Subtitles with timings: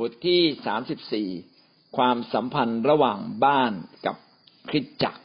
[0.00, 1.28] บทที่สามสิบสี่
[1.96, 3.72] ความสัมพันธ์ระหว่างบ้าน
[4.06, 4.16] กับ
[4.68, 5.20] คริสจักร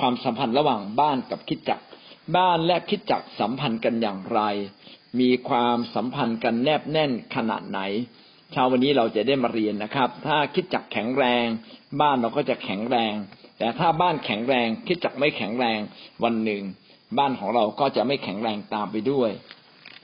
[0.00, 1.84] ความสัมพันธ์ระหว่างบ้านกับคริสจักร
[2.36, 4.40] บ้านและคริสจักรสัมพันธ์กันอย่างไร
[5.20, 7.80] มีความสัมพันธ์กันแนบแน่นขนาดไหน
[8.52, 11.46] เช้าวันนี้เราจะได้มาเรียนนะครับ ถ้าคิดจักแข็งแรง
[12.00, 13.14] บ้านเราก็จะแข็งแรง
[13.58, 15.78] แต่ถ้าบ้านแข็งแรงคิดจักไม่แข็งแรง
[16.24, 16.62] วันหนึ่ง
[17.18, 19.30] บ้านของเราก็จะไม่แข็งแรงตามไปด้วย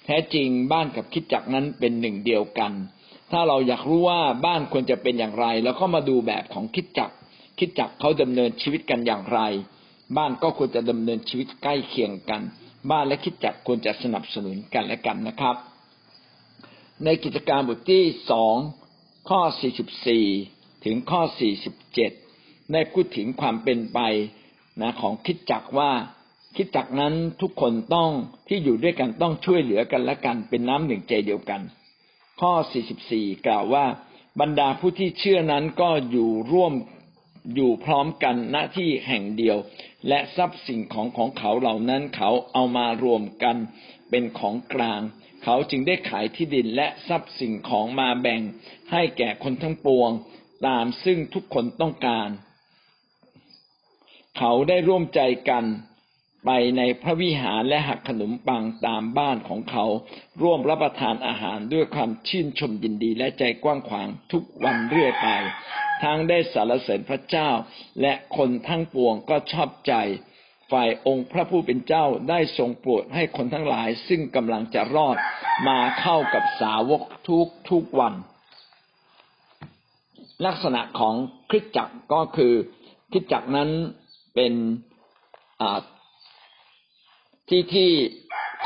[0.04, 2.72] แท้จริงบ้านกับคิดจักนั้นเป็นหนึ่งเดียวกัน
[3.32, 7.10] ถ้าเราอยากรู้ว่าบ้านควรจะเป็นอย่างไร แล้วก็มาดูแบบของคิดจัก
[7.58, 9.40] คิดจักเขาดำเนินชีวิตกันอย่างไร
[10.16, 12.42] บ้านก็ควรจะดำเนินชีวิตใกล้เคียงกัน
[12.90, 15.56] บ้านและคิดจักควรจะสนับสนุนกันและกันนะครับ
[17.04, 18.56] ในกิจการบทที่สอง
[19.28, 20.26] ข้อสี่สิบสี่
[20.84, 22.12] ถึงข้อสี่สิบเจ็ด
[22.72, 23.98] ได้พูดถึงความเป็นไป
[24.80, 25.90] นะของคิดจักว่า
[26.56, 28.10] คิดจักนั้นทุกคนต้อง
[28.48, 31.60] ที่อยู่ด้วยกันต้องช่วยเหลือกันและกันเป็นน้ำหนึ่งใจเดียวกัน
[32.46, 33.86] ข้อสี่สิบสี่กล่าวว่า
[34.40, 36.72] บรรดาผู้ที่เชื่อนั้นก็อยู่ร่วม
[37.54, 39.56] อยู่พร้อมกันณที่แห่งเดียว
[40.08, 43.56] และทรัพย์สิ่งของของเขาเหล่านั้นเขาเอามารวมกัน
[44.10, 45.00] เป็นของกลาง
[45.44, 48.40] เขาจึงได้ขายที่ดินและทรัพย์สิ่งของมาแบ่ง
[48.92, 50.10] ให้แก่คนทั้งปวง
[50.66, 52.28] ตามซึ่งทุกคนต้องการ
[54.38, 55.64] เขาได้ร่วมใจกัน
[56.44, 59.84] ไปในพระวิหารและหักขนมปังตามบ้านของเขา
[60.42, 65.28] ร่วมรับประทานอาหารด้วยความชื่นชมยินดีและใจกว้างขวางทุกวันเรื่อยไป
[66.02, 67.48] ทั้งได้สารเสริญพระเจ้า
[68.00, 69.94] และคนทั้งปวงก็ชอบใจ
[70.72, 75.16] ฝ่ายองค์พระผู้เป็นเจ้าได้ทรงโปรดให้คนทั้งหลายซึ่งกำลังจะรอด
[75.68, 78.14] มาเข้ากับสาวกทุกทุกวัน
[80.46, 81.14] ลักษณะของ
[81.50, 82.54] คริสจักรก็คือ
[83.10, 83.70] คริสจักรนั้น
[84.34, 84.52] เป็น
[87.54, 87.90] ที่ที่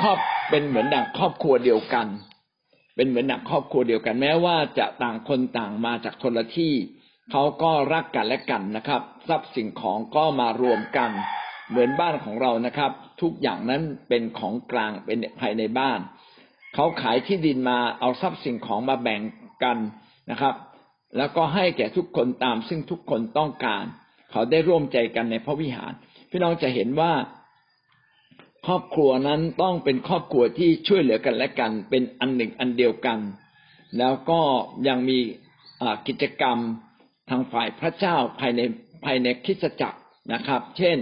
[0.00, 0.18] ครอบ
[0.50, 2.06] เป็นเหมือนดังครอบครัวเดียวกัน
[2.96, 6.72] เป็นเหมือนดังครอบครัวเดียวกัน แม้ว่าจะต่างคนต่างมาจากคนละที่
[7.30, 11.10] เขาก็รักกันและกันนะครับ ทรัพย์สิ่งของก็มารวมกัน
[11.70, 12.90] เหมือนบ้านของเรานะครับ
[13.22, 15.98] ทุกอย่างนั้นเป็นของกลางเป็นภายในบ้าน
[16.74, 19.20] เขาขายที่ดินมาเอาทรัพย์สิ่งของมาแบ่ง
[19.64, 19.78] กัน
[20.30, 20.54] นะครับ
[21.16, 23.84] แล้วก็ให้แก่ทุกคนตามซึ่งทุกคนต้องการ
[24.30, 25.92] เขาได้ร่วมใจกันในพระวิหาร
[26.30, 27.12] พี่น้องจะเห็นว่า
[28.66, 33.18] ครอบครัวนั้นต้องเป็นครอบครัวที่ช่วยเหลือกันและกัน เป็นอันหนึ่งอันเดียวกัน
[33.98, 34.40] แล้วก็
[34.88, 35.18] ยังมี
[36.06, 36.58] กิจกรรม
[37.30, 38.60] ทางฝ่ายพระเจ้าภายใน
[39.04, 39.98] ภายในคริสตจักร
[40.32, 40.96] นะครับ เช่น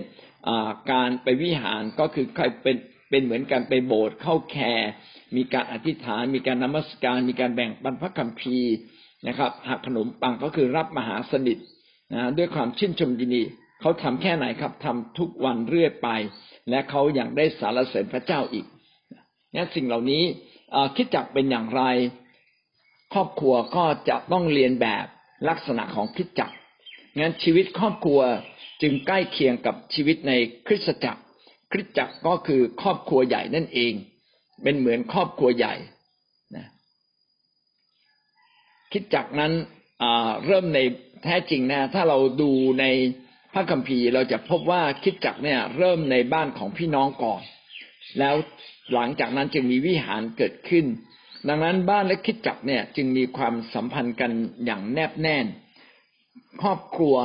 [0.93, 2.77] การไปวิหารก็คือใครเป็น
[3.11, 4.91] เป็นเหมือนกันไปโบสถ์เข้าแคร์
[5.37, 8.75] มีการอธิษฐาน มีการนมัสการ มีการแบ่งปันพระคัมภีร์
[9.29, 11.59] นะครับหักขนมปังก็คือรับมหาสนิท
[12.13, 13.43] นะด้วยความชื่นชมยินดี
[13.81, 16.09] เขาทำแค่ไหนครับทำทุกวันเรื่อยไป
[16.71, 18.67] และเขาอยากได้สารเสริญพระเจ้าอีก
[19.55, 20.23] นี่สิ่งเหล่านี้
[20.97, 21.83] คิดจักเป็นอย่างไร
[23.15, 25.07] ครอบครัวก็จะต้องเรียนแบบ
[25.49, 26.51] ลักษณะของคิดจัก
[27.19, 28.21] งั้นชีวิตครอบครัว
[28.83, 30.33] จึงใกล้เคียงกับชีวิตใน
[30.67, 31.23] คริสตจักร
[31.73, 33.93] คริสตจักรก็คือครอบครัวใหญ่นั่นเอง
[34.63, 35.75] เป็นเหมือนครอบครัวใหญ่
[36.57, 36.67] นะ
[38.91, 39.53] คริสตจักนั้น
[40.47, 40.79] เริ่มใน
[41.25, 42.85] แท้จริงนะ ถ้าเราดูใน
[43.57, 47.43] พระคัมภีร์เราจะพบว่าคิดจักเนี่ย เริ่มในบ้านของพี่น้องก่อน
[48.19, 48.35] แล้ว
[48.95, 50.87] หลังจากนั้นจึงมีวิหารเกิดขึ้น
[51.49, 54.33] ดังนั้นบ้านและคิดจักเนี่ยจึงมีความสัมพันธ์กัน
[54.65, 55.47] อย่างแนบแน่น
[56.63, 57.17] ครอบครัว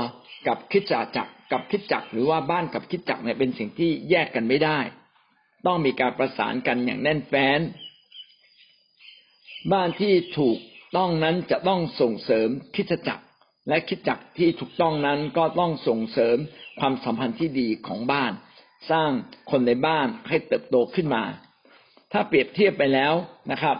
[0.47, 4.79] กับคิดจักรกับคิดจักหรือว่าบ้านกับคิดจักเนี่ยเป็นสิ่งที่แยกกันไม่ได้
[5.65, 7.59] ต้องมีการประสานกันอย่างแน่นแฟ้น
[9.71, 10.57] บ้านที่ถูก
[10.97, 13.23] ต้องนั้นจะต้องส่งเสริมคิดจักร
[13.69, 16.37] และคิดจักที่ถูกต้องนั้นก็ต้องส่งเสริม
[16.79, 18.31] ความสัมพันธ์ที่ดีของบ้าน
[18.91, 19.11] สร้าง
[19.51, 21.23] คนในบ้านให้เติบโตขึ้นมา
[22.11, 23.13] ถ้าเปรียบเทียบไปแล้ว
[23.51, 23.77] นะครับ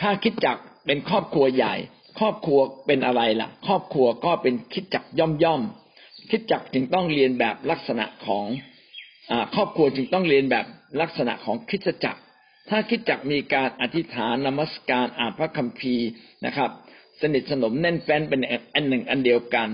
[0.00, 1.74] ถ้าคิดจักเป็นครอบครัวใหญ่
[2.18, 5.62] ครอบครัวเป็นอะไรล่ะ ครอบครัวก็เป็นคิดจักย่อมย่อม
[6.30, 8.46] คิดจักจึงต้องเรียนแบบลักษณะของ
[9.30, 10.66] อครอบครัวจึงต้องเรียนแบบ
[11.00, 12.16] ลักษณะของคิดจัก
[12.70, 16.08] ถ้าคิดจักมีการอธิษฐานนมัสการอ่านพระคัมภีร์
[16.46, 16.70] นะครับ
[17.20, 18.40] สนิทสนมแน่นแฟ้นเป็น
[18.74, 19.68] อันหนึ่งอันเดียวกัน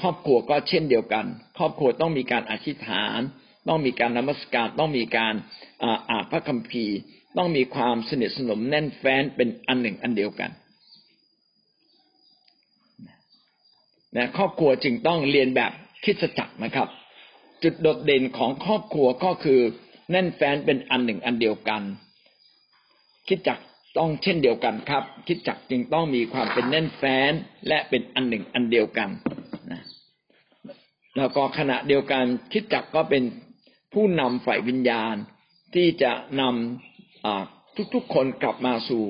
[0.00, 1.26] ครอบครัวก็เช่นเดียวกัน
[1.58, 3.20] ครอบครัวต้องมีการอธิษฐาน
[3.68, 5.34] ต้องมีการนมัสการต้องมีการ
[6.10, 6.96] อ่านพระคัมภีร์
[7.36, 10.50] ต้องมีความสนิทสนมแน่นแฟ้นเป็นอันหนึ่งอันเดียวกัน
[14.16, 15.72] นะครอบครัวจึงต้องเรียนแบบ
[16.04, 16.88] คิดจักรนะครับ
[17.62, 19.60] จุดโดดเด่นของครอบครัวก็คือ
[20.10, 21.82] แน่นแฟ้นเป็นอันหนึ่งอันเดียวกัน
[23.28, 23.58] คิดจัก
[23.96, 27.32] ต้องเช่นเดียวกันครับ คิดจักจึงต้องมีความเป็นแน่นแฟ้น
[27.68, 29.08] และเป็นอันหนึ่งอันเดียวกัน
[29.72, 29.82] นะ
[31.16, 33.22] แล้วก็ขณะเดียวกันคิดจักก็เป็น
[33.94, 35.14] ผู้นำฝ่ายวิญญาณ
[35.74, 39.02] ที่จะนำทุกๆคนกลับมาสู่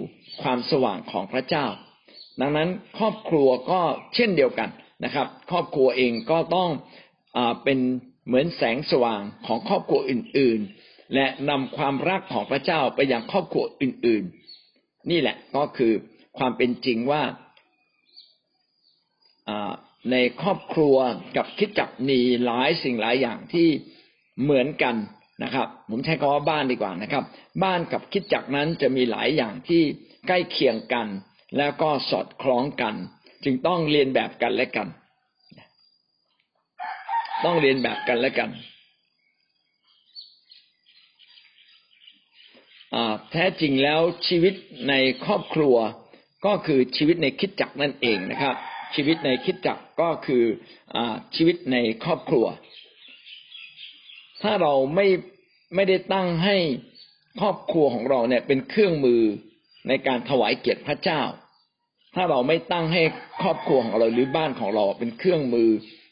[0.43, 1.67] ความสว่างของพระเจ้า
[2.41, 3.81] ดังนั้นครอบครัวก็
[4.15, 4.71] เช่นเดียวกัน
[5.05, 6.71] นะครับ ครอบครัวเองก็ต้อง
[7.37, 7.79] อเป็น
[8.27, 14.48] เหมือนแสงสว่างของครอบครัวอื่น ๆ และนำความรักของพระเจ้าไปยังครอบครัวอื่น ๆ
[15.11, 15.93] นี่แหละก็คือ
[16.39, 17.23] ความเป็นจริงว่า
[20.11, 20.97] ในครอบครัว
[21.37, 23.69] กับคิดจักมีหลายสิ่งหลายอย่างที่
[24.43, 24.95] เหมือนกัน
[25.45, 27.25] นะครับ ผมใช้คำว่าบ้านดีกว่านะครับ
[27.65, 29.83] บ้านกับคิดจักนั้นจะมีหลายอย่างที่
[30.27, 31.07] ใกล้เคียงกัน
[31.57, 32.95] แล้วก็สอดคล้องกัน
[33.45, 34.89] จึงต้องเรียนแบบกันและกัน
[37.45, 38.51] ต้องเรียนแบบกันและกัน
[43.31, 44.55] แท้จริงแล้วชีวิต
[44.89, 44.95] ใน
[45.25, 45.77] ครอบครัว
[46.47, 48.55] ก็คือชีวิตในคิดจักนั่นเองนะครับ
[48.95, 50.45] ชีวิตในคิดจักก็คือ
[50.97, 50.99] อ
[51.37, 52.47] ชีวิตในครอบครัว
[54.43, 55.07] ถ้าเราไม่
[55.75, 56.57] ไม่ได้ตั้งให้
[57.41, 59.23] ครอบครัวของเราเนี่ยเป็นเครื่องมือ
[59.89, 61.23] ในการถวายเกียรติพระเจ้า
[62.15, 63.03] ถ้าเราไม่ตั้งให้
[63.43, 65.71] ครอบครัวของเราหรือบ้านของเราเป็นเครื่องมือ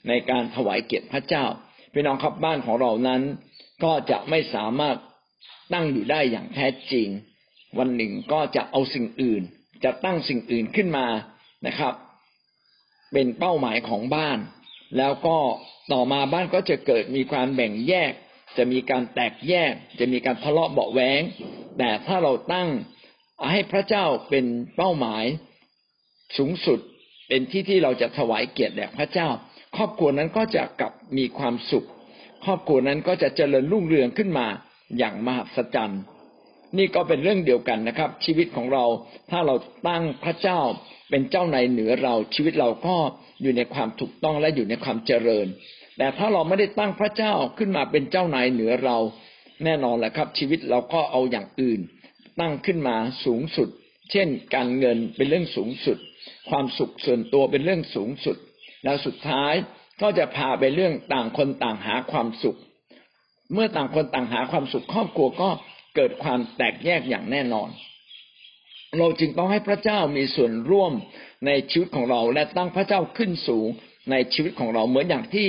[0.08, 1.44] ในการถวายเกียรติพระเจ้า
[1.93, 3.23] พี่น้องครับบ้านของเรานั้น
[3.84, 4.96] ก็จะไม่สามารถ
[5.72, 7.08] ตั้งอยู่ได้อย่างแท้จริง
[7.78, 9.43] วันหนึ่งก็จะเอาสิ่งอื่น
[9.84, 11.06] จะตั้งสิ่งอื่นขึ้นมา
[11.66, 11.94] นะครับ
[13.12, 14.38] เป็นเป้าหมายของบ้าน
[14.98, 15.38] แล้วก็
[15.93, 18.12] ต่อมาบ้านก็จะเกิดมีความแบ่งแยก
[18.56, 21.22] จะมีการแตกแยก จะมีการทะเลาะเบาแหวง
[21.78, 22.69] แต่ถ้าเราตั้ง
[23.50, 24.46] ให้พระเจ้าเป็น
[24.76, 25.25] เป้าหมาย
[26.37, 26.78] สูงสุด
[27.28, 29.28] เป็นที่ที่เราจะถวายเกียรติแด่พระเจ้า
[29.76, 31.87] ครอบครัวนั้นก็จะกลับมีความสุข
[32.44, 34.46] ครอบครัวนั้นก็จะเจริญรุ่งเรืองขึ้นมา
[34.98, 36.02] อย่างมหัศจรรย์
[36.78, 38.84] นี่ก็เป็นเรื่องเดียวกันนะครับ ชีวิตของเรา
[39.30, 39.54] ถ้าเรา
[39.88, 40.60] ตั้งพระเจ้า
[41.10, 42.96] เป็นเจ้าในเหนือเราชีวิตเราก็
[43.42, 45.46] อยู่ในความถูกต้องและอยู่ในความเจริญ
[45.98, 48.96] แต่ถ้าเราไม่ได้ตั้งพระเจ้าขึ้นมาเป็นเจ้านายเหนือเรา
[49.64, 51.80] แน่นอนแหละครับ ชีวิตเราก็เอาอย่างอื่น
[52.40, 53.68] ตั้งขึ้นมาสูงสุด
[54.10, 55.98] เช่น การเงินเป็นเรื่องสูงสุด
[56.50, 58.36] ความสุขส่วนตัวเป็นเรื่องสูงสุด
[58.84, 59.54] แล้วสุดท้าย
[60.02, 62.58] ก็จะพาไปเรื่องต่างคนต่างหาความสุข
[63.52, 65.48] เมื่อต่างคนต่างหาความสุขครอบครัวก็
[65.96, 67.69] เกิดความแตกแยกอย่างแน่นอน
[68.98, 70.93] เราจึงต้องให้พระเจ้ามีส่วนร่วม
[71.46, 73.69] ในชีวิตของเราและตั้งพระเจ้าขึ้นสูง
[74.10, 75.48] ในชีวิตของเราเหมือนอย่างที่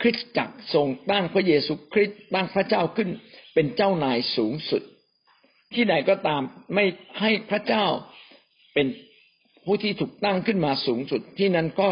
[0.00, 3.08] คริสตจักรทรงตั้งพระเยซูคริสต์ตั้งพระเจ้าขึ้น
[3.54, 4.82] เป็นเจ้านายสูงสุด
[5.74, 6.42] ที่ไหนก็ตาม
[6.74, 6.84] ไม่
[7.20, 7.86] ให้พระเจ้า
[8.74, 8.86] เป็น
[9.64, 11.88] ผู้ที่ถูกตั้งขึ้นมาสูงสุด ที่นั้นก็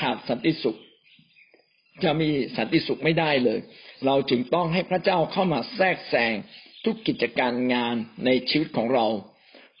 [0.00, 0.78] ขาดสันติสุข
[2.04, 3.58] จะมีสันติสุขไม่ได้เลย
[4.06, 6.34] เราจึงต้องให้พระเจ้าเข้ามาแทรกแซง
[6.84, 9.06] ทุกกิจการงานในชีวิตของเรา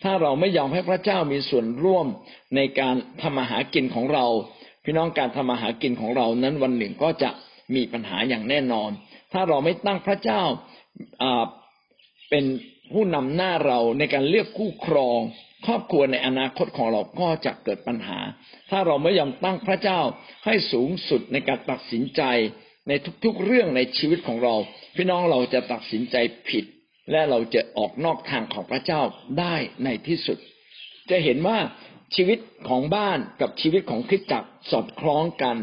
[0.02, 2.06] ถ้าเราไม่ยอมให้พระเจ้ามีส่วนร่วม
[2.56, 4.26] ในการทำมาหากินของเรา
[4.84, 7.30] พี่น้องการทำมาหากินของเรานั้นวันหนึ่งก็จะ
[7.74, 8.90] มีปัญหาอย่างแน่นอน
[9.32, 10.42] ถ้าเราไม่ตั้งพระเจ้า
[12.30, 12.44] เป็น
[12.92, 15.20] ผู้นำหน้าเราในการเลือกคู่ครอง
[15.66, 18.20] ครอบครัวในอนาคตของเราก็จะเกิดปัญหา
[18.70, 20.00] ถ้าเราไม่ยอมตั้งพระเจ้า
[20.44, 22.22] ให้สูงสุดในการตัดสินใจ
[22.88, 22.92] ใน
[23.24, 24.54] ทุกๆเรื่องในชีวิตของเรา
[24.96, 26.16] พี่น้องเราจะตัดสินใจ
[26.48, 26.64] ผิด
[27.10, 29.00] และเราจะออกนอกทางของพระเจ้า
[29.40, 29.54] ได้
[29.84, 30.38] ในที่สุด
[31.10, 31.58] จะเห็นว่า
[32.16, 32.38] ชีวิต
[32.68, 35.56] ของบ้านกับชีวิตของคริสตจักรสอดคล้องกัน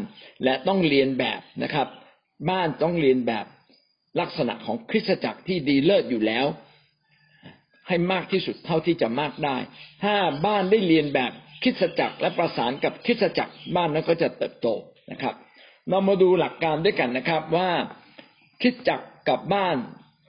[0.44, 1.88] และต้องเรียนแบบนะครับ
[2.50, 3.46] บ้านต้องเรียนแบบ
[4.20, 6.46] ลักษณะของคริสตจักรที่ดีเลิศอยู่แล้ว
[7.88, 9.56] ให้มากที่สุดเท่าที่จะมากได้
[10.02, 10.14] ถ้า
[10.46, 14.68] บ้านได้เรียนแบบคริสตจักรและประสานกับคริสตจักรบ้านนั้นก็จะเติบโต
[15.10, 15.34] นะครับ
[15.88, 17.70] เรามาดูหลักการด้วยกันนะครับว่า
[18.60, 19.76] คริสตจักรกับบ้าน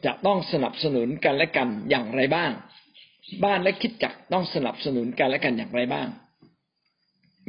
[0.06, 2.52] จะต้องสนับสนุนกันและกันอย่างไรบ้าง
[3.44, 6.08] บ้านและคิดจักต้องสนับสนุนกันและกันอย่างไรบ้าง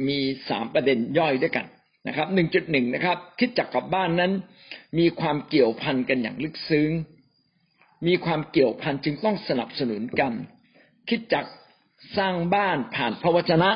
[0.07, 0.19] มี
[0.49, 1.65] สามประเด็นย่อยด้วยกัน
[2.07, 4.31] นะครับหนึ่งจุดหนึ่งนะครับ คิดจักกับบ้านนั้น
[4.99, 6.89] มีความเกี่ยวพันกันอย่างลึกซึ้ง
[8.07, 10.33] มีความเกี่ยวพันจึงต้องสนับสนุนกัน
[11.09, 11.45] คิดจัก
[12.17, 13.69] สร้างบ้านผ่านพระวจนะ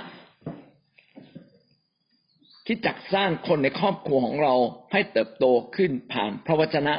[2.71, 4.55] คิดจักสร้างคนในครอบครัวของเรา
[4.91, 5.45] ให้เติบโต
[5.75, 6.95] ขึ้นผ่านพระวจนะ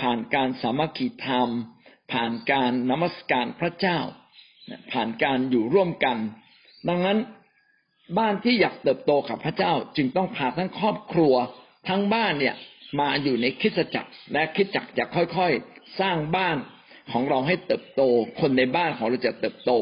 [0.00, 1.48] ผ่านการสามัคคีธรรม
[2.12, 3.98] ผ่านการนมัสการพระเจ้า
[4.92, 6.16] ผ่านการอยู่ร่วมกัน
[6.88, 7.18] ดังนั้น
[8.18, 11.34] บ้านที่อยากเติบโตกับพระเจ้าจึงต้องพาทั้งครอบครัว
[11.88, 12.54] ทั้งบ้านเนี่ย
[13.00, 16.56] มาอยู่ในคิดจักรและคิดจักรจะค่อยๆ สร้างบ้าน
[17.12, 18.02] ของเราให้เติบโต
[18.40, 19.72] คนในบ้านของเราจะเติบโต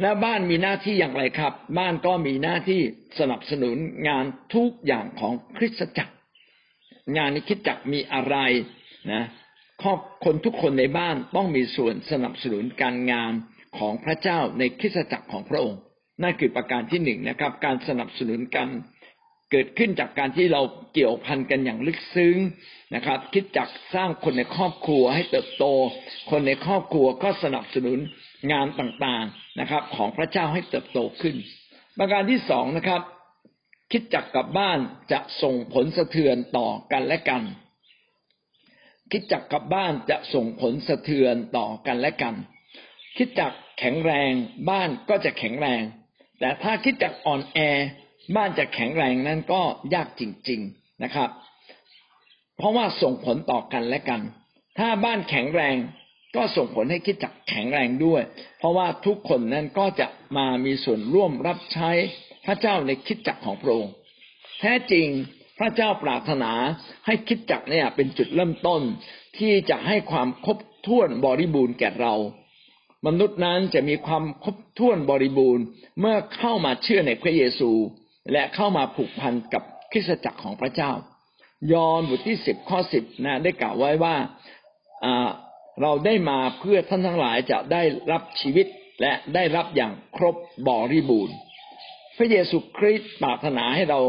[0.00, 2.80] และบ้านมีหน้าที่อย่างไรครับ บ้านก็มีหน้าที่
[3.18, 3.76] สนับสนุน
[4.08, 4.24] งาน
[4.54, 6.14] ทุกอย่างของคริสตจักร
[7.16, 8.36] งานในคิดจักรมีอะไร
[9.12, 9.24] นะ
[9.82, 13.32] ครอบคนทุกคนในบ้านต้องมีส่วนสนับสนุนการงาน
[13.78, 15.80] ของพระเจ้าในคริสตจักรของพระองค์
[16.22, 18.68] นั่นคือประการที่หนึ่งนะครับ การสนับสนุนกัน
[19.50, 20.62] เกิดขึ้นจากการที่เรา
[20.92, 22.36] เกี่ยวพันกันอย่างลึกซึ้ง
[22.94, 25.64] นะครับ คิดจักสร้างคนในครอบครัวให้เติบโต
[26.30, 27.98] คนในครอบครัวก็สนับสนุน
[28.52, 31.36] งานต่างๆ นะครับ ของพระเจ้าให้เติบโตขึ้น
[31.98, 33.02] ประการที่สองนะครับ
[33.92, 34.78] คิดจักกับบ้าน
[35.12, 37.42] จะส่งผลสะเทือนต่อกันและกัน
[39.12, 42.34] คิดจักกับบ้านจะส่งผลสะเทือนต่อกันและกัน
[43.16, 44.32] คิดจักแข็งแรง
[44.70, 45.82] บ้านก็จะแข็งแรง
[46.40, 47.58] แต่ถ้าคิดจักอ่อนแอ
[48.36, 49.62] บ้านจะแข็งแรงนั้นก็
[49.94, 51.30] ยากจริง ๆนะครับ
[52.56, 54.20] เพราะว่าส่งผลต่อกันและกัน
[54.78, 55.76] ถ้าบ้านแข็งแรง
[56.38, 58.22] ก็ส่งผลให้คิดจักแข็งแรงด้วย
[58.58, 61.90] เพราะว่าทุกคนนั้นก็จะมามีส่วนร่วมรับใช้
[62.46, 63.92] พระเจ้าในคิดจักของพระองค์
[64.60, 65.06] แท้จริง
[65.58, 66.52] พระเจ้าปรารถนา
[67.06, 68.82] ให้คิดจักเนี่ยเป็นจุดเริ่มต้น
[69.38, 72.14] ที่จะให้ความครบถ้วนบริบูรณ์แก่เรา
[73.06, 75.64] มนุษย์นั้นจะมีความครบถ้วนบริบูรณ์
[76.00, 77.70] เมื่อเข้ามาเชื่อในพระเยซู
[78.32, 80.92] และเข้ามาผูกพันกับคริสตจักรของพระเจ้า
[81.72, 84.14] ยอห์นบทที่สิบข้อสิบนะได้กล่าวไว้ว่า
[85.82, 87.82] เราได้มาเพื่อท่านทั้งหลายจะได้
[88.12, 88.66] รับชีวิต
[89.00, 90.36] และได้รับอย่างครบ
[90.68, 91.36] บริบูรณ์
[92.16, 94.00] พระเยซูคริสต์ปรารถนาให้เรา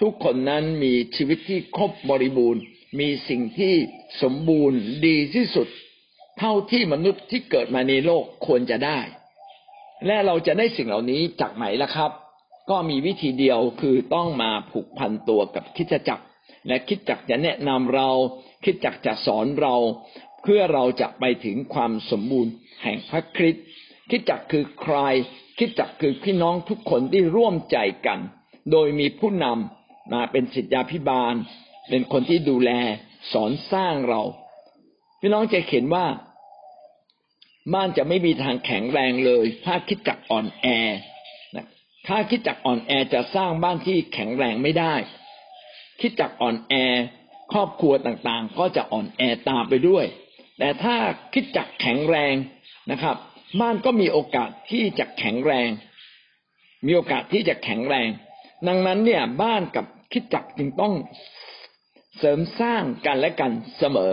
[0.00, 2.62] ทุกคนนั้นมีชีวิตที่ครบบริบูรณ์
[3.00, 3.74] มีสิ่งที่
[4.22, 5.68] สมบูรณ์ดีที่สุด
[6.38, 9.00] เท่าที่มนุษย์ที่เกิดมาในโลกควรจะได้
[10.06, 12.10] และเราจะได้สิ่งเหล่านี้จากไหนล่ะครับ
[12.70, 16.24] ก็มีวิธีเดียวคือต้องมาผูกพันตัวกับคิดจักร
[16.68, 18.08] และคิดจักจะแนะนำเรา
[18.64, 19.74] คิดจักจะสอนเรา
[20.44, 23.64] เพื่อเราจะไปถึงความสมบูรณ์แห่งพระคริสต์
[24.10, 24.96] คิดจักคือใคร
[25.58, 28.18] คิดจักคือพี่น้องทุกคนที่ร่วมใจกัน
[28.70, 31.34] โดยมีผู้นำมาเป็นศิษยาพิบาล
[31.88, 32.70] เป็นคนที่ดูแล
[33.32, 34.22] สอนสร้างเรา
[35.20, 36.06] พี่น้องจะเห็นว่า
[37.74, 40.66] บ้านจะไม่มีทางแข็งแรงเลย ถ้าคิดจักอ่อนแอ
[42.06, 44.94] ถ้าคิดจักอ่อนแอจะสร้างบ้านที่แข็งแรงไม่ได้
[46.00, 46.74] คิดจักอ่อนแอ
[47.52, 50.06] ครอบครัวต่างๆ ก็จะอ่อนแอตามไปด้วย
[50.58, 50.96] แต่ถ้า
[51.32, 52.34] คิดจักแข็งแรง
[52.90, 53.16] นะครับ
[53.60, 55.68] บ้านก็มีโอกาสที่จะแข็งแรง
[56.86, 58.08] มีโอกาสที่จะแข็งแรง
[58.68, 60.94] ดังนั้นเนี่ยบ้านกับคิดจักจึงต้อง
[62.18, 64.12] เสริมสร้างกันและกันเสมอ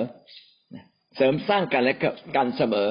[1.16, 1.96] เสริมสร้างกันและ
[2.36, 2.88] กันเสมอ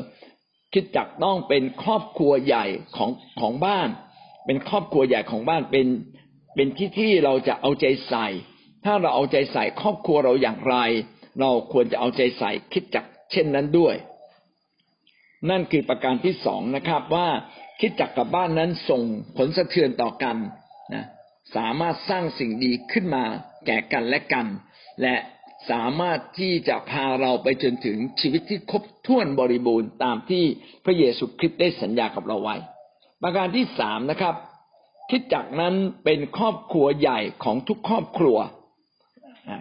[0.73, 2.67] คิดจักต้องเป็นครอบครัวใหญ่
[2.97, 3.89] ของของบ้าน
[4.47, 5.87] เป็นครอบครัวใหญ่ของบ้านเป็น
[6.55, 8.27] เป็นที่ที่เราจะเอาใจใส่
[8.85, 10.77] ถ้าเราเอาใจใส่ครอบครัวเราอย่างไร
[11.41, 13.95] เราควรจะเอาใจใส่คิดจัก เช่นนั้นด้วย
[15.51, 17.29] นั่นคือประการที่สองนะครับว่า
[17.81, 19.03] คิดจักกับบ้านนั้นส่ง
[19.37, 20.37] ผลสะเทือนต่อกัน
[20.95, 21.05] นะ
[21.57, 23.25] สามารถสร้างสิ่งดีขึ้นมา
[23.67, 24.47] แก่กันและกัน
[25.03, 25.15] และ
[25.71, 30.45] สามารถที่จะพาเราไปจนถึงชีวิตที่ครบถ้วนบริบูรณ์ตามที่
[30.85, 32.57] พระเยซูคริสต์ได้สัญญากับเราไว้
[33.23, 34.35] ประการที่สามนะครับ
[35.11, 38.37] คิดจักนั้นเป็นครอบครัวใหญ่ของทุกครอบครัว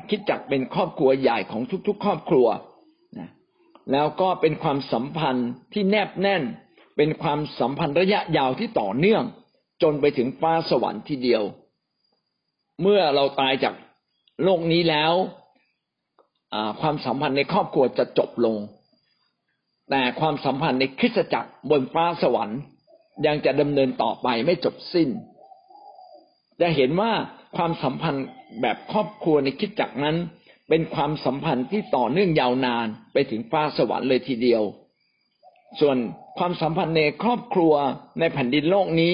[0.09, 2.47] คิดจักเป็นครอบครัวใหญ่ของทุกๆ ครอบครัว
[3.91, 6.43] แล้วก็เป็นความสัมพันธ์ที่แนบแน่น
[6.97, 9.23] เป็นความสัมพันธ์ระยะยาวที่ต่อเนื่อง
[9.83, 11.43] จนไปถึงฟ้าสวรรค์ทีเดียว
[12.81, 13.73] เมื่อเราตายจาก
[14.43, 15.13] โลกนี้แล้ว
[16.81, 18.57] ความสัมพันธ์ในครอบครัวจะจบลง
[19.89, 22.59] แต่ความสัมพันธ์ในคริสตจักรบนฟ้าสวรรค์
[23.25, 25.09] ยังจะดำเนินต่อไปไม่จบสิ้น
[26.61, 27.11] จะเห็นว่า
[27.57, 28.25] ความสัมพันธ์
[28.61, 30.15] แบบครอบครัวในคริสตจักรนั้น
[30.69, 34.63] เป็นความสัมพันธ์ที่ต่อเนื่องยาวนานไปถึงฟ้าสวรรค์เลยทีเดียว
[35.79, 35.97] ส่วน
[36.37, 37.73] ความสัมพันธ์ในครอบครัว
[38.19, 39.13] ในแผ่นดินโลกนี้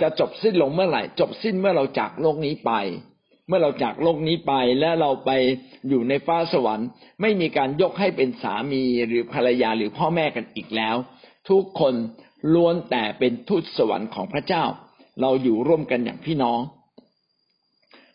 [0.00, 2.72] จะจบสิ้นลงเมื่อไหร่ จบสิ้นเมื่อเราจากโลกนี้ไป
[3.46, 5.30] เมื่อเราจากโลกนี้ไปและเราไป
[5.88, 6.88] อยู่ในฟ้าสวรรค์
[7.20, 10.96] ไม่มีการยกให้เป็นสามีหรือภรรยาหรือพ่อแม่กันอีกแล้ว
[11.48, 11.94] ทุกคน
[12.54, 14.64] ล้วนแต่เป็นทูตสวรรค์ของพระเจ้า
[15.20, 16.60] เราอยู่ร่วมกันอย่างพี่น้อง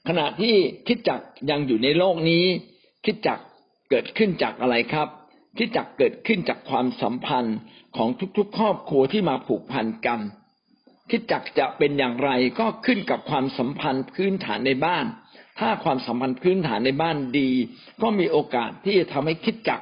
[0.08, 0.56] ขณะที่
[0.88, 2.46] คิดจักยังอยู่ในโลกนี้
[3.06, 3.40] คิดจัก
[3.90, 5.08] เกิดขึ้นจากอะไรครับ
[5.58, 7.58] คิดจักเกิดขึ้นจากความสัมพันธ์
[7.98, 10.20] ของทุกๆ ครอบครัวที่มาผูกพันกัน
[11.10, 15.06] คิดจักจะเป็นอย่างไรก็ขึ้นกับความสัมพันธ์พื้นฐานในบ้าน
[15.60, 17.50] ถ้าความสัมพันธ์พื้นฐานในบ้านดี
[18.02, 19.82] ก็มีโอกาสที่จะทำให้คิดจัก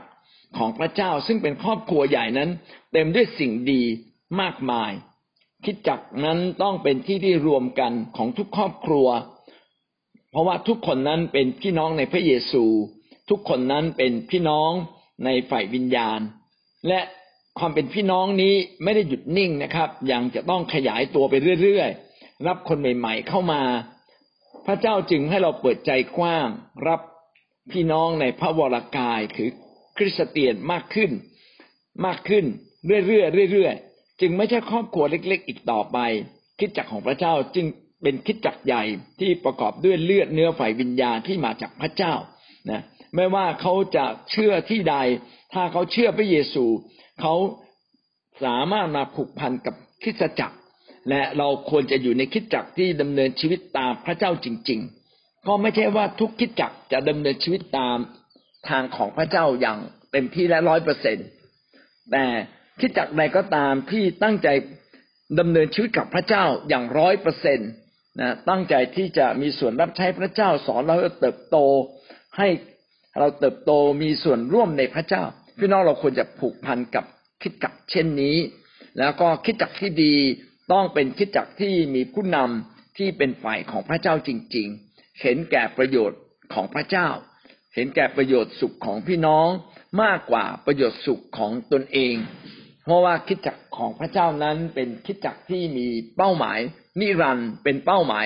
[0.57, 2.49] ของพระเจ้า ซึ่งเป็นครอบครัวใหญ่นั้น
[2.91, 3.81] เต็มด้วยสิ่งดี
[4.41, 4.91] มากมาย
[5.65, 9.07] คิดจักนั้นต้องเป็นที่ที่รวมกันของทุกครอบครัว
[10.35, 12.63] เพราะว่าทุกคนนั้นเป็นพี่น้องในพระเยซู
[13.29, 14.71] ทุกคนนั้นเป็นพี่น้อง
[15.25, 16.19] ในฝ่ายวิญญาณ
[16.87, 16.99] และ
[17.59, 23.61] ความเป็นพี่น้องนี้ไม่ได้หยุดนิ่งนะครับ ยังจะต้องขยายตัวไปเรื่อยๆ รับคนใหม่ ๆ เข้ามา
[24.65, 26.47] พระเจ้าจึงให้เราเปิดใจกว้าง
[26.87, 27.01] รับ
[27.71, 29.49] พี่น้องในพระวรากายคือ
[29.97, 31.11] คริสเตียนมากขึ้น
[32.05, 32.45] มากขึ้น
[32.87, 35.97] เรื่อยๆเรื่อยๆจึงไม่ใช่ครอบครัวเล็ก ๆ อีกต่อไป
[36.59, 37.65] คิดจักของพระเจ้าจึง
[38.05, 38.83] เป็นคิดจักใหญ่
[39.19, 42.13] ที่ประกอบด้วยเลือดเนื้อฝ่ายวิญญาณที่มาจากพระเจ้า
[42.71, 42.81] นะ
[43.15, 44.95] ไม่ว่าเขาจะเชื่อที่ใด
[45.53, 46.65] ถ้าเขาเชื่อพระเยซู
[47.21, 47.33] เขา
[48.43, 50.57] สามารถมาผูกพันกับคิดจักร
[51.09, 54.79] และเราควรจะอยู่ในคิดจักรที่ดำเนินชีวิตตามพระเจ้าจริง
[55.13, 57.97] ๆ ก็ไม่ใช่ว่าทุกคิดจักรจะดำเนินชีวิตตาม
[58.69, 59.77] ทางของพระเจ้าอย่าง
[60.11, 61.17] เต็มที่และร้อยเปอร์เซ็น
[62.11, 62.25] แต่
[62.79, 64.47] คิดจักรใดก็ตามที่ตั้งใจ
[65.39, 67.69] ดำเนินชีวิตกับพระเจ้าอย่างร้อยเปอร์เซ็นต์
[68.19, 71.57] นะตั้งใจที่จะมีส่วนรับใช้พระเจ้าสอนเราเติบโต
[72.37, 72.47] ให้
[73.19, 75.23] เราเติบโตมีส่วนร่วมในพระเจ้า
[75.57, 77.05] พี่น้องเราควรจะผูกพันกับ
[77.41, 78.37] คิดจักเช่นนี้
[78.99, 80.15] แล้วก็คิดจักที่ดี
[80.71, 86.19] ต้องเป็นคิดจักที่มีผู้นำที่เป็นฝ่ายของพระเจ้าจริง ๆ เห็นแก่ประโยชน์
[86.53, 87.07] ของพระเจ้า
[87.73, 89.47] เห็นแก่ประโยชน์สุขของพี่น้อง
[90.01, 92.15] มากกว่าประโยชน์สุขของตนเอง
[92.83, 96.59] เพราะว่าคิดจักของพระเจ้านั้นเป็นคิดจักที่มีเป้าหมาย
[96.99, 98.25] นิรันด์เป็นเป้าหมาย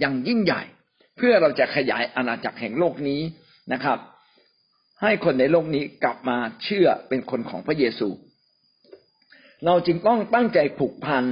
[0.00, 0.62] อย่างยิ่งใหญ่
[1.16, 3.20] เพื่อเราจะขยายอาณาจักรแห่งโลกนี้
[3.72, 3.98] นะครับ
[5.02, 8.08] ให้คนในโลกนี้กลับมาเชื่อเป็นคนของพระเยซู
[9.66, 11.24] เราจึงต้องตั้งใจผูกพัน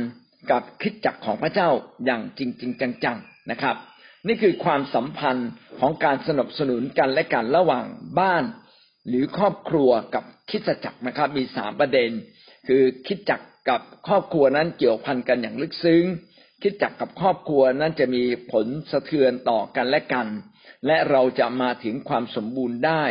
[0.51, 1.69] กับคิดจักรของพระเจ้า
[2.05, 2.73] อย่างจริงจริง
[3.05, 3.77] จังๆนะครับ
[4.27, 7.85] นี่คือความสัมพันธ์ของการสนับสนุนกันและกันระหว่าง
[8.19, 8.45] บ้าน
[9.09, 12.11] หรือครอบครัวกับคิดจักรนะครับ มีสามประเด็น
[12.69, 16.05] คือคิดจักรกับครอบครัวนั้นเกี่ยวพันกันอย่างลึกซึ้ง
[16.63, 18.23] คิดจักกับครอบครัวนั้นจะมี
[18.53, 20.27] ผลสะเทือนต่อกันและกัน
[20.87, 23.05] และเราจะมาถึงความสมบูรณ์ได้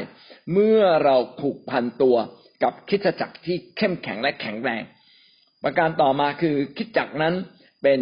[0.54, 2.16] เมื่อเราผูกพันตัว
[2.64, 4.84] กับคิดจักรที่เข้มแข็งและแข็งแรง
[5.64, 7.34] ประการต่อมาคือคิดจักรนั้น
[7.84, 8.00] เป็น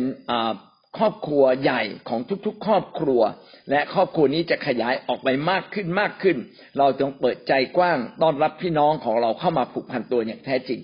[0.98, 3.22] ครอบครัวใหญ่ของทุกๆ ครอบครัว
[3.70, 6.38] และครอบครัวนี้จะขยายออกไปมากขึ้นมากขึ้น
[6.78, 10.80] เราจงเปิดใจกว้างต้อนรับพี่น้องของเราเข้ามาผูกพันตัวอย่างแท้จริง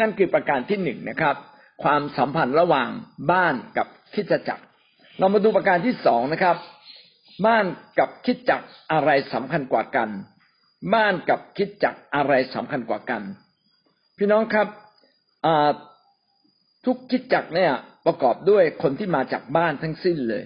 [0.00, 1.36] นั่นคือประการที่หนึ่งนะครับ
[1.82, 2.88] ความสัมพันธ์ระหว่าง
[3.32, 4.64] บ้านกับคิดจักร
[5.18, 6.56] เรามาดูประการที่สองนะครับ
[7.46, 7.64] บ้าน
[7.98, 10.08] กับคิดจักรอะไรสำคัญกว่ากัน
[10.94, 13.22] บ้านกับคิดจักรอะไรสำคัญกว่ากัน
[14.18, 14.68] พี่น้องครับ
[16.84, 17.72] ทุกคิดจักรเนี่ย
[18.06, 20.44] ประกอบด้วยคนที่มาจากบ้านทั้งสิ้นเลย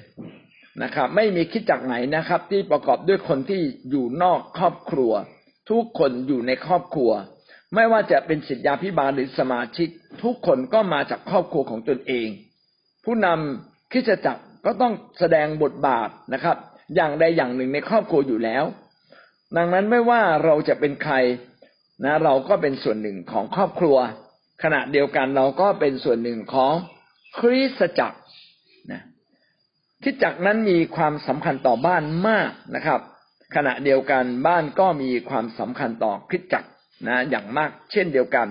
[0.82, 3.60] นะครับ ไม่มีคิดจักไหนนะครับ ที่ประกอบด้วยคนที่
[3.90, 5.12] อยู่นอกครอบครัว
[5.70, 7.10] ทุกคนอยู่ในครอบครัว
[7.74, 9.88] ไม่ว่าจะเป็นสิทธยาพิบาลหรือสมาชิก
[10.22, 12.29] ทุกคนก็มาจากครอบครัวของตนเอง
[13.05, 16.57] ผู้นำคิดจักรก็ต้องแสดงบทบาทนะครับ
[16.94, 18.64] อย่างใดอย่างหนึ่งในครอบครัวอยู่แล้ว
[19.57, 21.14] ดังนั้นไม่ว่าเราจะเป็นใคร
[22.05, 23.96] นะเราก็เป็นส่วนหนึ่งของครอบครัว
[24.62, 26.74] ขณะเดียวกันเราก็เป็นส่วนหนึ่งของ
[27.38, 28.18] คริสตจักร
[28.92, 29.02] นะ
[30.02, 33.00] คิดจักรนั้นมีความสำคัญต่อบ้านมากนะครับ
[33.57, 36.68] ขณะเดียวกันบ้านก็มีความสำคัญต่อคิดจักร
[37.06, 38.48] นะอย่างมากเช่นเดียวกัน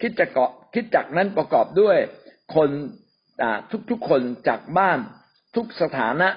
[0.00, 0.42] คิดจักร
[0.74, 1.96] คิดจักนั้นประกอบด้วย
[2.54, 2.70] คน
[3.90, 4.98] ทุกๆคนจากบ้าน
[5.56, 6.28] ทุกสถานะ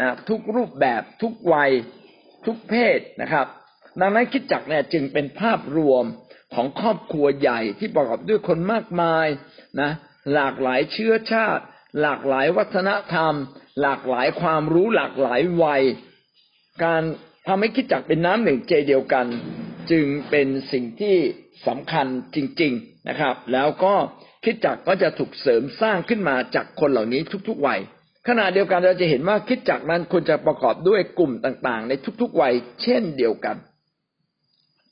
[0.00, 1.70] นะทุกรูปแบบทุกวัย
[2.46, 3.46] ทุกเพศนะครับ
[4.00, 6.04] ดังนั้นคิดจักเนี่ยจึงเป็นภาพรวม
[6.54, 9.26] ของครอบครัวใหญ่ที่ประกอบด้วยคนมากมาย
[9.80, 9.90] นะ
[10.34, 11.64] หลากหลายเชื้อชาติ
[12.00, 13.34] หลากหลายวัฒนธรรม
[13.80, 15.82] หลากหลายความรู้หลากหลายวัย
[16.84, 17.02] การ
[17.46, 19.26] ทำให้คิดจักเป็นน้ำหนึ่งใจเดียวกัน
[19.90, 21.16] จึงเป็นสิ่งที่
[21.66, 23.94] สำคัญจริง ๆนะครับ แล้วก็
[24.44, 27.80] คิดจักก็จะถูกเสริมสร้างขึ้นมาจากคนเหล่านี้ทุกๆวัย
[28.28, 33.56] ขณะเดียวกันเราจะเห็นว่าคิดจักนั้นควรจะประกอบด้วยกลุ่มต่างๆ ในทุกๆวัย เช่นเดียวกัน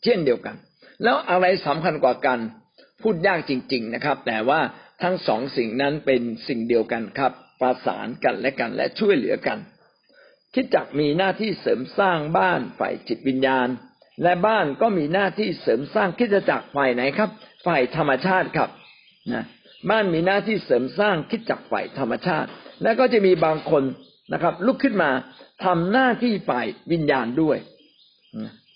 [0.05, 0.57] เช่นเดียวกัน
[1.03, 2.39] แล้วอะไรสำคัญกว่ากัน
[3.03, 4.61] พูดยากจริง ๆนะครับ แต่ว่า
[5.03, 9.59] ทั้งสองสิ่งนั้นเป็นสิ่งเดียวกันครับ ประสานกันและกันและช่วยเหลือกัน
[10.55, 13.69] คิดจักมีหน้าที่เสริมสร้างบ้านฝ่ายจิตวิญญาณ
[14.23, 17.31] และบ้านก็มีหน้าที่เสริมสร้างคิดจักฝ่ายไหนครับ
[17.67, 18.71] ฝ่ายธรรมชาติครับ
[19.33, 19.45] นะ
[19.91, 22.49] บ้านมีหน้าที่เสริมสร้างคิดจักฝ่ายธรรมชาติ
[22.83, 23.83] และก็จะมีบางคน
[24.33, 25.11] นะครับ ลุกขึ้นมา
[25.65, 27.59] ทำหน้าที่ฝ่ายวิญญาณด้วย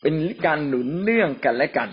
[0.03, 0.15] เป็น
[0.47, 1.89] การหนุนเนื่องกันและกัน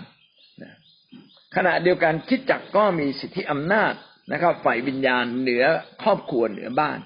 [1.56, 3.92] ขณะเดียวกันคิดจักก็มีสิทธิอำนาจ
[4.32, 5.64] นะครับ ฝ่ายวิญญาณเหนือ
[6.02, 6.98] ครอบครัวเหนือบ้าน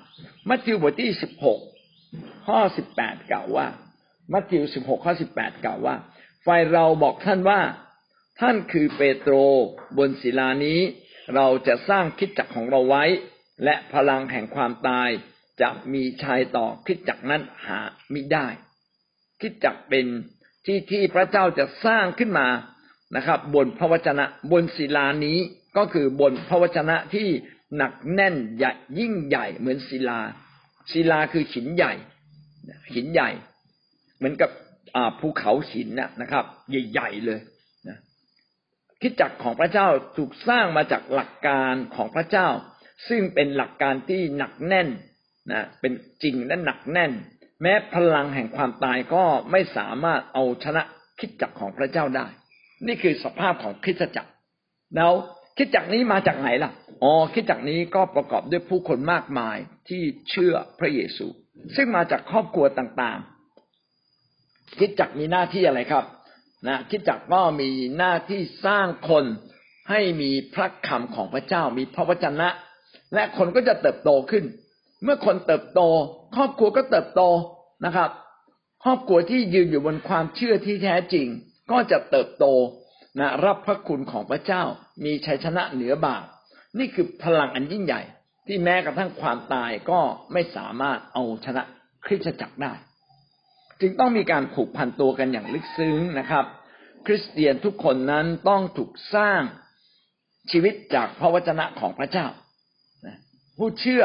[0.48, 1.58] มัทธิวบทที่สิบหก
[2.46, 3.66] ข้อสิบแปดกล่าวว่า
[4.32, 5.96] มัทธิวสิบหกข้อสิบแปดกล่าวว่า
[6.46, 7.60] ฝ่ายเราบอกท่านว่า
[8.40, 9.34] ท่านคือเปโตร
[9.98, 10.80] บนศิลานี้
[11.34, 13.04] เราจะสร้างคิดจักของเราไว้
[13.64, 15.08] และพลังแห่งความตาย
[15.60, 18.46] จะมีชายต่อคิดจักนั้นหาไม่ได้
[19.40, 20.06] คิดจักเป็น
[20.66, 22.48] ที่ที่พระเจ้าจะสร้างขึ้นมา
[23.16, 25.38] นะครับ บนพระวจนะบนศิลานี้
[25.76, 27.28] ก็คือบนพระวจนะที่
[27.76, 30.20] หนักแน่นใหญ่ยิ่งใหญ่เหมือนศิลา
[30.92, 31.92] ศิลาคือหินใหญ่
[32.94, 33.30] หินใหญ่
[34.16, 34.50] เหมือนกับ
[35.20, 35.88] ภูเขาหิน
[36.20, 37.40] นะครับ ใหญ่ๆเลย
[37.88, 37.98] นะ
[39.00, 42.48] คิดจักของพระเจ้าถูกสร้างมาจากหลักการของพระเจ้า
[43.08, 44.88] ซึ่งเป็นหลักการที่หนักแน่น
[45.52, 47.12] นะเป็นจริงและหนักแน่น
[47.62, 50.82] แม้พลังแห่งความตายก็ไม่สามารถเอาชนะ
[51.20, 52.26] คิดจักของพระเจ้าได้
[52.86, 54.30] นี่คือสภาพของคิดจักร
[54.96, 55.12] แล้ว
[55.56, 56.70] คิดจักนี้มาจากไหนล่ะ
[57.02, 59.56] อ๋อคิดจักนี้ก็ประกอบด้วยผู้คนมากมาย
[59.88, 61.26] ที่เชื่อพระเยซู
[61.76, 66.04] ซึ่งมาจากครอบครัวต่างๆ คิดจักมีหน้าที่อะไรครับ
[66.68, 69.24] นะคิดจักก็มีหน้าที่สร้างคน
[69.90, 72.48] ให้มีพระคำของพระเจ้ามีพระวจนะ
[73.14, 74.44] และคนก็จะเติบโตขึ้น
[75.02, 75.80] เมื่อคนเติบโต
[76.34, 77.22] ครอบครัวก็เติบโต
[77.84, 78.10] นะครับ
[78.84, 81.26] ครอบครัวที่ยืนอยู่บนความเชื่อที่แท้จริง
[81.70, 82.46] ก็จะเติบโต
[83.18, 84.62] นะรับพระคุณของพระเจ้า
[85.04, 86.24] มีชัยชนะเหนือบาป
[86.78, 88.02] นี่คือพลังอันยิ่งใหญ่
[88.46, 90.00] ที่แม้กระทั่งความตายก็
[90.32, 91.62] ไม่สามารถเอาชนะ
[92.06, 92.72] คริสตจักรได้
[93.80, 96.44] จึงต้องมีการผูกพันตัวกันอย่างลึกซึ้งนะครับ
[97.06, 99.40] คริสเตียนทุกคนนั้นต้องถูกสร้าง
[100.50, 102.26] ชีวิตจากพระวจนะของพระเจ้า
[103.58, 104.04] ผู้เชื่อ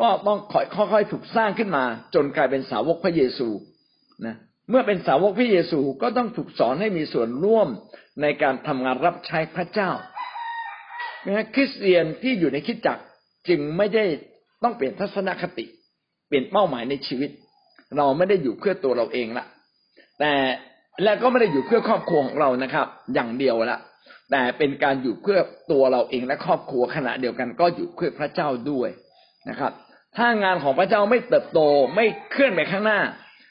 [0.00, 0.38] ก็ต้อง
[0.76, 3.48] ค่อยๆถูกสร้างขึ้นมา จนกลายเป็นสาวกพระเยซู
[4.26, 4.36] นะ
[4.70, 7.68] เมื่อเป็นสาวกพระเยซูก็ต้องถูกสอนให้มีส่วนร่วม
[8.22, 9.90] ในการทำงานรับใช้พระเจ้า
[11.26, 12.98] นะคริสเตียนที่อยู่ในคิดจัก
[13.48, 14.04] จึงไม่ได้
[14.62, 15.66] ต้องเปลี่ยนทัศนคติ
[16.28, 17.30] เปลี่ยนเป้าหมายในชีวิต
[17.96, 19.46] เราไม่ได้อยู่เพื่อตัวเราเองละ
[20.20, 20.32] แต่
[21.02, 23.80] และก็ไม่ได้อยู่เพื่อครอบครัวของเรานะครับ อย่างเดียวละ
[24.30, 25.38] แต่เป็นการอยู่เพื่อ
[25.72, 28.88] ตัวเราเองและครอบครัวขณะเดียวกันก็อยู่เพื่อพระเจ้าด้วย
[29.48, 29.72] นะครับ
[30.16, 31.60] ถ้างานของพระเจ้าไม่เติบโต
[31.96, 33.00] ไม่เคลื่อนไปข้างหน้า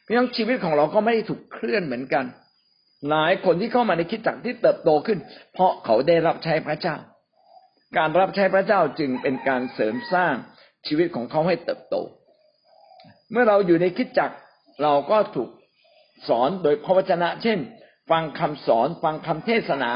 [0.05, 2.25] พี่น้องชีวิตของเราก็ไม่ถูกเคลื่อนเหมือนกัน
[3.09, 5.19] หลายคนที่เข้ามาในคิดจักที่เติบโตขึ้น
[5.53, 6.95] เพราะเขาได้รับใช้พระเจ้า
[7.97, 10.35] การรับใช้พระเจ้าจึงเป็นการเสริมสร้าง
[10.87, 11.95] ชีวิตของเขาให้เติบโต
[13.31, 14.31] เมื่อเราอยู่ในคิดจัก
[14.83, 15.49] เราก็ถูก
[16.27, 17.59] สอนโดยพระวจนะ เช่น
[18.09, 19.91] ฟังคำสอน ฟังคำเทศนา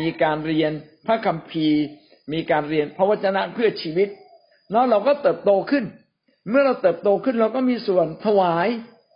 [0.00, 0.72] มีการเรียน
[1.06, 1.80] พระคัมภีร์
[2.32, 4.08] มีการเรียนพระวจนะเพื่อชีวิต
[4.70, 5.84] แล้วเราก็เติบโตขึ้น
[6.50, 8.68] เมื่อเราเติบโตขึ้นเราก็มีส่วนถวาย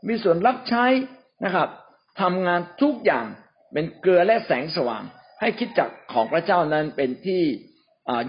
[0.08, 0.84] มีส่วนรับใช้
[1.44, 1.68] นะครับ
[2.20, 3.26] ทำงานทุกอย่าง
[3.72, 5.02] เป็นเกลือและแสงสว่าง
[5.40, 7.42] ให้คิดจักของพระเจ้านั้นเป็นที่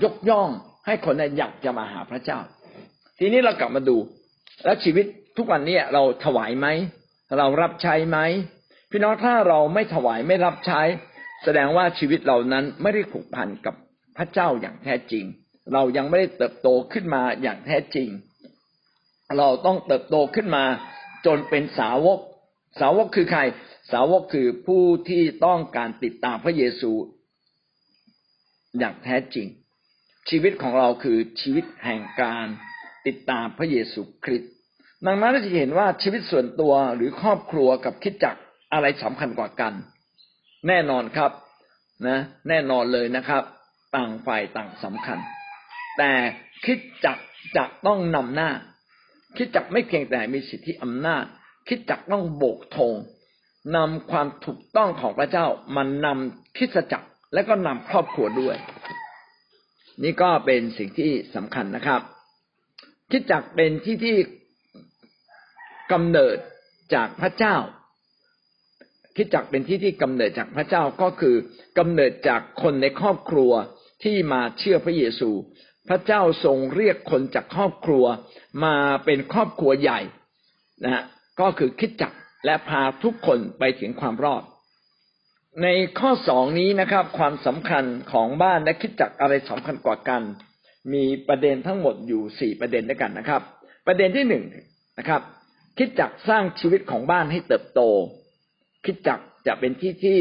[0.03, 0.49] ยกย่อง
[0.85, 2.39] ให้คนอยากจะมาหาพระเจ้า
[3.19, 3.97] ทีนี้เรากลับมาดู
[4.63, 5.05] แล้วชีวิต
[5.37, 6.67] ทุกวันนี้เราถวายไหม
[7.37, 8.19] เรารับใช้ไหม
[8.91, 10.81] พี่น้องถ้าเราไม่ถวายไม่รับใช้
[11.43, 13.75] แสดงว่าชีวิตเรานั้นไม่ได้ผูกพันกับ
[14.17, 15.25] พระเจ้าอย่างแท้จริง
[15.73, 18.09] เรายังไม่ได้เติบโตขึ้นมาอย่างแท้จริง
[19.37, 20.63] เราต้องเติบโตขึ้นมา
[21.25, 22.19] จนเป็นสาวก
[22.79, 23.41] สาวกคือใคร
[23.91, 26.91] สาวกคือผู้ที่ต้องการติดตามพระเยซู
[28.79, 29.47] อย่างแท้จริง
[30.29, 32.45] ชีวิตของเราคือชีวิตแห่งการ
[33.07, 34.51] ติดตามพระเยซูคริสต์
[35.05, 38.35] ดังนั้นเราจะเห็นว่าชีวิตส่วนตัวหรือครอบครัวกับคิดจัก
[38.73, 39.73] อะไรสำคัญกว่ากัน
[40.67, 41.31] แน่นอนครับ
[42.07, 43.43] นะ แน่นอนเลยนะครับ
[43.95, 45.19] ต่างฝ่ายต่างสำคัญ
[45.97, 46.11] แต่
[46.65, 47.17] คิดจัก
[47.57, 48.49] จะต้องนำหน้า
[49.37, 51.25] คิดจักไม่เพียงแต่มีสิทธิอำนาจ
[51.67, 52.93] คิดจักต้องโบกธง
[53.75, 58.55] นำความถูกต้องของพระเจ้ามันนำคิดจักรและก็นำครอบครัวด้วย
[60.03, 62.01] นี่ก็เป็นสิ่งที่สำคัญนะครับ
[63.11, 64.17] คิดจักเป็นที่ที่
[65.91, 66.37] กำเนิด
[66.93, 67.55] จากพระเจ้า
[69.15, 71.35] คิดจักเป็นที่ที่กำเนิดจากพระเจ้าก็คือ
[71.77, 73.51] กำเนิดจากคนในครอบครัว
[74.03, 75.29] ที่มาเชื่อพระเยซู
[75.89, 78.05] พระเจ้าทรงเรียกคนจากครอบครัว
[78.63, 78.75] มา
[79.05, 79.99] เป็นครอบครัวใหญ่
[80.83, 81.03] นะฮะ
[81.39, 82.13] ก็คือคิดจัก
[82.45, 84.43] และพาทุกคนไปถึงความรอด
[85.63, 85.67] ใน
[85.99, 90.21] ข้อสองนี้นะครับ ความสำคัญของบ้านและคิดจักอะไรสำคัญกว่ากัน
[90.93, 93.41] มีประเด็นทั้งหมดอยู่สี่ประเด็นด้วยกันนะครับ
[93.87, 94.43] ประเด็นที่หนึ่ง
[94.99, 95.21] นะครับ
[95.77, 97.81] คิดจักสร้างชีวิตของบ้านให้เติบโต
[98.85, 100.19] คิดจักจะเป็นที่ที่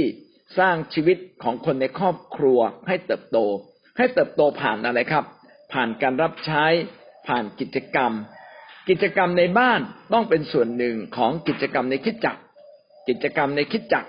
[0.58, 3.38] สร้างชีวิตของคนในครอบครัวให้เติบโต
[3.98, 5.24] ให้เติบโตผ่านอะไรครับ
[5.72, 6.64] ผ่านการรับใช้
[7.26, 8.12] ผ่านกิจกรรม
[8.88, 9.80] กิจกรรมในบ้าน
[10.12, 12.36] ต้องเป็นส่วนหนึ่งของกิจกรรมในคิดจัก
[13.08, 14.04] กิจกรรมในคิดจัก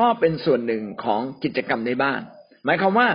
[0.00, 2.20] ก็เป็นส่วนหนึ่งของกิจกรรมในบ้าน
[2.64, 3.08] หมายความว่า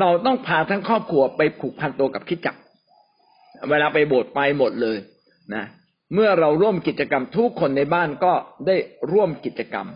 [0.00, 2.56] เราต้องพาทั้งครอบครัวไปผูกพันตัวกับคิดจัก
[3.70, 4.98] เวลาไปโบสถ์ไปหมดเลย
[5.54, 5.64] นะ
[6.14, 8.32] เมื่อเราร่วมกิจกรรมทุกคนในบ้านก็
[8.66, 8.76] ได้
[9.12, 9.86] ร่วมกิจกรรม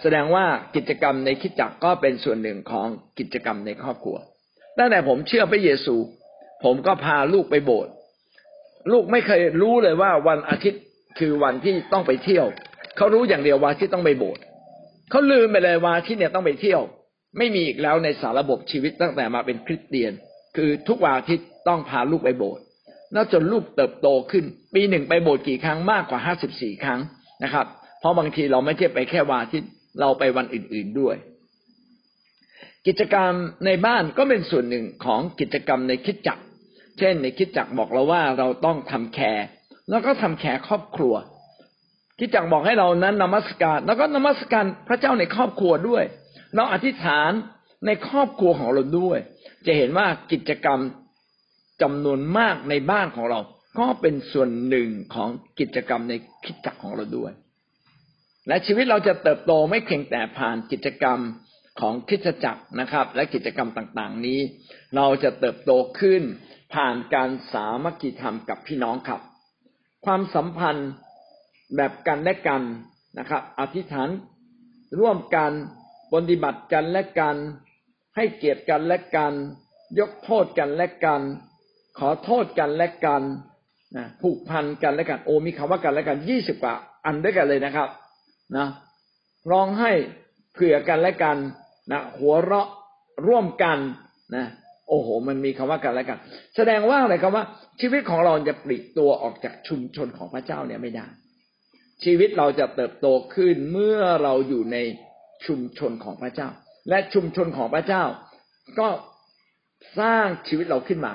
[0.00, 2.86] แสดงว่ากิจกรรมในคิดจักก็เป็นส่วนหนึ่งของ
[3.18, 4.16] กิจกรรมในครอบครัว
[4.78, 5.96] ตั้งแต่ผมเชื่อพระเยซู
[6.64, 7.92] ผมก็พาลูกไปโบสถ์
[8.92, 10.82] ลูกไม่เคยรู้เลยว่าวันอาทิตย์
[11.18, 12.46] คือวันที่ต้องไปเที่ยว
[12.96, 14.42] เขารู้อย่างเดียววันที่ต้องไปโบสถ์
[15.10, 16.80] เขาลืมไปเลยวันที่เนี่ยต้องไปเที่ยว
[17.38, 20.12] ไม่มีอีกแล้วในสารระบบชีวิตตั้งแต่มาเป็นคริสเตียน
[20.56, 22.62] คือทุกวันอาทิตย์ต้องพาลูกไปโบสถ์
[23.12, 27.00] แล้วจนลูกเติบโตขึ้น ปีหนึ่งไปโบสถ์กี่ครั้งมากกว่าห้าสิบสี่ครั้ง
[27.44, 27.66] นะครับ
[28.00, 31.16] เพราะบางทีเราไม่เทียบไปแค่วันอาทิตย์เราไปวันอื่น ๆด้วย
[32.86, 33.32] กิจกรรม
[33.66, 36.42] ในบ้านก็เป็นส่วนหนึ่งของกิจกรรมในคิดจักร
[37.00, 39.46] เช่นในคิดจักบอกเราว่าเราต้องทำแคร์
[39.90, 41.14] แล้วก็ทำแคร์ครอบครัว
[42.18, 46.04] คิดจักบอกให้เรานั้นนมัสการ แล้วก็นมัสการพระเจ้าในครอบครัวด้วย
[46.54, 47.30] เราอธิษฐาน
[47.86, 49.18] ในครอบครัวของเราด้วย
[49.66, 50.80] จะเห็นว่ากิจกรรม
[51.82, 53.40] จำนวนมากในบ้านของเรา
[53.78, 55.28] ก็เป็นส่วนหนึ่งของ
[55.60, 57.32] กิจกรรมในคิดจักของเราด้วย
[58.48, 61.18] และชีวิตเราจะเติบโตไม่เพียงแต่ผ่านกิจกรรม
[61.80, 64.40] ของคิดจักรนะครับ และกิจกรรมต่างๆนี้
[64.96, 66.22] เราจะเติบโตขึ้น
[66.72, 69.20] ผ่านการสามัคคีธรรมกับพี่น้องครับ
[70.04, 70.90] ความสัมพันธ์
[71.76, 72.62] แบบกันและกัน
[73.18, 74.08] นะครับ อธิษฐาน
[75.00, 75.52] ร่วมกัน
[76.12, 77.36] ปฏิบัติกันและกัน
[78.16, 79.32] ให้เกียรติกันและกัน
[79.98, 81.20] ยกโทษกันและกัน
[81.98, 83.22] ขอโทษกันและกัน
[83.96, 86.74] นะผูกพันกันและกัน โอ้มีคำว่ากันและกันยี่สิบกว่า
[87.06, 87.88] อันด้วยกันเลยนะครับ
[88.56, 88.66] นะ
[89.50, 89.92] ร้องให้
[90.52, 91.36] เผื่อกันและกัน
[91.92, 92.68] นะหัวเราะ
[93.26, 93.78] ร่วมกัน
[94.34, 94.46] นะ
[94.90, 96.18] โอ้โห มันมีคำว่ากันและกัน
[96.56, 97.44] แสดงว่าอะไรครับว่า
[97.80, 101.06] ชีวิตของเราจะปลีกตัวออกจากชุมชนของพระเจ้าเนี่ยไม่ได้
[102.04, 104.78] ชีวิตเราจะเติบโตขึ้นเมื่อเราอยู่ใน
[105.46, 106.48] ชุมชนของพระเจ้า
[106.88, 108.04] และชุมชนของพระเจ้า
[108.78, 108.88] ก็
[110.00, 111.14] สร้างชีวิตเราขึ้นมา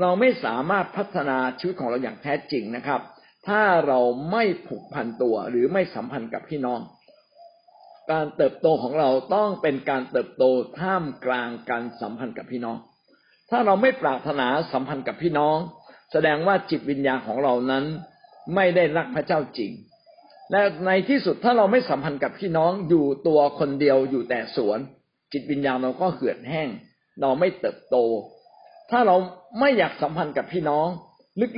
[0.00, 3.00] เราไม่สามารถพัฒนาชีวิตของเราอย่างแท้จริงนะครับ
[3.48, 6.80] ถ้าเราไม่ผูกพันตัวหรือไม่สัมพันธ์กับพี่น้อง
[8.12, 10.44] การเติบโตของเราต้องเป็นการเติบโต
[10.80, 12.76] ท่ามกลางการสัมพันธ์กับพี่น้อง
[13.50, 15.56] ถ้าเราไม่ปรารถนาสัมพันธ์กับพี่น้อง
[16.12, 17.84] แสดงว่าจิตวิญญาณของเรานั้น
[18.54, 19.72] ไม่ได้รักพระเจ้าจริง
[20.50, 24.78] และในที่สุดถ้าเราไม่สัมพันธ์กับพี่น้องอยู่ตัวคนเดียวอยู่แต่สวน
[25.32, 26.68] จิตวิญญาณเราก็เหือดแห้ง
[27.20, 27.96] เราไม่เติบโต
[28.90, 29.16] ถ้าเรา
[29.60, 30.86] ไม่อยากสัมพันธ์กับพี่น้อง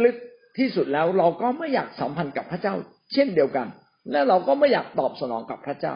[0.04, 2.74] ลึกๆที่สุดแล้วเราก็ไม่อยากสัมพันธ์กับพระเจ้า
[3.12, 3.66] เช่นเดียวกัน
[4.10, 5.94] และเราก็ไม่อยากตอบสนองกับพระเจ้า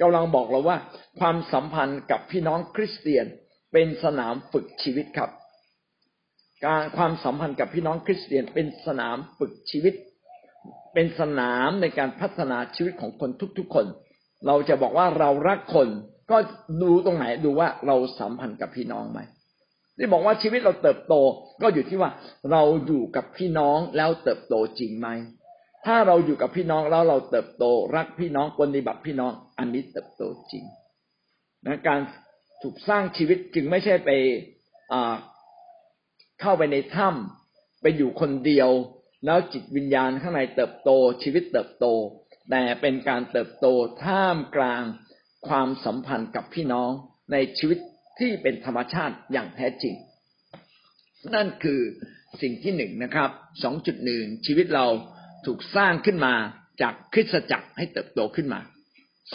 [0.00, 0.76] กำลังบอกเราว่า
[1.20, 3.26] ความสัมพันธ์กับพี่น้องคริสเตียน
[3.72, 5.30] เป็นสนามฝึกชีวิตครับ
[6.64, 9.94] การความสัมพันธ์กับพี่น้องคริสเตียนเป็นสนามฝึกชีวิต
[10.94, 13.86] เป็นสนามในการพัฒนาชีวิตของคนทุกๆคน
[14.46, 15.88] เราจะบอกว่าเรารักคน
[16.30, 16.36] ก็
[16.82, 19.20] ดูตรงไหนดูว่าเราสัมพันธ์กับพี่น้องไหม
[19.98, 21.14] ที่บอกว่าชีวิตเราเติบโต
[21.62, 22.10] ก็อยู่ที่ว่า
[22.50, 25.08] เราอยู่กับพี่น้องแล้วเติบโตจริงไหม
[25.86, 27.64] ถ้าเราอยู่กับพี่น้องแล้วเราเติบโต
[27.96, 30.64] รักพี่น้องปฏิบัติพี่น้องอันนี้เติบโตจริง
[31.66, 32.00] นะการ
[32.62, 34.10] ถูกสร้างชีวิตจึงไม่ใช่ไป
[36.40, 38.70] เข้าไปในถ้ำไปอยู่คนเดียว
[39.24, 40.90] แล้วจิตวิญญาณข้างในเติบโต
[41.22, 41.86] ชีวิตเติบโต
[42.50, 43.66] แต่เป็นการเติบโต
[44.04, 44.82] ท่ามกลาง
[45.48, 46.90] ความสัมพันธ์กับพี่น้อง
[47.32, 47.78] ในชีวิต
[48.18, 49.94] ที่เป็นธรรมชาติอย่างแท้จริง
[51.34, 51.80] นั่นคือ
[52.42, 53.30] สิ่งที่หนึ่งนะครับ
[53.62, 54.86] สองจุดหนึ่งชีวิตเรา
[55.46, 56.34] ถูกสร้างขึ้นมา
[56.82, 58.60] จากคริสตจักรให้เติบโตขึ้นมา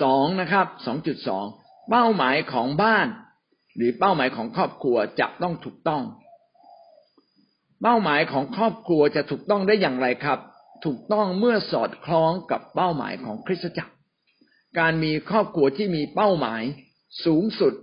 [0.02, 1.46] สองนะครับสองจุดสอง
[1.90, 3.08] เป้าหมายของบ้าน
[3.76, 6.04] หรือเป้าหมายของครอบครัวจะต้องถูกต้อง
[7.82, 10.40] เป้าหมายของครอบครัวจะถูกต้องได้อย่างไรครับ
[10.86, 13.94] ถูกต้องเมื่อสอดคล้องกับเป้าหมายของคริสตจักร
[14.80, 16.62] การมีครอบครัวที่มีเป้าหมาย
[17.26, 17.74] สูงสุด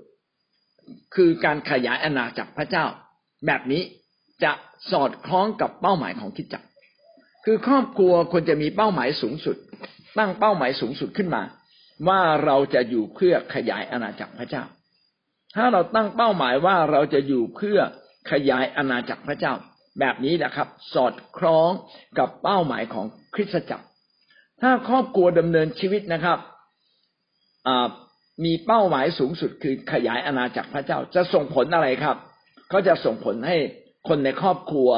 [1.15, 2.85] คือการขยายอาณาจักรพระเจ้า
[3.47, 3.83] แบบนี้
[4.45, 4.53] จะ
[4.91, 6.67] สอดคล้องกับเป้าหมายของคิดจักร
[7.45, 9.57] คือครอบครัวควรจะมีเป้าหมายสูงสุด
[10.19, 11.43] ตั้งเป้าหมายสูงสุดขึ้นมา
[12.09, 14.65] ว่าเราจะอยู่เพื่อขยายอาณาจักรพระเจ้า
[15.57, 17.79] ถ้าเราตั้งเป้าหมายว่าเราจะอยู่เพื่อ
[18.31, 19.53] ขยายอาณาจักรพระเจ้า
[20.01, 21.71] แบบนี้แหละครับ สอดคล้อง
[22.19, 23.87] กับเป้าหมายของคริสตจักร
[24.61, 26.39] ถ้าครอบครัวดำเนินชีวิตนะครับ
[28.45, 32.17] มีเป้าหมายสูงสุดคือขยายอาณาจักรพระเจ้า จะส่งผลอะไรครับ
[32.73, 33.57] ก็จะส่งผลให้
[34.09, 34.91] คนในครอบครัว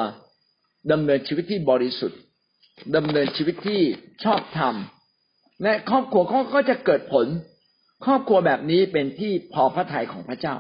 [0.93, 2.21] ดำเนินชีวิตที่บริสุทธิ์
[2.97, 3.81] ดำเนินชีวิตที่
[4.25, 4.75] ชอบธรรม
[5.63, 7.27] และครอบครัวเขาก็จะเกิดผล
[8.05, 10.55] ครอบครัวแบบนี้เป็นที่พอพระทัยของพระเจ้า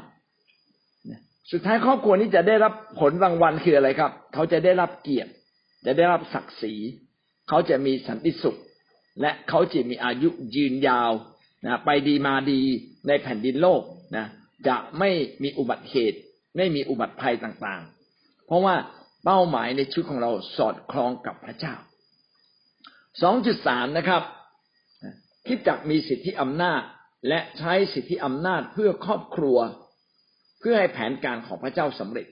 [1.53, 5.31] สุดท้ายครอบครัวนี้จะได้รับผลรางวัลคืออะไรครับ เขาจะได้รับเกียรติ
[5.87, 6.75] จะได้รับศักดิ์ศรี
[7.49, 8.59] เขาจะมีสันติสุข
[9.21, 11.13] และเขาจะมีอายุยืนยาว
[11.67, 12.61] นะไปดีมาดี
[13.09, 13.83] ในแผ่นดินโลก
[14.17, 14.27] นะ
[14.69, 15.11] จะไม่
[15.43, 16.19] มีอุบัติเหตุ
[16.57, 18.75] ไม่มีอุบัติภัยต่างๆ เพราะว่า
[19.25, 21.75] เป้าหมายในชีวิตของเราสอดคล้องกับพระเจ้า
[23.23, 24.23] สองจุดสามนะครับ
[25.49, 26.83] คิดจักมีสิทธิอำนาจ
[27.29, 29.59] และใช้สิทธิอำนาจเพื่อครอบครัว
[30.61, 32.27] เพื่อให้แผนการของพระเจ้าสำเร็จ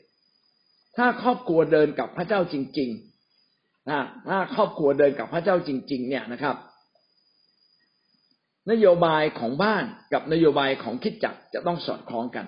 [0.97, 6.57] ถ้าครอบครัวเดินกับพระเจ้าจริงๆนะถ้าครอบครัวเดินกับพระเจ้าจริง ๆ เนี่ยนะครับ
[8.71, 12.47] นโยบายของบ้านกับนโยบายของคิดจักจะต้องสอดคล้องกัน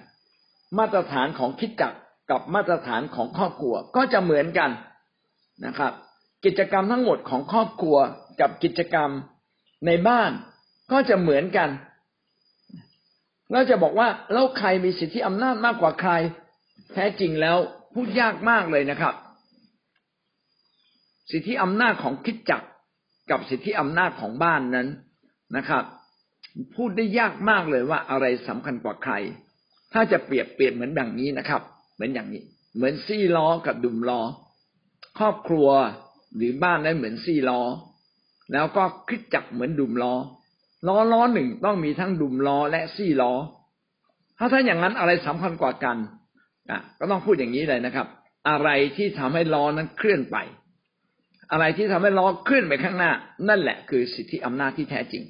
[0.79, 1.95] มาตรฐานของคิดจัก
[2.31, 4.71] กับมาตรฐานของครอบครัวก็จะเหมือนกัน
[5.67, 5.93] นะครับ
[6.45, 7.97] กิจกรรมทั้งหมดของครอบครัว
[8.41, 9.11] กับกิจกรรม
[9.87, 10.31] ในบ้าน
[10.93, 11.69] ก็จะเหมือนกัน
[13.53, 16.13] เราจะบอกว่าแล้วใครมีสิทธิอำนาจมากกว่าใคร
[16.93, 17.57] แท้จริงแล้ว
[17.95, 19.15] พูดยากมากเลยนะครับ
[21.31, 22.63] สิทธิอำนาจของคิดจัก
[23.31, 24.89] กับสิทธิอำนาจของบ้านนั้น
[25.57, 25.85] นะครับ
[26.75, 29.15] พูดได้ยากมากเลยว่าอะไรสำคัญกว่าใคร
[29.93, 31.63] ถ้าจะเปรียบเปรียบเหมือนแบบนี้นะครับ
[31.95, 32.43] เหมือนอย่างนี้
[32.77, 34.21] เหมือนซี่ล้อกับดุมล้อ
[35.19, 35.69] ครอบครัว
[36.37, 37.61] หรือบ้านนั้นเหมือนซี่ล้อ
[38.53, 40.15] แล้วก็คลิกจักรเหมือนดุมล้อ
[40.89, 43.33] ล้อล้อหนึ่งต้องมีทั้งดุมล้อและซี่ล้อ
[44.39, 45.97] ถ้าถ้าอย่างนั้นอะไรสำคัญกว่ากัน
[46.71, 48.07] อะก็ต้องพูดอย่างนี้เลยนะครับ
[48.49, 50.37] อะไรที่ทำให้ล้อนั้นเคลื่อนไป
[51.53, 53.13] อะไรที่ทำให้ล้อเคลื่อนไปข้างหน้า
[53.49, 55.23] นั่นแหละคือสิทธิอำนาจที่แท้จริง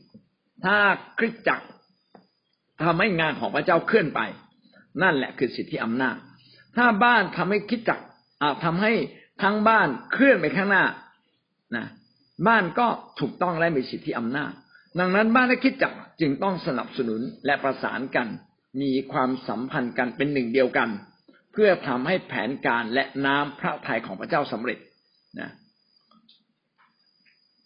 [0.65, 0.77] ถ้า
[1.19, 1.67] คริสจักร
[2.85, 4.21] ทำให้งานของพระเจ้าเคลื่อนไป
[5.03, 6.17] นั่นแหละคือสิทธิอำนาจ
[6.77, 8.05] ถ้าบ้านทำให้คริสจักร
[8.65, 8.93] ทำให้
[9.43, 10.85] ทั้งบ้านเคลื่อนไปข้างหน้า
[11.77, 11.87] นะ
[12.47, 12.87] บ้านก็
[13.21, 14.53] ถูกต้องและมีสิทธิอำนาจ
[14.99, 18.29] ดังนั้นบ้านและคริสจักรจึงต้องสนับสนุนและประสานกัน
[18.83, 20.89] มีความสัมพันธ์กันเป็นหนึ่งเดียวกัน
[21.53, 24.79] เพื่อทำให้แผนการและน้ำพระทัยของพระเจ้าสำเร็จ
[25.41, 25.51] นะ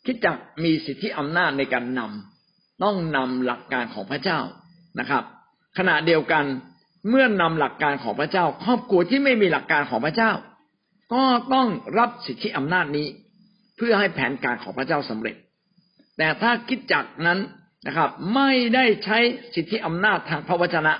[0.04, 4.38] คิดจักมีสิทธิอำนาจในการนำต้องนำหลักการของพระเจ้า
[5.00, 5.24] นะครับ
[5.78, 6.44] ขณะเดียวกัน
[7.08, 10.32] เมื่อนำหลักการของพระเจ้า ครอบครัวที่ไม่มีหลักการของพระเจ้า
[11.14, 13.06] ก็ต้องรับสิทธิอำนาจนี้
[13.76, 15.36] เพื่อให้แผนการของพระเจ้าสำเร็จ
[16.22, 17.38] แต่ถ้าคิดจักนั้น
[17.86, 19.18] นะครับ ไม่ได้ใช้
[19.54, 20.92] สิทธิอำนาจทางพระวจนะ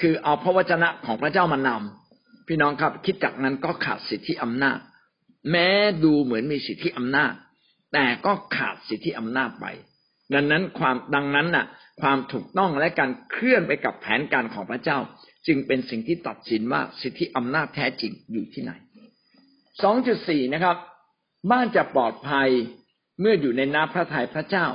[0.00, 4.78] คือเอาพระวจนะของพระเจ้ามานำพี่น้องครับ คิดจักนั้นก็ขาดสิทธิอำนาจ
[5.50, 5.68] แม้
[6.04, 7.32] ดูเหมือนมีสิทธิอำนาจ
[7.92, 9.66] แต่ก็ขาดสิทธิอำนาจไป
[10.34, 11.66] ดังนั้นความดังนั้นน่ะ
[12.00, 14.98] ความถูกต้องและการเคลื่อนไปกับแผนการของพระเจ้า
[15.46, 18.72] จึงเป็นสิ่งที่ตัดสินว่าสิทธิอำนาจแท้จริงอยู่ที่ไหน
[19.82, 20.76] 2.4 นะครับ
[21.50, 22.50] บ้านจะปลอดภัย
[23.20, 24.66] เมื่ออยู่ในน้ำพระทัยพระเจ้า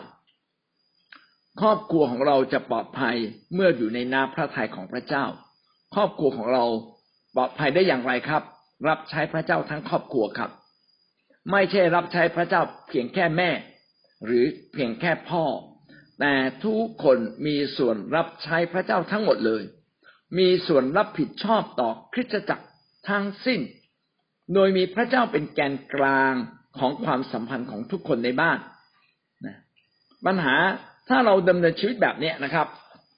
[1.62, 3.18] ครอบครัวของเราจะปลอดภัย
[3.54, 5.26] เมื่ออยู่ในน้ำพระทัยของพระเจ้า
[5.96, 6.66] ครอบครัวของเรา
[7.36, 8.44] ปลอดภัยได้อย่างไรครับ
[8.88, 10.52] รับใช้พระเจ้าทั้งครอบครัวครับ
[11.52, 13.50] ไม่ใช่รับใช้พระเจ้าเพียงแค่แม่
[14.26, 15.46] หรือเพียงแค่พ่อ
[16.20, 19.64] แต่ทุกคนมีส่วนรับใช้พระเจ้าทั้งหมดเลย
[20.38, 22.66] มีส่วนรับผิดชอบต่อคริสตจักร
[23.10, 23.62] ทั้งสิ้น
[24.54, 26.34] โดยมีพระเจ้าเป็นแกนกลาง
[26.80, 28.60] ของความสัมพันธ์ของทุกคนในบ้าน
[29.46, 29.56] นะ
[30.26, 30.56] ปัญหา
[31.10, 32.68] ถ้าเราดำเนินชีวิตแบบนี้นะครับ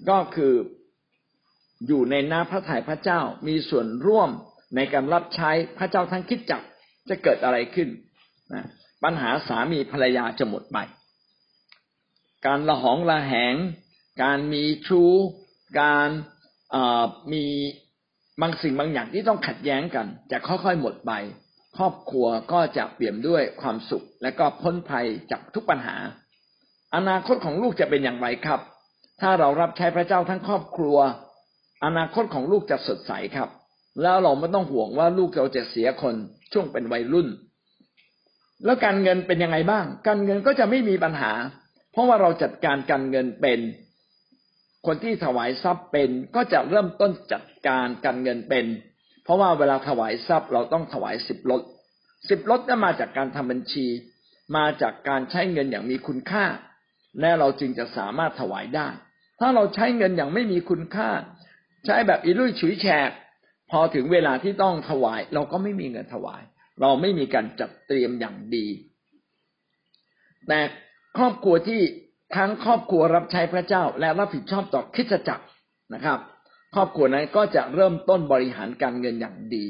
[0.10, 0.54] ก็คือ
[1.88, 4.30] อยู่ในน้าพระทัยพระเจ้ามีส่วนร่วม
[4.76, 6.62] ในการรับใช้พระเจ้าทั้งคิดจัก
[7.10, 7.90] จะเกิดอะไรขึ้น
[8.54, 8.64] นะ
[9.04, 10.78] ปัญหาสามีภรรยาจะหมดไป
[12.46, 13.56] การละหองละแหง
[14.24, 15.12] การมีชู้
[15.82, 16.10] การ
[17.34, 17.44] มี
[18.42, 21.12] บางสิ่งบางอย่างที่ต้องขัดแย้งกัน จะค่อยๆหมดไป
[21.80, 25.96] ครอบครัวก็จะเปี่ยมด้วยความสุข และก็พ้นภัยจากทุกปัญหา
[26.96, 28.60] อนาคตของลูกจะเป็นอย่างไรครับ
[29.22, 30.98] ถ้าเรารับใช้พระเจ้าทั้งครอบครัว
[31.86, 33.50] อนาคตของลูกจะสดใสครับ
[34.02, 36.16] แล้วเราไม่ต้องห่วงว่าลูกเราจะเสียคน
[36.52, 37.28] ช่วงเป็นวัยรุ่น
[38.66, 41.32] แล้วการเงินเป็นยังไงบ้าง การเงินก็จะไม่มีปัญหา
[41.92, 43.60] เพราะว่าเราจัดการการเงินเป็น
[44.86, 48.66] คนที่ถวายทรัพย์เป็นก็จะเริ่มต้นจัดการการเงินเป็น
[49.30, 51.62] ราะว่าเวลาถวายทรัพย์เราต้องถวายสิบลด
[52.30, 53.86] สิบลดก็มาจากการทำบัญชี
[54.58, 56.46] มาจากการใช้เงินอย่างมีคุณค่า
[57.22, 58.88] และเราจึงจะสามารถถวายได้
[59.40, 61.10] ถ้าเราใช้เงินอย่างไม่มีคุณค่า
[61.86, 63.10] ใช้แบบอิรุ่ยฉุยแฉก
[63.72, 66.42] พอถึงเวลาที่ต้องถวาย เราก็ไม่มีเงินถวาย
[66.82, 68.68] เราไม่มีการจัดเตรียมอย่างดี
[70.48, 70.60] แต่
[71.18, 71.82] ครอบครัวที่
[72.36, 75.46] ทั้งครอบครัวรับใช้พระเจ้าและรับผิดชอบต่อคิดจักร
[75.94, 76.20] นะครับ
[76.76, 79.66] ครอบครัวนั้นก็จะเริ่มต้นบริหารการเงินอย่างดี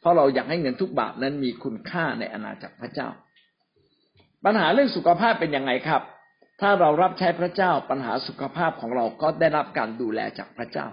[0.00, 3.08] เพราะเราอยากให้เงินทุกบาทนั้นมีคุณค่าในอาณาจักรพระเจ้า
[4.44, 6.02] ปัญหาเรื่องสุขภาพเป็นยังไงครับ
[6.60, 10.86] ถ้าเรารับใช้พระเจ้าปัญหาสุขภาพของเราก็ได้รับการดูแลจากพระเจ้า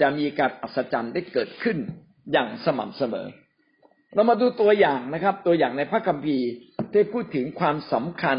[0.00, 1.78] จะมีการอัศจรรย์ได้เกิดขึ้น
[2.32, 3.26] อย่างสม่ำเสมอ
[4.14, 6.48] เรามาดูตัวอย่างนะครับ ตัวอย่างในพระคัมภีร์
[6.92, 8.38] ที่พูดถึงความสำคัญ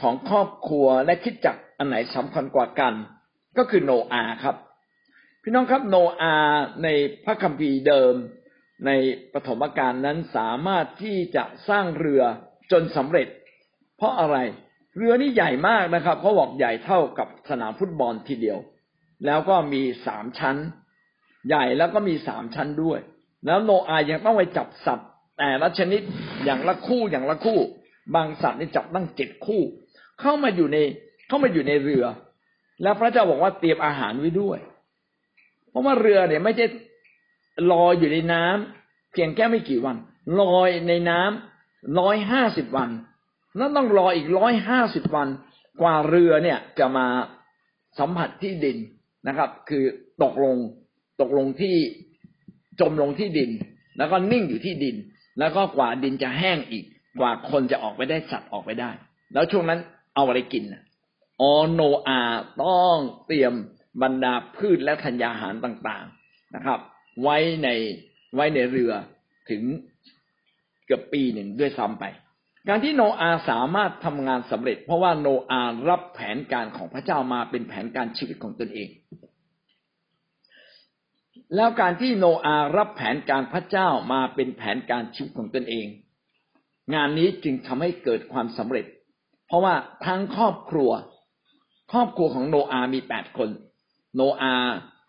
[0.00, 2.94] ของครอบครัวและคิดจักอันไหนสำคัญกว่ากัน
[3.58, 4.56] ก็คือโนอาครับ
[5.48, 6.34] พี่น้องครับโนอา
[6.84, 6.88] ใน
[7.24, 8.14] พระคัมภีร์เดิม
[8.86, 8.90] ใน
[9.32, 12.22] ปฐมกาลนั้นสามารถที่จะสร้างเรือ
[12.72, 13.28] จนสำเร็จ
[13.96, 14.36] เพราะอะไร
[14.96, 18.58] เรือนี่ใหญ่มากนะครับเขาบอกใหญ่เท่ากับสนามฟุตบอลทีเดียว
[19.26, 20.56] แล้วก็มีสามชั้น
[21.48, 22.98] ใหญ่แล้วก็มีสามชั้นด้วย
[23.46, 25.08] แล้วโนอายังต้องไปจับสัตว์
[25.38, 26.00] แต่ละชนิด
[26.44, 27.58] อย่างละคู่อย่างละคู่
[28.14, 29.62] บางสัตว์นี่จับตั้งเจ็ดคู่
[30.20, 30.78] เข้ามาอยู่ใน
[31.28, 32.04] เข้ามาอยู่ในเรือ
[32.82, 34.60] แล้วพระเจ้าบอกว่าเตรียมอาหารไว้ด้วย
[35.76, 36.66] ราะว่าเรือเนี่ยไม่ใช่
[37.72, 39.96] ลอยอยู่ในน้ำเพียงแค่ไม่กี่วัน
[40.40, 42.90] ลอยในน้ำร้อยห้าสิบวัน
[43.56, 45.28] แล้วต้องรออีกร้อยห้าสิบวัน
[45.80, 47.06] กว่าเรือเนี่ยจะมา
[47.98, 48.76] สัมผัสที่ดิน
[49.28, 49.84] นะครับ คือ
[50.22, 50.56] ตกลง
[51.20, 51.74] ตกลงที่
[52.80, 53.50] จมลงที่ดิน
[53.98, 54.96] แล้วก็นิ่งอยู่ที่ดิน
[55.38, 56.84] แล้วก็กว่าดินจะแห้งอีก
[57.20, 58.90] กว่าคนจะออกไปได้สัตว์ออกไปได้
[59.32, 59.80] แล้วช่วงนั้น
[60.14, 60.64] เอาอะไรกิน
[61.40, 62.20] อ๋อโนอา
[62.62, 63.52] ต้องเตรียม
[64.02, 66.80] บรรดาพืชและธัญญาหารต่างๆนะครับ
[67.22, 67.68] ไว้ใน
[68.34, 68.92] ไว้ในเรือ
[69.50, 69.62] ถึง
[70.86, 72.04] เกือบปีหนึ่งด้วยซ้ำไป
[72.68, 78.88] การที่โนอาสามารถทำงานสำเร็จ เพราะว่าโนอารับแผนการของพระเจ้ามาเป็นแผนการชีวิตของตนเอง
[81.54, 85.86] แล้วการที่โนอารับแผนการพระเจ้ามาเป็นแผนการชีวิตของตนเอง
[86.94, 88.86] งานนี้จึงทำให้เกิดความสำเร็จ
[89.46, 89.74] เพราะว่า
[90.06, 90.90] ทั้งครอบครัว
[91.92, 93.48] ครอบครัวของโนอามีแปดคน
[94.16, 94.54] โนอา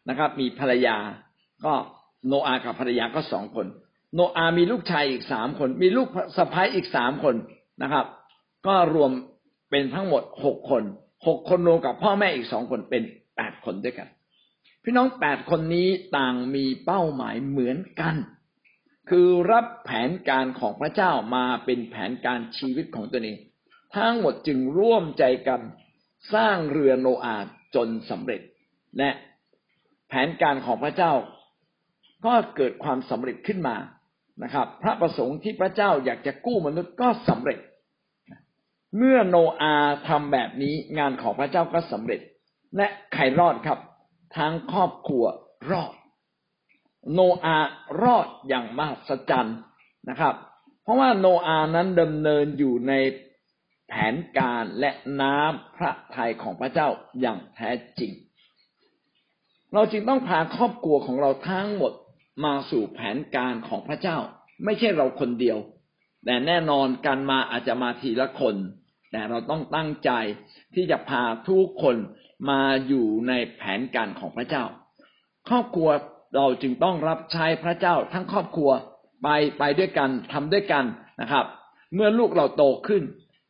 [0.10, 0.98] นะครับ มีภรรยา
[1.66, 1.74] ก็
[2.28, 3.68] โนอากับภรรยาก็สองคน
[4.16, 7.36] โนอามีลูกชายอีกสามคน มีลูกสะพ้ายอีกสามคน
[7.82, 8.06] นะครับ
[8.68, 9.12] ก็รวม
[9.72, 10.84] เป็นทั้งหมดหกคน
[11.28, 13.04] หกคนรวมกับพ่อแม่อีกสองคนเป็น
[13.36, 14.08] แปดคนด้วยกัน
[14.84, 18.16] พี่น้องแปดคนนี้ต่างมีเป้าหมายเหมือนกัน
[19.10, 23.38] คือรับแผนการของพระเจ้ามาเป็นแผนการชีวิตของตัวเอง
[23.96, 25.62] ทั้งหมดจึงร่วมใจกัน
[26.34, 27.38] สร้างเรือโนอา
[27.76, 28.42] จนสำเร็จ
[28.98, 29.10] และ
[30.08, 31.14] แผนการของพระเจ้า
[32.26, 33.76] ก็เกิดความสำเร็จขึ้นมา
[34.44, 37.60] นะครับ พระประสงค์ที่พระเจ้าอยากจะกู้มนุษย์ก็สำเร็จ
[38.98, 39.76] เมื่อโนอา
[40.08, 42.22] ทำแบบนี้งานของพระเจ้าก็สำเร็จ
[42.78, 43.80] และใครรอดครับ
[44.38, 45.26] ทั้งครอบครัว
[45.72, 45.94] รอด
[47.14, 47.58] โนอา
[48.04, 49.58] รอดอย่างมหัศจรรย์
[50.10, 50.36] นะครับ
[50.84, 52.94] เพราะว่าโนอานั้นดำเนินอยู่ใน
[53.88, 54.92] แผนการและ
[55.22, 56.88] น้ำพระทัยของพระเจ้า
[57.22, 57.70] อย่างแท้
[58.00, 58.12] จริง
[59.78, 61.94] เราจึงต้องพาครอบครัวของเราทั้งหมด
[62.46, 64.18] มาสู่แผนการของพระเจ้า
[64.66, 65.58] ไม่ใช่เราคนเดียว
[66.26, 68.56] แต่แน่นอนการมาอาจจะมาทีละคน
[69.12, 70.12] แต่เราต้องตั้งใจ
[70.76, 71.96] ที่จะพาทุกคน
[72.50, 74.64] มาอยู่ในแผนการของพระเจ้า
[75.50, 75.90] ครอบครัว
[76.36, 78.72] เราจึงต้องรับใช้พระเจ้า ทั้งครอบครัว
[79.24, 79.28] ไป
[79.60, 80.86] ไปด้วยกันทำด้วยกัน
[81.22, 81.46] นะครับ
[81.94, 83.04] เมื่อลูกเราโตขึ้น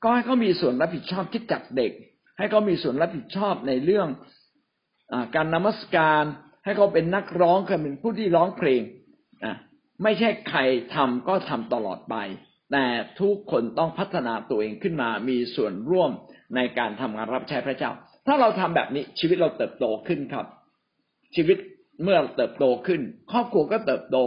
[0.03, 1.91] ก็ให้เขามีส่วนรับผิดชอบคิดจักเด็ก
[2.38, 4.07] ให้เขามีส่วนรับผิดชอบในเรื่อง
[5.36, 6.24] การนมัสการ
[6.64, 8.82] ให้เขาเป็นนักร้องเขาเป็นผู้ที่ร้องเพลง
[10.03, 10.60] ไม่ใช่ใคร
[10.95, 12.16] ทำก็ทำตลอดไป
[12.72, 12.86] แต่
[13.20, 16.12] ทุกคนต้องพัฒนาตัวเองขึ้นมา มีส่วนร่วม
[16.55, 17.91] ในการทำงานรับใช้พระเจ้า
[18.28, 20.45] ถ้าเราทำแบบนี้ชีวิตเราเติบโตขึ้นครับ
[21.36, 21.58] ชีวิต
[22.03, 23.01] เมื่อเติบโตขึ้น
[23.32, 24.18] ครอบครัวก็เติบโต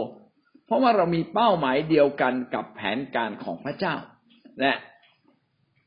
[0.65, 3.95] เพราะว่าเรามีเป้าหมายเดียวกันกับแผนการของพระเจ้า
[4.59, 4.73] และ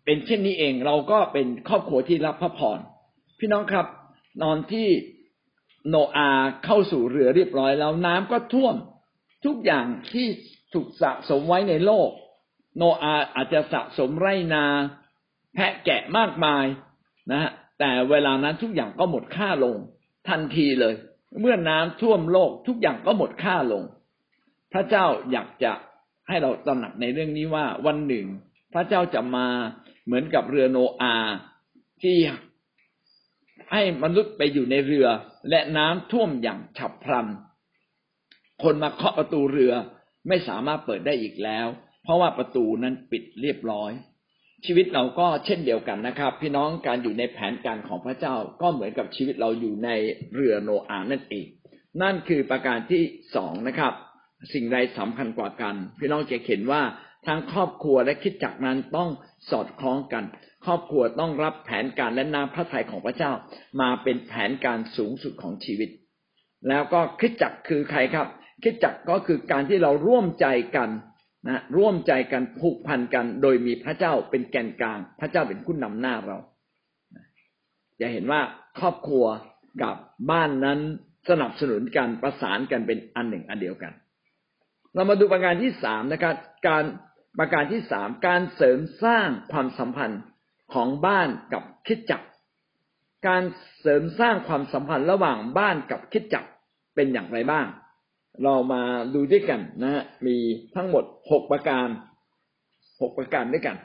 [0.05, 2.78] เป็นเช่นนี้เองเราก็เป็นครอบครัวที่รับพระพร
[3.38, 3.86] พี่น้องครับ
[4.43, 4.89] นอนที่
[5.89, 6.30] โนอา
[6.64, 8.76] เข้าสู่เรือเรียบร้อยแล้วน้ำก็ท่วม
[9.45, 10.26] ทุกอย่างที่
[10.74, 12.09] ถูกสะสมไว้ในโลก
[12.76, 14.64] โนอาอาจจะสะสมไรนา
[15.55, 16.64] แพะแกะมากมาย
[17.30, 19.76] นะฮะแต่เวลานั้นทุกอย่างก็หมดค่าลง
[20.28, 20.95] ทันทีเลย
[21.41, 23.82] เมื่อน้ำท่วมโลก ทุกอย่างก็หมดค่าลง
[24.72, 25.72] พระเจ้าอยากจะ
[26.28, 28.26] ให้เราตระหนักในเรื่องนี้ว่าวันหนึ่ง
[28.74, 29.47] พระเจ้าจะมา
[30.05, 31.14] เหมือนกับเรือโนอา
[32.03, 32.16] ที่
[33.72, 35.06] ให้มนุษย์ไปอยู่ในเรือ
[35.50, 37.26] และน้ำท่วมอย่างฉับพลัน
[38.62, 39.72] คนมาเคาะประตูเรือ
[40.28, 41.66] ไม่สามารถเปิดได้อีกแล้ว
[42.02, 43.92] เพราะว่าประตูนั้นปิดเรียบร้อย
[44.66, 49.90] ชีวิตเราก็เช่นเดียวกันนะครับ พี่น้องการอยู่ในแผนการของพระเจ้าก็เหมือนกับชีวิตเราอยู่ใน
[50.34, 51.46] เรือโนอาห์นั่นเอง
[52.02, 53.02] นั่นคือประการที่
[53.36, 53.92] สองนะครับ
[54.52, 56.82] สิ่งใดสำคัญกว่ากัน พี่น้องจะเห็นว่า
[57.26, 59.08] ทั้งครอบครัวและคิดจักนั้นต้อง
[59.50, 60.24] สอดคล้องกัน
[60.64, 63.32] ครอบครัวต้องรับแผนการและน้ำพระทัยของพระเจ้า
[63.80, 65.90] มาเป็นแผนการสูงสุดของชีวิต
[66.68, 68.28] แล้วก็คิดจักคือใครครับ
[68.62, 70.46] คิดจักก็คือการที่เราร่วมใจ
[70.76, 70.90] กัน
[71.48, 76.38] นะร่วมใจกันผูกพันกัน โดยมีพระเจ้าเป็นแกนกลาง พระเจ้าเป็นผู้นำหน้าเรา
[78.00, 78.40] จะเห็นว่า
[78.78, 79.24] ครอบครัว
[79.82, 79.96] กับ
[80.30, 80.78] บ้านนั้น
[81.30, 83.92] สนับสนุนกันประสานกันเป็นอันหนึ่งอันเดียวกัน
[84.94, 86.34] เรามาดูประการที่สามนะครับ
[86.68, 86.84] การ
[87.38, 90.20] ประการที่สามการเสริมสร้างความสัมพันธ์
[90.75, 92.22] ของบ้านกับคิดจัก
[93.27, 93.43] การ
[93.81, 96.45] เสริมสร้างความสัมพันธ์ระหว่างบ้านกับคิดจัก
[96.95, 97.66] เป็นอย่างไรบ้าง
[98.43, 98.83] เรามา
[99.14, 100.37] ดูด้วยกันนะฮะมี
[100.75, 101.89] ทั้งหมดหกประการ
[103.01, 103.77] หกประการด้วยกัน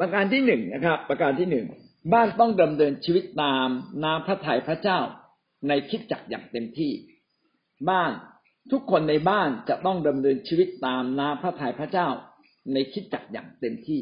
[0.00, 1.66] ประการที่หนึ่งนะครับ ประการที่หนึ่ง
[2.12, 3.68] บ้านต้องดำเนินชีวิตตาม
[4.02, 4.98] นาพระทัยพระเจ้า
[5.68, 6.92] ในคิดจักอย่างเต็มที่
[7.90, 8.12] บ้าน
[8.72, 12.08] ทุกคนในบ้านจะต้องดำเนินชีวิตตามนาพระทัยพระเจ้า
[12.72, 14.00] ในคิดจักอย่างเต็มที่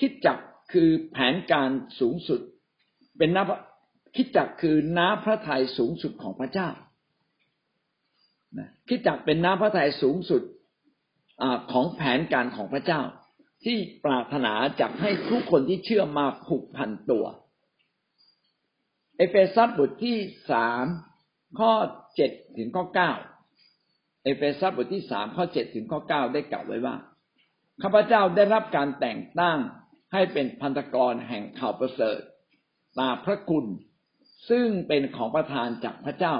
[0.00, 0.38] คิดจัก
[0.72, 1.70] คือแผนการ
[2.00, 2.40] สูงสุด
[3.18, 6.68] เป็นน้ำคิดจักคือน้ำพระทัยสูงสุดของพระเจ้า
[8.88, 10.42] คิดจักเป็นน้ำพระทัยสูงสุด
[11.42, 13.00] อของแผนการของพระเจ้า
[13.64, 17.24] ที่ปรารถนาจะให้ทุกคนที่เชื่อมาผูกพันตัว
[19.16, 20.18] เอเฟซัสบทที่
[20.50, 20.84] สาม
[21.58, 21.72] ข้อ
[22.16, 23.12] เจ็ดถึงข้อเก้า
[24.24, 26.96] เอเฟซัสบทที่สามข้อเจ็ดถึงข้อเก้าได้กล่าวไว้ว่า
[27.82, 29.58] ข้าพเจ้าได้รับการแต่งตั้ง
[30.12, 32.20] ให้เป็นพันธกรแห่งข่าวประเสริฐ
[32.98, 33.66] ตามพระคุณ
[34.50, 36.34] ซึ่งเป็นของประทานจากพระเจ้า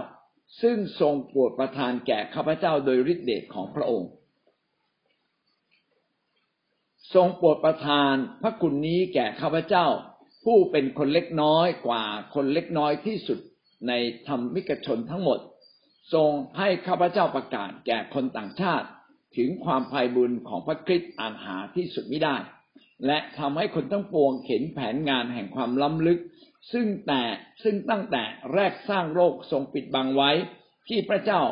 [0.62, 4.11] ซึ่งทรงโปรดประทานแก่ข้าพเจ้าโดยฤทธิเดชของพระองค์
[7.14, 9.87] ทรงโปรดประทานพระคุณนี้แก่ข้าพเจ้า
[10.45, 12.05] ผู้เป็นคนเล็กน้อยกว่า
[12.35, 13.39] คนเล็กน้อยที่สุด
[13.89, 13.93] ใน
[14.27, 15.39] ธรรมิกชนทั้งหมด
[16.14, 18.87] ทรงให้ข้าพเจ้าประกาศแก่คนต่างชาติ
[19.37, 22.37] ถึงความภัยบุญของพระคริสต์อ่านหาที่สุดไม่ได้
[23.07, 26.18] และทำให้คนทั้งปวงเห็นแผนงานแห่งความล้ำลึก
[26.72, 27.22] ซึ่งแต่
[27.62, 28.22] ซึ่งตั้งแต่
[28.55, 30.30] แรกสร้างโลกทรงปิดบังไว้
[30.88, 31.42] ที่พระเจ้า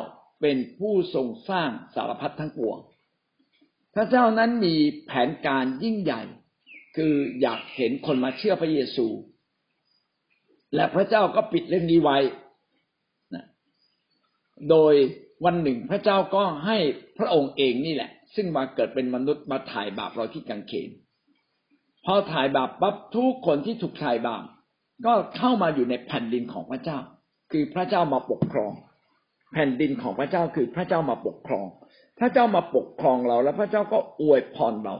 [0.41, 2.77] เป็นผู้ทรงสร้างสารพัดทั้งปวง
[3.95, 4.75] พระเจ้านั้นมี
[5.07, 6.21] แผนการยิ่งใหญ่
[6.97, 9.07] คืออยากเห็นคนมาเชื่อพระเยซู
[10.75, 12.17] และพระเจ้าก็ปิดเรื่องนี้ไว้
[13.35, 13.45] นะ
[14.69, 14.93] โดย
[15.45, 16.77] วันหนึ่งพระเจ้าก็ให้
[17.17, 20.89] พระองค์เองนี่แหละ ซึ่งมาเกิดเป็นมนุษย์มาถ่ายบาปเราที่กังเขน
[22.13, 24.43] อถ่ายบาปปั๊บทุกคนที่ถูกถ่ายบาป
[25.05, 26.97] ก็เข้ามาอยู่ในแผ่นดินของพระเจ้า
[27.51, 28.71] คือพระเจ้ามาปกครอง
[29.53, 31.65] แผ่นดินของพระเจ้าคือพระเจ้ามาปกครอง
[32.19, 34.95] พระเจ้ามาปกครองเรา แล้วพระเจ้าก็อวยพรเรา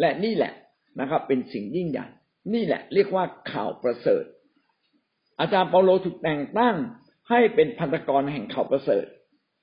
[0.00, 0.52] และนี่แหละ
[1.00, 2.06] นะครับ เป็นสิ่งยิ่งใหญ่
[2.54, 4.24] นี่แหละ เรียกว่าข่าวประเสริฐ
[5.40, 6.76] อาจารย์เปาโลถูกแต่งตั้ง
[7.30, 9.04] ให้เป็นพันธกรแห่งข่าวประเสริฐ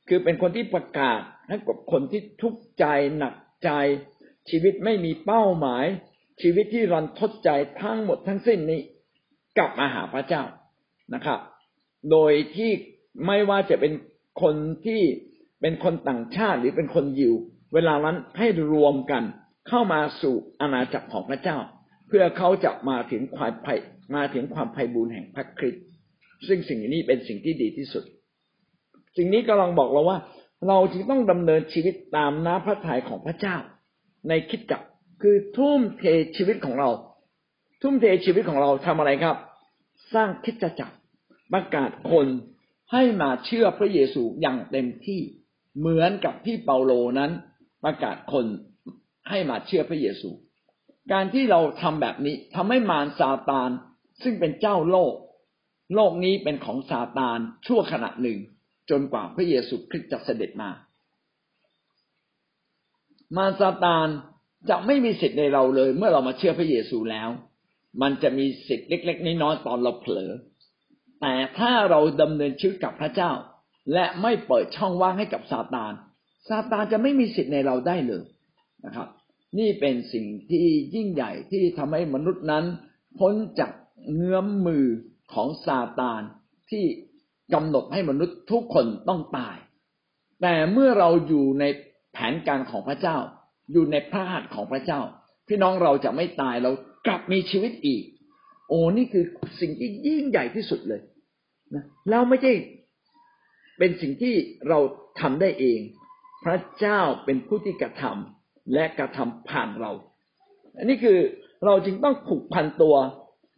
[0.08, 2.86] คือเป็นคนที่ประกาศให้กับคนที่ทุกข์ใจ
[3.18, 3.70] หนักใจ
[4.50, 5.86] ชีวิตไม่มีเป้าหมาย
[6.42, 7.50] ชีวิตที่รันทดใจ
[7.82, 8.82] ทั้งหมดทั้งสิ้นนี้
[9.58, 10.44] กลับมาหาพระเจ้า
[11.14, 11.40] นะครับ
[12.12, 12.72] โดยที่
[13.26, 13.94] ไม่ว่าจะเป็น
[14.42, 14.56] คน
[14.86, 15.02] ที่
[15.62, 17.34] เป็นคนต่างชาติหรือเป็นคนยิว
[17.74, 19.24] เวลานั้นให้รวมกัน
[19.68, 21.58] เข้ามาสู่อาณาจักรของพระเจ้า
[22.08, 23.76] เพื่อเขาจะมาถึงความไผ่
[24.16, 25.84] มาถึงความไพ่บูรณ์แห่งพระคริสต์
[26.48, 28.04] ซึ่งสิ่งนี้เป็นสิ่งที่ดีที่สุด
[29.18, 30.18] สิ่งนี้กำลังบอกเราว่า
[30.68, 33.56] เราจึงต้องดำเนินชีวิตตามน้ำพระทัยของพระเจ้า
[34.28, 34.88] ในคิดจักร
[35.22, 36.04] คือทุ่มเท
[36.36, 36.90] ชีวิตของเรา
[37.82, 39.38] ทุ่มเทชีวิตของเราทำอะไรครับ
[40.14, 40.96] สร้างคิดจักร
[41.54, 42.28] ประกาศคน
[42.92, 45.22] ให้มาเชื่อพระเยซูอย่างเต็มที่
[45.80, 47.32] เหมือนกับที่เปาโลนั้น
[47.84, 48.46] ประกาศคน
[49.30, 50.30] ให้มาเชื่อพระเยซู
[51.12, 53.70] การที่เราทำแบบนี้ทำให้มารซาตาน
[54.24, 55.14] ซึ่งเป็นเจ้าโลก
[55.96, 58.40] โลกนี้เป็นของซาตานชั่วขณะหนึ่ง
[58.90, 60.70] จนกว่าพระเยซูคริสต์จะเสด็จมา
[63.38, 64.08] มารซาตาน
[64.70, 67.30] จะไม่มีสิทธิ์ในเราเลย เมื่อเรามาเชื่อพระเยซูแล้ว
[68.02, 70.32] มันจะมีสิทธิ์เล็ก ๆน้อยๆตอนเราเผลอ
[71.22, 73.32] แต่ถ้าเราดำเนินชีวิตกับพระเจ้า
[73.94, 75.94] และไม่เปิดช่องว่างให้กับซาตาน
[76.50, 78.24] ซาตานจะไม่มีสิทธิ์ในเราได้เลย
[78.86, 79.08] นะครับ
[79.60, 82.66] นี่เป็นสิ่งที่ยิ่งใหญ่ที่ทำให้มนุษย์นั้น
[83.20, 83.72] พ้นจาก
[84.14, 84.86] เงื้อมมือ
[85.34, 86.22] ของซาตาน
[86.70, 86.84] ที่
[87.54, 89.58] กำหนดให้มนุษย์ทุกคนต้องตาย
[90.42, 91.64] แต่เมื่อเราอยู่ใน
[92.14, 93.18] แผนการของพระเจ้า
[93.72, 95.00] อยู่ในพระหัตถ์ของพระเจ้า
[95.48, 96.72] พี่น้องเราจะไม่ตายเรา
[97.08, 98.04] กลับมีชีวิตอีก
[98.70, 99.26] โอ้นี่คือ
[99.62, 101.02] สิ่งที่ยิ่งใหญ่ที่สุดเลย
[101.76, 102.54] นะเราไม่ใช่
[103.78, 104.36] เป็นสิ่งที่
[104.70, 104.80] เรา
[105.20, 105.80] ทำได้เอง
[106.46, 109.92] พระเจ้าเป็นผู้ที่กระทำและกระทำผ่านเรา
[110.78, 111.20] อันนี้คือ
[111.66, 112.96] เราจึงต้องผูกพันตัว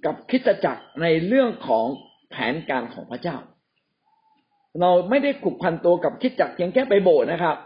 [0.06, 1.86] กับคิดจักรในเรื่องของ
[2.30, 3.38] แผนการของพระเจ้า
[4.82, 7.58] เราไม่ได้ผูกพันตัวกับคิดจักรเพียงแค่ไปโบสถ์นะครับ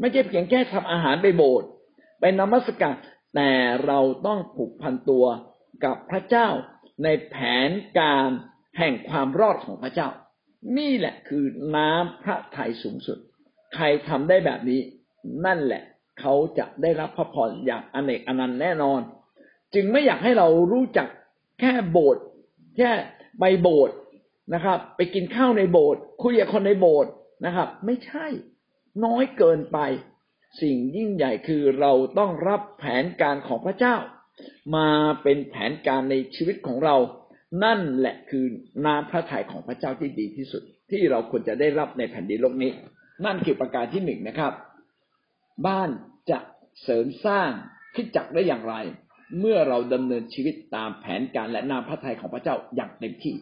[0.00, 1.68] ไม่ใช่เพียงแค่ทำอาหารไปโบสถ์
[2.20, 2.94] ไปนมัสการ
[3.34, 3.52] แต่
[3.86, 5.24] เราต้องผูกพันตัว
[5.84, 6.48] กับพระเจ้า
[7.04, 7.36] ในแผ
[7.68, 8.28] นการ
[8.78, 10.08] แห่งความรอดของพระเจ้า
[10.78, 11.44] นี่แหละคือ
[11.76, 13.18] น้ำพระทัยสูงสุด
[13.74, 14.80] ใครทำได้แบบนี้
[15.46, 15.82] นั่นแหละ
[16.20, 19.00] เขาจะได้รับพระพรอย่างอเนกอนันต์แน่นอน
[19.74, 21.08] จึงไม่อยากให้เรารู้จัก
[21.60, 22.24] แค่โบสถ์
[22.76, 22.90] แค่
[23.38, 23.96] ไปโบสถ์
[24.54, 27.10] นะครับ ไปกินข้าวในโบสถ์คุยกับคนในโบสถ์
[27.46, 28.26] นะครับ ไม่ใช่
[29.04, 29.78] น้อยเกินไป
[30.62, 33.96] สิ่งยิ่งใหญ่คือเราต้องรับแผนการของพระเจ้า
[34.76, 34.88] มา
[35.22, 36.96] เป็นแผนการในชีวิตของเรา
[37.64, 38.44] นั่นแหละคือ
[38.86, 42.70] น้ำพระทัยของพระเจ้าที่ดีที่สุด ที่เราควรจะได้รับในแผ่นดินโลกนี้
[43.24, 44.52] นั่นคือประการที่หนึ่งนะครับ
[45.66, 45.90] บ้าน
[46.30, 46.38] จะ
[46.82, 47.50] เสริมสร้าง
[47.94, 48.74] คิดจักได้อย่างไร
[49.40, 53.34] เมื่อเราดำเนินชีวิตตามแผนการและนามพระทัยของพระเจ้าอย่างเต็มที่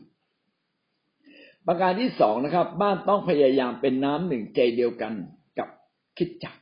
[1.66, 5.12] ประการที่สองนะครับ บ้านต้องพยายามเป็นน้ำหนึ่งใจเดียวกัน
[6.20, 6.56] คิดจัก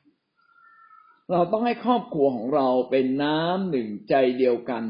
[1.33, 4.83] เราต้องให้ครอบครัวของเราเป็นน้ำหนึ่งใจเดียวกัน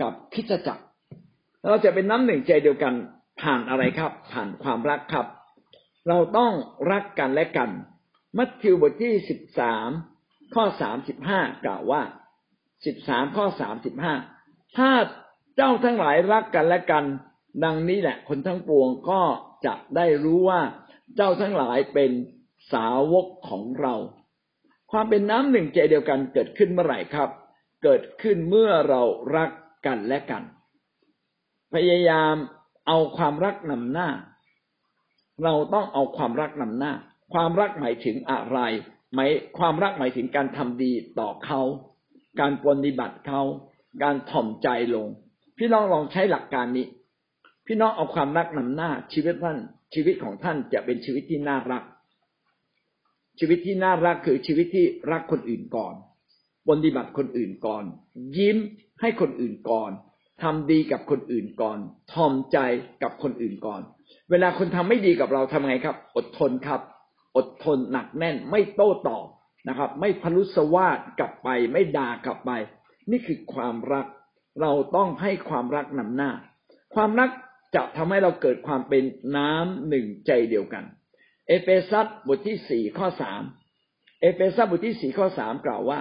[0.00, 0.84] กับคิดจักร
[1.68, 2.94] เราจะเป็นน้ำหนึ่งใจเดียวกัน
[3.40, 5.26] ผ่านอะไรครับ ผ่านความรักครับ
[6.08, 6.52] เราต้อง
[6.90, 7.70] รักกันและกัน
[8.36, 9.88] มัทธิวบทที่สิบสาม
[10.54, 12.02] ข้อสามสิบห้ากล่าวว่า
[12.86, 14.14] สิบสามข้อสามสิบห้า
[14.76, 14.90] ถ้า
[15.56, 17.04] เจ้าทั้งหลายรักกันและกัน
[17.64, 19.22] ดังนี้แหละ คนทั้งปวงก็
[19.66, 20.60] จะได้รู้ว่า
[21.16, 22.10] เจ้าทั้งหลายเป็น
[22.72, 23.94] สาวกของเรา
[24.90, 27.30] ความเป็นน้ำหนึ่งใจเดียวกันเกิดขึ้นเมื่อไหร่ครับ
[27.82, 29.02] เกิดขึ้นเมื่อเรา
[29.36, 29.50] รัก
[29.86, 30.42] กันและกัน
[31.74, 32.34] พยายาม
[32.86, 34.08] เอาความรักนำหน้า
[35.44, 36.92] เราต้องเอาความรักนำหน้า
[37.34, 38.58] ความรักหมายถึงอะไร
[39.14, 41.60] หมายความรักหมายถึงการทำดีต่อเขา
[42.40, 43.42] การปฏิบัติเขา
[44.02, 45.08] การถ่อมใจลง
[45.58, 46.86] พี่น้องลองใช้หลักการนี้
[47.66, 49.58] พี่น้องเอาความรักนำหน้าชีวิตท่าน
[49.94, 51.82] ชีวิตของท่านจะเป็นชีวิตที่น่ารัก
[53.40, 55.94] ชีวิตที่น่ารักคือชีวิตที่รักคนอื่นก่อน
[56.68, 57.84] ปฏิบัติคนอื่นก่อน
[58.36, 58.56] ยิ้ม
[59.00, 59.90] ให้คนอื่นก่อน
[60.42, 61.78] ทำดีกับคนอื่นก่อน
[62.12, 62.58] ทอมใจ
[63.02, 63.80] กับคนอื่นก่อน
[64.30, 66.80] เวลาคนทำไม่ดีกับเราทำไงครับ อดทนครับ
[67.36, 69.26] อดทนหนักแน่น ไม่โต้ตอบ
[69.68, 72.50] นะครับ ไม่พลุสวาดกลับไป ไม่ด่ากลับไป
[73.10, 74.06] นี่คือความรัก
[74.60, 76.30] เราต้องให้ความรักนำหน้า
[76.94, 77.30] ความรัก
[77.74, 79.04] จะทำให้เราเกิดความเป็น
[79.36, 80.84] น้ำหนึ่งใจเดียวกัน
[81.50, 83.42] เอเฟซัสบทที่สี่ข้อสาม
[84.20, 86.00] เอเฟซัสบทที่สี่ข้อสามกล่าวว่า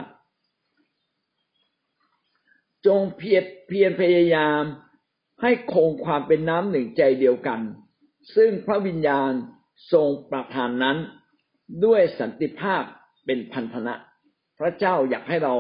[2.86, 4.62] จงเพียรเพียรพยายาม
[5.42, 7.62] ให้คงความเป็นน้ำหนึ่งใจเดียวกัน
[8.36, 9.32] ซึ่งพระวิญญาณ
[9.94, 10.98] ทรงประทานนั้น
[11.86, 12.84] ด้วยสันติภาพ
[13.26, 13.96] เป็นพันธนะ
[14.60, 15.56] พระเจ้าอยากให้เรา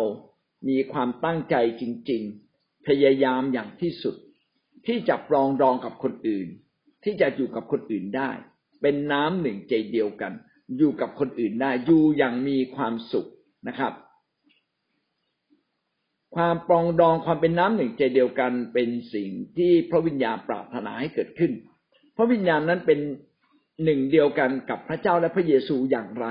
[0.70, 2.22] มีความตั้งใจจริง
[2.56, 4.16] ๆ พยายามอย่างที่สุด
[4.88, 6.48] ที่จะปรองดองกับคนอื่น
[7.04, 8.32] ที่จะอยู่กับคนอื่นได้
[8.82, 10.34] เป็นน้ำหนึ่งใจเดียวกัน
[10.78, 13.28] อยู่กับคนอื่นได้อยู่อย่างมีความสุข
[13.68, 13.94] นะครับ
[16.36, 21.52] ความปรองดองความเป็นน้ำหนึ่งใจเดียวกันเป็นสิ่งที่พระวิญญาณปรารถนาให้เกิดขึ้น
[22.18, 23.00] พระวิญญาณนั้นเป็น
[23.84, 26.28] หนึ่งเดียวกันกับพระเจ้าและพระเยซูอย่างไร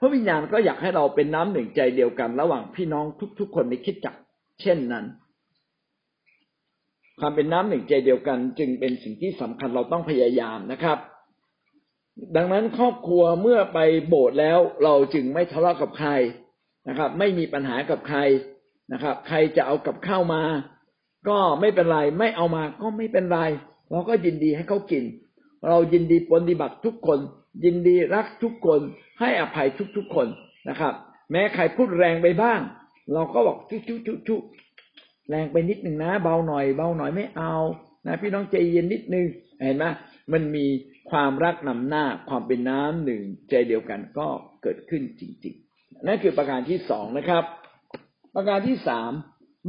[0.00, 3.04] พระวิญญาณก็อยากให้เราเป็นน้ำหนึ่งใจเดียวกัน ระหว่างพี่น้อง
[3.38, 4.16] ทุก ๆ คนในคิดจัก
[4.62, 5.04] เช่นนั้น
[7.20, 10.98] ความเป็นน้ำหนึ่งใจเดียวกัน จึงเป็นสิ่งที่สำคัญเราต้องพยายามนะครับ
[12.36, 16.10] ดังนั้นครอบครัวเมื่อไปโบสถ์แล้วเราจึงไม่ทะเลาะกับใคร
[16.88, 18.18] นะครับ ไม่มีปัญหากับใคร
[18.92, 20.42] นะครับ ใครจะเอากับข้าวมา
[21.28, 23.40] ก็ไม่เป็นไรไม่เอามาก็ไม่เป็นไร
[23.90, 25.04] เราก็ยินดีให้เขากิน
[25.68, 27.18] เรายินดีปฏิบัติทุกคน
[27.64, 28.80] ยินดีรักทุกคน
[29.20, 30.26] ให้อภัยทุกๆคน
[30.68, 30.94] นะครับ
[31.30, 32.60] แม้ใครพูดแรงไปบ้าง
[33.12, 34.36] เราก็บอกชุชุชุชุ
[35.28, 37.54] แรงไปนิดหนึ่งนะ เบาหน่อย เบาหน่อยไม่เอา
[38.06, 39.26] นะพี่น้องใจเย็นนิดนึง
[39.60, 39.84] เห็นไหม
[40.32, 40.66] มันมี
[41.10, 44.28] ความรักนำหน้าความเป็นน้ำหนึ่งใจเดียวกันก็
[44.62, 47.44] เกิดขึ้นจริงๆ นั่นคือประการที่สองนะครับ
[48.34, 49.12] ประการที่สาม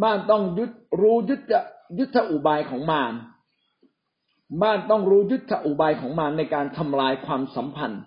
[0.03, 0.71] บ้านต้องยุด
[1.01, 1.53] รู้ยุทธ
[1.99, 3.13] ยุทธอุบายของมาร
[4.61, 8.03] บ้านต้องรู้ยุทธอุบายของมารในการทำลายความสัมพันธ์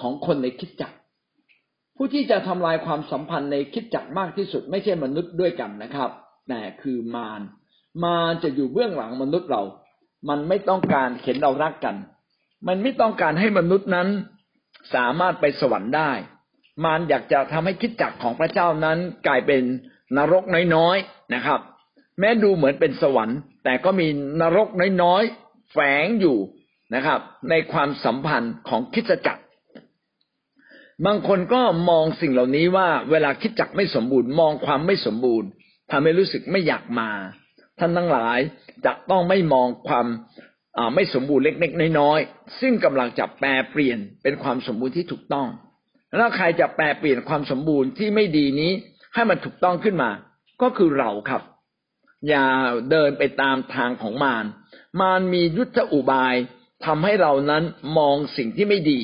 [0.00, 0.96] ของคนในคิดจักร
[1.96, 6.10] ผู้ที่จะทำลายความสัมพันธ์ในคิดจักรมากที่สุด ไม่ใช่มนุษย์ด้วยกันนะครับ
[6.48, 7.40] แต่คือมาร
[8.04, 9.62] มารจะอยู่เบื้องหลังมนุษย์เรา
[10.28, 11.96] มันไม่ต้องการเห็นเรารักกัน
[12.68, 14.08] มันไม่ต้องการให้มนุษย์นั้น
[14.94, 16.10] สามารถไปสวรรค์ได้
[16.84, 19.62] มารอยากจะทำให้คิดจักของพระเจ้านั้นกลายเป็น
[20.16, 20.42] นรก
[20.74, 21.60] น้อยๆนะครับ
[22.18, 24.06] แม้ดูเหมือนเป็นสวรรค์ แต่ก็มี
[24.40, 24.68] นรก
[25.02, 26.38] น้อยๆแฝงอยู่
[26.94, 27.20] นะครับ
[27.50, 29.42] ในความสัมพันธ์ของคิดจักร
[31.06, 35.48] บางคนก็มองสิ่งเหล่านี้ว่าเวลาคิดจักไม่สมบูรณ์ มองความไม่สมบูรณ์
[35.90, 37.10] ทำให้รู้สึกไม่อยากมา
[37.78, 38.38] ท่านทั้งหลาย
[38.86, 40.06] จะต้องไม่มองความ
[40.94, 45.48] ไม่สมบูรณ์เล็กๆน้อยๆซึ่งกำลังจะแปลเปลี่ยนเป็นความสมบูรณ์ที่ถูกต้อง
[46.16, 48.72] แล้วใครจะแปลเปลี่ยนความสมบูรณ์ที่ไม่ดีนี้
[49.14, 50.10] ให้มันถูกต้องขึ้นมา
[50.62, 51.42] ก็คือเราครับ
[52.28, 52.46] อย่า
[52.90, 54.44] เดินไปตามทางของมาร
[55.00, 56.34] มารมียุทธอุบาย
[56.86, 57.64] ทำให้เรานั้น
[57.98, 59.00] มองสิ่งที่ไม่ดี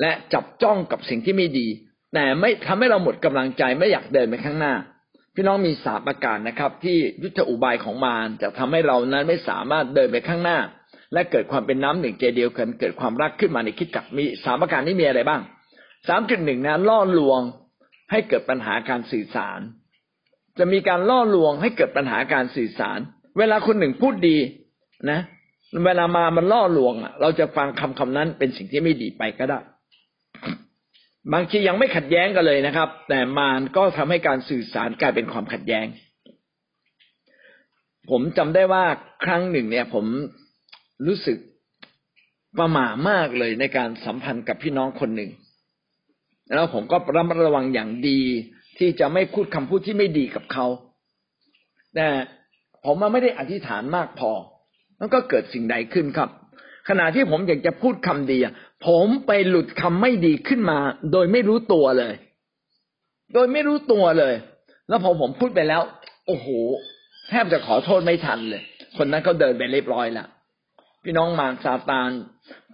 [0.00, 1.66] และจับจ้องกับสิ่งที่ไม่ดี
[2.14, 4.74] แต่ไม่ทำให้เราหมดกำลังใจไม่อยากเดินไปข้างหน้า
[5.38, 10.58] พี่น้องมีสามประการนะครับ ที่ยุทธอุบายของมารจะทำให้เรานั้นไม่สามารถเดินไปข้างหน้า
[11.12, 15.42] และเกิดความเป็นน้ำหนึ่งใจเดียวกันเกิดความรักขึ้นมาในคิดจักมีสามประการนี้มีอะไรบ้าง
[16.08, 17.40] สามจุดหนึ่งนะล่อลวง
[18.10, 19.60] ให้เกิดปัญหาการสื่อสาร
[20.58, 22.98] จะมีการล่อลวงให้เกิดปัญหาการสื่อสาร
[23.38, 24.36] เวลาคนหนึ่งพูดดี
[25.10, 25.20] นะ
[25.86, 29.58] เวลามามันล่อลวงอะเราจะฟังคำคำนั้นเป็นสิ่งที่ไม่ดีไปก็ได้
[31.32, 35.86] บางทียังไม่ขัดแย้งกันเลยนะครับ แต่มารก็ทำให้การสื่อสารกลายเป็นความขัดแย้ง
[38.10, 38.84] ผมจำได้ว่า
[39.24, 40.04] ครั้งหนึ่งเนี่ย ผม
[41.06, 41.38] รู้สึก
[42.58, 45.30] ประหม่ามากเลยในการสัมพันธ์กับพี่น้องคนหนึ่ง
[46.54, 48.20] แล้วผมก็ระมัดระวังอย่างดี
[48.78, 50.66] ที่จะไม่พูดคำพูดที่ไม่ดีกับเขา
[51.94, 52.08] แต่
[52.84, 54.32] ผมมาไม่ได้อธิษฐานมากพอ
[55.00, 56.30] มันก็เกิดสิ่งใดขึ้นครับ
[56.88, 58.38] ขณะที่ผมอยากจะพูดคำดี
[58.84, 60.78] ผมไปหลุดคำไม่ดีขึ้นมา
[61.12, 62.14] โดยไม่รู้ตัวเลย
[63.34, 64.34] โดยไม่รู้ตัวเลย
[64.88, 65.82] แล้วพอผมพูดไปแล้ว
[66.26, 66.46] โอ้โห
[67.28, 68.62] แทบจะขอโทษไม่ทันเลย
[68.96, 70.28] คนนั้นเขาเดินไปเรียบร้อยล้ว
[71.04, 72.10] พี่น้องมารซาตาน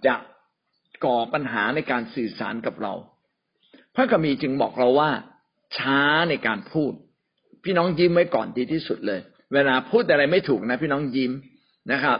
[0.05, 0.15] จะ
[1.05, 2.93] ก่อปัญหาในการสื่อสารกับเรา
[3.95, 5.11] พระกัมีจึงบอกเราว่า
[5.77, 6.93] ช้าในการพูด
[7.63, 9.19] พี่น้องยิ้มไว้ก่อนดีที่สุดเลย
[9.53, 11.31] เวลาพูดอะไรไม่ถูกนะ พี่น้องยิ้ม
[11.91, 12.19] นะครับ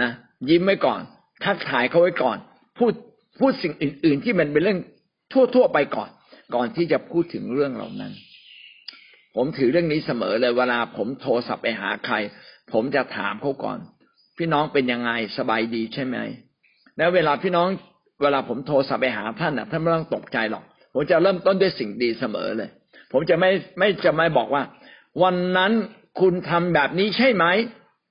[0.00, 0.10] นะ
[0.48, 1.00] ยิ้มไว้ก่อน
[1.44, 2.38] ทักทายเขาไว้ก่อน
[2.78, 2.92] พูด
[3.42, 4.78] พูดสิ่งอื่น ๆ ที่มันเป็นเรื่อง
[5.32, 6.10] ทั่ว ๆ ไปก่อน
[6.54, 8.12] ก่อนที่จะพูดถึงเรื่องเหล่านั้น
[9.36, 12.16] ผมถือเรื่องนี้เสมอเลยเวลาผมโทรศัพท์ไปหาใคร
[12.72, 13.78] ผมจะถามเขาก่อน
[14.38, 16.16] พี่น้องเป็นยังไงสบายดีใช่ไหม
[16.96, 17.68] แล้วเวลาพี่น้อง
[18.22, 20.64] เวลาผมโทรศัพท์ไปหาท่านน่ะท่านไม่ต้องตกใจหรอก
[20.94, 22.70] ผมจะเริ่มต้นด้วยสิ่งดีเสมอเลย
[23.12, 24.62] ผมจะไม่ไม่จะไม่บอกว่า
[25.22, 25.72] วันนั้น
[26.20, 27.44] คุณทำแบบนี้ใช่ไหม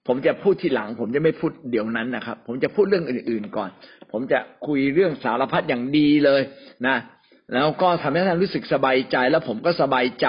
[0.08, 3.70] ผมจะพูดทีหลัง ผมจะไม่พูดเดี๋ยวนั้นนะครับ ผมจะพูดเรื่องอื่น ๆก่อน
[4.12, 6.42] ผมจะคุยเรื่องสารพัดอย่างดีเลย
[6.88, 6.98] นะ
[7.54, 10.28] แล้วก็ทำให้ท่านรู้สึกสบายใจ แล้วผมก็สบายใจ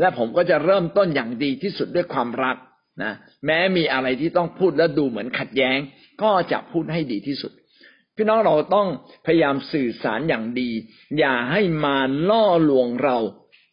[0.00, 2.56] และผมก็จะเริ่มต้นอย่างดีที่สุดด้วยความรัก
[3.02, 3.12] นะ
[3.46, 5.78] แม้มีอะไรที่ต้องพูดแล้วดูเหมือนขัดแย้ง
[6.22, 7.52] ก็จะพูดให้ดีที่สุด
[8.16, 8.88] พี่น้องเราต้อง
[9.26, 10.70] พยายามสื่อสารอย่างดี
[11.18, 11.96] อย่าให้มา
[12.30, 13.16] ล่อลวงเรา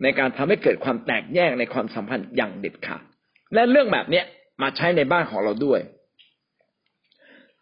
[0.04, 3.02] ในการทำให้เกิดความแตกแยกในความสัมพันธ์อย่างเด็ดขาด
[3.54, 4.26] และเรื่องแบบเนี้ย
[4.62, 5.80] มาใช้ในบ้านของเราด้วย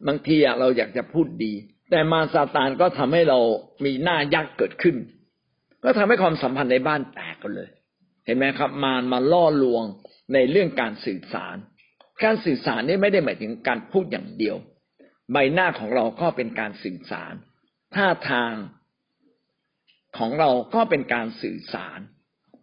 [0.08, 1.54] บางทีเราอยากจะพูดดี
[1.89, 3.39] แต่มาซาตานก็ทำให้เรา
[3.86, 4.96] มีหน้ายักษ์เกิดขึ้น
[5.84, 7.70] ก็ทำให้ความสัมพันธ์ในบ้านแตกกันเลย
[8.26, 9.84] เห็นไหมครับ มารมาล่อลวง
[10.34, 11.56] ในเรื่องการสื่อสาร
[12.24, 14.56] การสื่อสารนี่ไม่ได้หมายถึงการพูดอย่างเดียว
[15.32, 17.34] ใบหน้าของเราก็เป็นการสื่อสาร
[17.96, 18.54] ท่าทาง
[20.18, 22.00] ของเราก็เป็นการสื่อสาร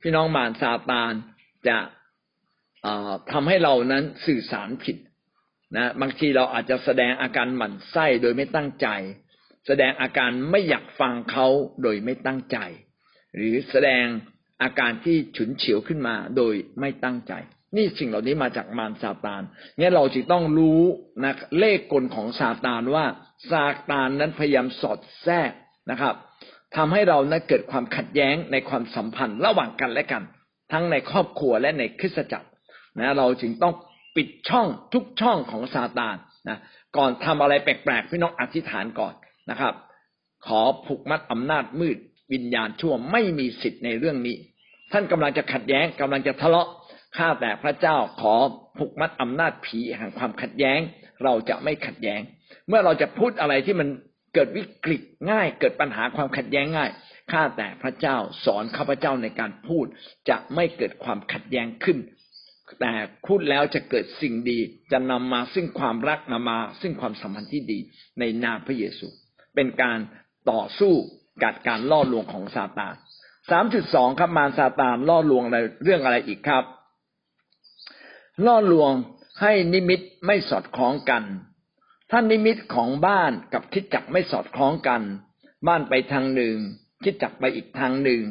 [0.01, 1.13] พี่น้องมารซาตาน
[1.69, 1.79] จะ
[3.33, 4.97] ทำให้เรานั้นสื่อสารผิด
[5.77, 8.89] นะบางทีเราอาจจะแสดงอาการหมั่นไส้โดยไม่ตั้งใจ
[9.67, 11.47] แสดงอาการไม่อยากฟังเขา
[11.83, 12.59] โดยไม่ตั้งใจ
[13.37, 14.05] หรือแสดง
[14.63, 17.33] อาการที่ฉุนเฉียวขึ้นมาโดยไม่ตั้งใจ
[17.77, 19.43] นี่สิ่งเหล่านี้มาจากมารซาตาน
[19.79, 20.83] เนี่ยเราจึงต้องรู้
[21.25, 23.05] นะเลขกลของซาตานว่า
[23.51, 25.53] ซาตานนั้นพยายามสอดแทรก
[25.91, 26.15] นะครับ
[26.77, 30.23] ทำให้เรานั้นเกิดความขัดแย้งในความสัมพันธ์ระหว่างกันและกัน
[30.73, 32.49] ทั้งในครอบครัวและในคริสตจักร
[33.01, 33.75] นะเราจึงต้อง
[34.17, 36.17] ปิดช่องทุกช่องของซาตาน
[36.49, 36.59] นะ
[36.97, 39.15] ก่อนทำอะไรแปลกๆพี่น้องอธิษฐานก่อน
[39.51, 39.75] นะครับ
[40.47, 41.99] ขอผูกมัดอำนาจมืด
[42.33, 44.37] วิญญาณชั่วไม่มีสิทธิ์ในเรื่องนี้
[44.93, 46.69] ท่านกำลังจะขัดแย้งกำลังจะทะเลาะ
[47.17, 48.35] ข้าแต่พระเจ้าขอ
[48.79, 50.81] ผูกมัดอำนาจผีแห่งความขัดแย้ง
[51.25, 52.21] เราจะไม่ขัดแย้ง
[52.69, 53.89] เมื่อเราจะพูดอะไรที่มัน
[54.35, 56.91] เกิดวิกฤตง่าย เกิดปัญหาความขัดแย้งง่าย
[57.33, 59.87] ข้าแต่พระเจ้าสอนข้าพเจ้าในการพูด
[60.29, 61.99] จะไม่เกิดความขัดแย้งขึ้น
[62.81, 62.93] แต่
[63.27, 64.59] พูดแล้วจะเกิดสิ่งดี
[64.93, 67.79] จะนำมาซึ่งความรักนำมา ซึ่งความสัมพันธ์ที่ดี
[68.19, 69.07] ในนามพระเยซู
[69.55, 69.99] เป็นการ
[70.51, 70.95] ต่อสู้
[71.43, 72.95] กับการล่อลวงของซาตาน
[73.51, 76.65] สามจุดสองครับมารซาตานล่อลวงอะไรเรื่องอะไรอีกครับ
[78.47, 78.93] ล่อลวง
[79.41, 81.23] ให้นิมิตไม่สอดคล้องกัน
[82.11, 85.03] ถ้านิมิตของบ้านกับคิดจักไม่สอดคล้องกัน
[85.67, 86.57] บ้านไปทางหนึ่ง
[87.05, 88.23] คิดจักไปอีกทางหนึ่ง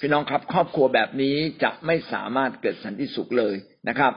[0.00, 3.54] พี่น้องครับ ครอบครัวแบบนี้จะไม่สามารถเกิดสันติสุขเลย
[3.88, 4.12] นะครับ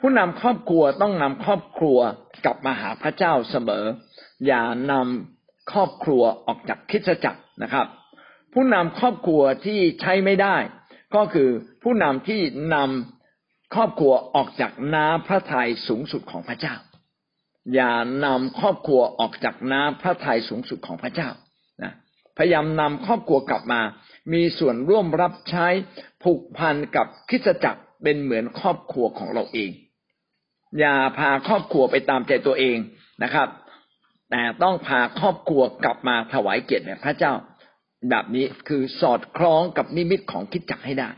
[0.00, 1.98] ผู้นำครอบครัวต้องนำครอบครัว
[2.44, 3.84] กลับมาหาพระเจ้าเสมอ
[4.46, 7.86] อย่านำครอบครัวออกจากคิดจักรนะครับ
[8.52, 10.56] ผู้นำครอบครัวที่ใช้ไม่ได้
[11.14, 11.48] ก็คือ
[11.82, 12.40] ผู้นำที่
[12.74, 16.74] นำครอบครัวออกจากน้ำพระทัยสูงสุดของพระเจ้า
[17.74, 17.92] อย่า
[18.24, 21.30] นำครอบครัวออกจากน้ำพระทัยสูงสุดของพระเจ้า
[21.82, 21.92] นะ
[22.36, 23.80] พยายามนำครอบครัวกลับมา
[24.32, 25.66] มีส่วนร่วมรับใช้
[26.22, 29.70] ผูกพันกับคิสจักร เป็นเหมือนครอบครัวของเราเอง
[30.78, 32.76] อย่าพาครอบครัวไปตามใจตัวเอง
[33.22, 33.48] นะครับ
[34.30, 37.32] แต่ต้องพาครอบครัวกลับมาถวายเกียรติแด่พระเจ้า
[38.10, 41.10] แบบนี้คือสอดคล้องกับนิมิตของคิดจักให้ได้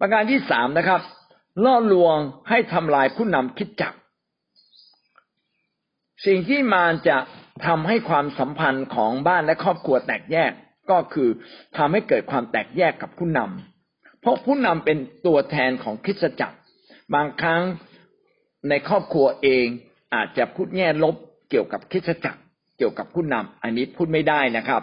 [0.00, 1.00] ประการที่สามนะครับ
[1.64, 2.16] ล่อลวง
[2.48, 3.94] ให้ทำลายผู้นำคิดจัก
[6.26, 7.16] สิ่งที่มารจะ
[7.66, 10.52] ทำให้ความสัมพันธ์ของบ้านและครอบครัวแตกแยก
[10.90, 11.28] ก็คือ
[11.76, 13.73] ทำให้เกิดความแตกแยกกับผู้นำ
[14.24, 16.56] เพราะผู้นำเป็นตัวแทนของคริสตจักร
[17.14, 17.62] บางครั้ง
[18.68, 19.66] ในครอบครัวเอง
[20.14, 21.16] อาจจะพูดแง่ลบ
[21.50, 22.40] เกี่ยวกับคริสตจักร
[22.78, 24.82] เกี่ยวกับผู้นำอันนี้พูดไม่ได้นะครับ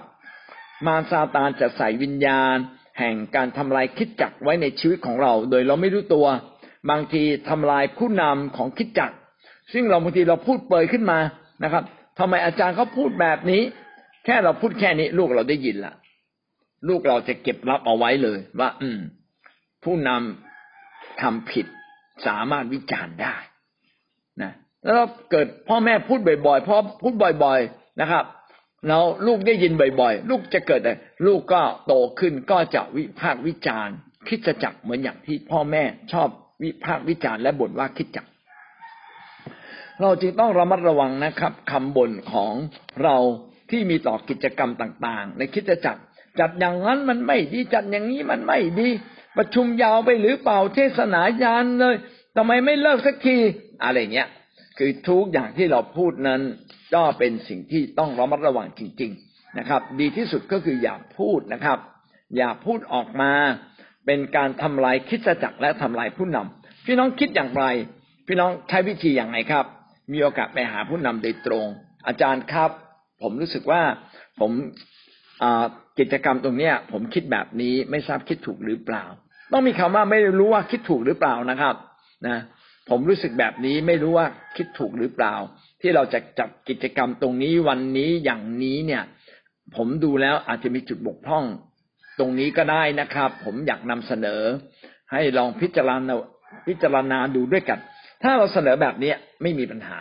[0.85, 2.55] มารซาตานจะใส่วิญญาณ
[2.99, 6.27] แห่งการทำลายคิดจักรไว้ในชีวิตของเรา โดยเราไม่รู้ตัว
[6.89, 9.15] บางทีทำลายผู้นำของคิดจักร
[9.73, 11.19] ซึ่งเราบางทีเราพูดเปยขึ้นมา
[11.63, 11.83] นะครับ
[12.19, 13.61] ทำไมอาจารย์เขาพูดแบบนี้
[14.25, 15.93] แค่เราพูดแค่นี้ลูกเราได้ยินละ
[16.87, 18.99] ลูกเราจะเก็บรับเอาไว้เลยว่า อืม
[19.84, 21.65] ผู้นำทำผิด
[22.27, 23.36] สามารถวิจารณ์ได้
[24.41, 24.51] นะ
[24.86, 27.13] แล้วเกิดพ่อแม่พูดบ่อยๆพ่อพูด
[27.43, 28.25] บ่อย ๆนะครับ
[28.88, 30.91] แล้วลูกได้ยินบ่อย ๆ ลูกจะเกิดอะไร
[31.25, 33.95] ลูกก็โตขึ้นก็จะวิพากษ์วิจารณ์
[34.27, 36.27] คิดจะจักเหมือนอย่างที่พ่อแม่ชอบ
[36.63, 38.25] วิพากษ์วิจารณ์และบ่นว่าคิดจัก
[40.01, 42.53] เราจึงต้องระมัดระวังนะครับคำบ่นของ
[43.03, 43.17] เรา
[43.69, 45.97] ที่มีต่อกิจกรรมต่าง ๆ ในคิดจัก
[46.39, 48.89] จัดอย่างนั้นมันไม่ดีจัดอย่างนี้มันไม่ดี
[49.38, 51.95] ประชุมยาวไปหรือเปล่าเทศนายานเลย
[52.38, 53.38] ทำไมไม่เลิกสักที
[53.84, 54.29] อะไรเงี้ย
[54.77, 56.41] คือทุกอย่างที่เราพูดนั้น
[56.95, 61.79] ก็เป็นสิ่งที่ต้องระมัดระวังจริง ๆนะครับ ดีที่สุดก็คืออย่าพูดนะครับ
[62.38, 63.32] อย่าพูดออกมา
[64.05, 67.65] เป็นการทำลายคิดจักรและทำลายผู้นำพี่น้องคิดอย่างไร
[68.27, 69.65] พี่น้องใช้วิธีอย่างไรครับ
[70.11, 71.65] มีโอกาสไปหาผู้นำโดยตรง
[72.07, 72.71] อาจารย์ครับ
[73.21, 73.82] ผมรู้สึกว่า
[74.39, 74.51] ผม
[75.99, 79.03] กิจกรรมตรงเนี้ย ผมคิดแบบนี้ไม่ทราบคิดถูกหรือเปล่า
[79.51, 81.75] ต้องมีคำว่าไม่รู้ว่าคิดถูกหรือเปล่านะครับ
[82.27, 82.37] นะ
[82.89, 84.27] ผมรู้สึกแบบนี้ไม่รู้ว่า
[84.57, 85.35] คิดถูกหรือเปล่า
[85.81, 89.03] ที่เราจะจัดกิจกรรมตรงนี้วันนี้อย่างนี้เนี่ย
[89.75, 91.45] ผมดูแล้วอาจจะมีจุดบกพร่อง
[92.19, 94.41] ตรงนี้ก็ได้นะครับ ผมอยากนำเสนอ
[95.11, 96.15] ให้ลองพิจารณา
[96.67, 97.79] พิจารณาดูด้วยกัน
[98.23, 99.99] ถ้าเราเสนอแบบนี้ไม่มีปัญหา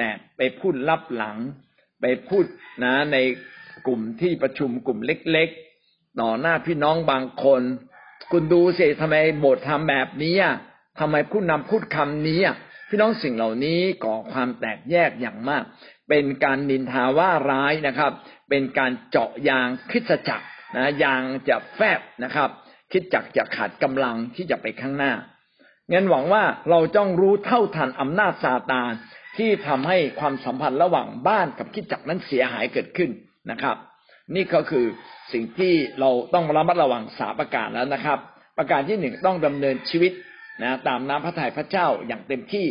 [0.00, 1.38] นะไปพูดลับหลัง
[2.00, 2.44] ไปพูด
[2.84, 3.16] นะใน
[3.86, 7.62] กลุ่มที่ประชุมกลุ่มเล็กๆต่อหน้าพี่น้องบางคน
[8.32, 10.36] คุณดูสิทำไมโบสถ์ทำแบบนี้
[11.00, 12.40] ทำไมผู้นำพูดคำนี้
[12.88, 15.64] พี่น้องสิ่งเหล่านี้ก่อความแตกแยกอย่างมาก
[16.08, 18.12] เป็นการนินทาว่าร้ายนะครับ
[18.48, 22.50] เป็นการเจาะยางคิดจักรนะยางจะแฟบนะครับ
[22.92, 25.12] คิดจักจะขาดกำลังที่จะไปข้างหน้า
[25.92, 28.92] งั้นหวังว่าเราต้องรู้เท่าทันอำนาจซาตาน
[29.36, 33.10] ที่ทำให้ความสัมพันธ์ระหว่างบ้านกับคิดจักนั้นเสียหายเกิดขึ้น
[33.50, 33.76] นะครับ
[34.34, 34.86] นี่ก็คือ
[35.32, 38.18] สิ่งที่เราต้องระมัดระวังสาประการแล้วนะครับ
[38.58, 40.12] ประการที่หนึ่งต้องดำเนินชีวิต
[40.62, 42.66] นะตามน้ำพระทัยพระเจ้าอย่างเต็มที่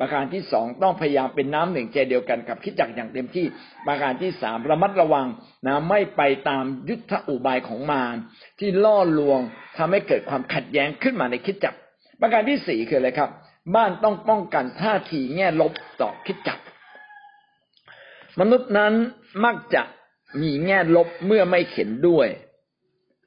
[0.00, 3.46] ประการที่สองต้องพยายามเป็นน้ำหนึ่งใจเดียวกันกับคิดจักอย่างเต็มที่
[3.86, 5.26] ประการที่สามระมัดระวัง
[5.66, 8.16] นะไม่ไปตามยุทธอุบายของมาร
[8.58, 9.40] ที่ล่อลวง
[9.78, 11.74] ทำให้เกิดความขัดแย้งขึ้นมาในคิดจัก
[12.20, 13.30] ประการที่สี่คืออะไรครับ
[13.74, 16.58] บ้านต้องป้องกันท่าทีแง่ลบต่อคิดจัก
[18.40, 18.92] มนุษย์นั้น
[19.44, 19.82] มักจะ
[20.40, 22.28] มีแง่ลบเมื่อไม่เข็นด้วย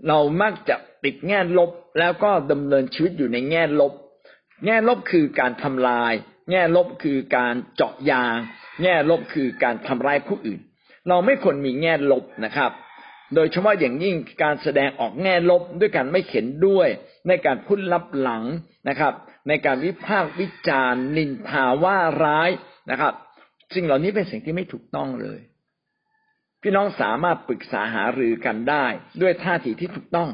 [0.08, 3.94] เรามักจะติดแง่ลบแล้วก็ดำเนินชีวิตอยู่ในแง่ลบ
[4.66, 6.14] แง่ลบคือการทำลาย
[6.52, 8.38] แง่ลบคือการเจาะยาง
[8.84, 10.60] แง่ลบคือการทำร้ายผู้อื่น
[11.10, 12.72] เราไม่ควรมีแง่ลบนะครับ
[13.36, 16.88] โดยเฉพาะอย่างยิ่งการแสดงออกแง่ลบด้วยการไม่เข็นด้วย
[17.28, 18.44] ในการพูดลับหลัง
[18.90, 19.14] นะครับ
[19.48, 22.50] ในการวิพากษ์วิจารณ์นินทาว่าร้าย
[22.92, 23.14] นะครับ
[23.76, 25.40] สิ่งเหล่านี้เป็นสิ่งที่ไม่ถูกต้องเลย
[26.68, 28.86] พี่น้องสามารถปรึกษาหารือกันได้
[29.22, 30.30] ด้วยท่าทีที่ถูกต้อง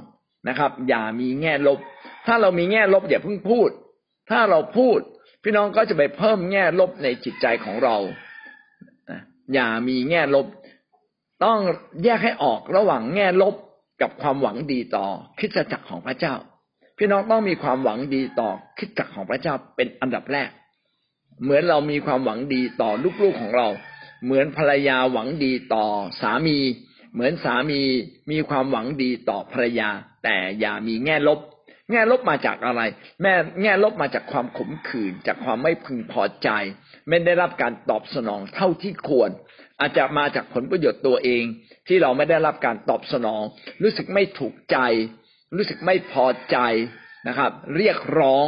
[0.48, 1.80] นะครับ อย่ามีแง่ลบ
[2.28, 3.70] ถ้าเรามีแง่ลบอย่าเพิ่งพูด
[4.30, 5.00] ถ้าเราพูด
[5.44, 7.96] พี่น้องก็จะไปเพิ่มแง่ลบในจิตใจของเรา
[9.54, 10.48] อย่ามีแง่ลบ
[11.46, 11.60] ต้อง
[12.04, 13.56] แยกให้ออกระหว่างแง่ลบ
[14.02, 15.08] กับความหวังดีต่อ
[15.40, 16.36] คิดจักรของพระเจ้า
[16.98, 20.50] พี่น้องต้องมีความหวังดีต่อคิดจักรของพระเจ้าเป็นอันดับแรก
[21.44, 23.68] เหมือนเรามีความหวังดีต่อลูกๆของเรา
[24.24, 25.86] เหมือนภรรยาหวังดีต่อ
[26.22, 26.60] สามี
[27.14, 27.82] เหมือนสามี
[28.32, 29.90] มีความหวังดีต่อภรรยา
[30.24, 31.40] แต่อย่ามีแง่ลบ
[31.92, 32.82] แง่ลบมาจากอะไร
[33.22, 36.50] แม่แง่ลบมาจากความขมขื่นจากความไม่พึงพอใจ
[37.10, 39.30] ไม่ได้รับการตอบสนองเท่าที่ควร
[39.80, 41.44] อาจจะมาจากผลประโยชน์ตัวเอง
[41.88, 43.44] ที่เราไม่ได้รับการตอบสนอง
[43.84, 44.78] รู้สึกไม่ถูกใจ
[45.56, 46.58] รู้สึกไม่พอใจ
[47.28, 48.46] นะครับ เรียกร้อง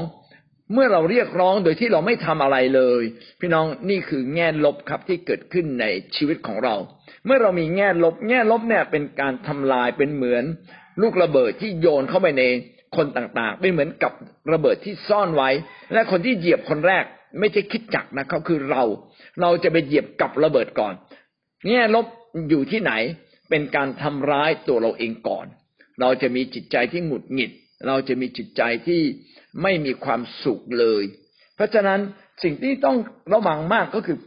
[0.74, 3.04] เมื่อเราเรียกร้องโดยที่เราไม่ทำอะไรเลย
[3.40, 6.76] พี่น้องนี่คือแง่ลบครับที่เกิดขึ้นในชีวิตของเรา
[7.26, 10.44] เมื่อเรามีแง่ลบ แง่ลบเนี่ยเป็นการทำลายเป็นเหมือน
[11.02, 12.44] ลูกระเบิดที่โยนเข้าไปใน
[12.96, 14.12] คนต่างๆไม่เหมือนกับ
[14.54, 15.50] ระเบิดที่ซ่อนไว้
[15.94, 17.04] และคนที่เหยียบคนแรก
[17.40, 18.84] ไม่ใช่คิดจักนะเขาคือเรา
[19.42, 20.94] เราจะไปเหยียบกับระเบิดก่อน
[21.66, 22.06] เนี่ลบ
[22.50, 22.92] อยู่ที่ไหน
[23.50, 25.46] เป็นการทำร้ายตัวเราเองก่อน
[26.00, 27.52] เราจะมีจิตใจที่หงุดหงิด
[27.88, 29.02] เราจะมีจิตใจที่
[29.62, 31.04] ไม่มีความสุขเลย
[31.56, 32.00] เพราะฉะนั้น
[32.44, 32.98] สิ่งที่ต้อง
[33.34, 34.18] ระวังมากก็คือ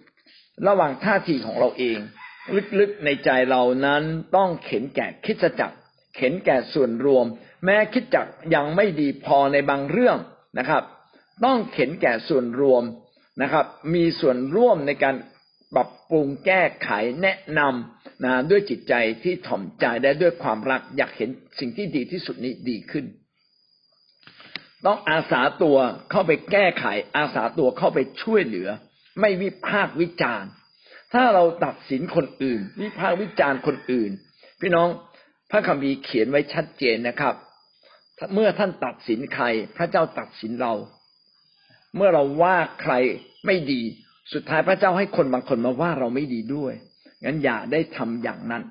[0.68, 1.98] ระวังท่าทีของเราเอง
[2.80, 4.02] ลึกๆในใจเรานั้น
[4.36, 5.76] ต้องเข็นแก่คิดจักร
[6.16, 7.26] เข็นแก่ส่วนรวม
[7.64, 10.16] แม้คิดจักยังไม่ดีพอในบางเรื่อง
[10.58, 10.82] นะครับ
[11.44, 12.82] ต้องเข็นแก่ส่วนรวม
[13.42, 15.14] นะครับ มีส่วนร่วมในการ
[15.74, 16.90] ปรับปรุงแก้ไข
[17.22, 23.04] แนะนำนะด้วยจิตใจที่ถ่อมใจและด้วยความรักอยากเห็นสิ่งที่ดีที่สุดนี้ดีขึ้น
[24.84, 25.76] ต้องอาสาตัว
[26.10, 26.84] เข้าไปแก้ไข
[27.16, 28.68] อาสาตัวเข้าไปช่วยเหลือ
[29.20, 30.50] ไม่วิพากวิจารณ์
[31.12, 34.10] ถ้าเราตัดสินคนอื่น วิพากวิจารณ์คนอื่น
[34.60, 34.88] พี่น้อง
[35.50, 37.34] พระคัมภีร์เขียนไว้ชัดเจนนะครับ
[38.34, 39.44] เมื่อท่านตัดสินใคร
[39.76, 40.74] พระเจ้าตัดสินเรา
[41.96, 42.92] เมื่อเราว่าใคร
[43.46, 43.82] ไม่ดี
[44.32, 46.72] สุดท้ายพระเจ้าให้คนบางคนมาว่าเราไม่ดีด้วย
[47.24, 48.62] งั้นอย่าได้ทำอย่างนั้น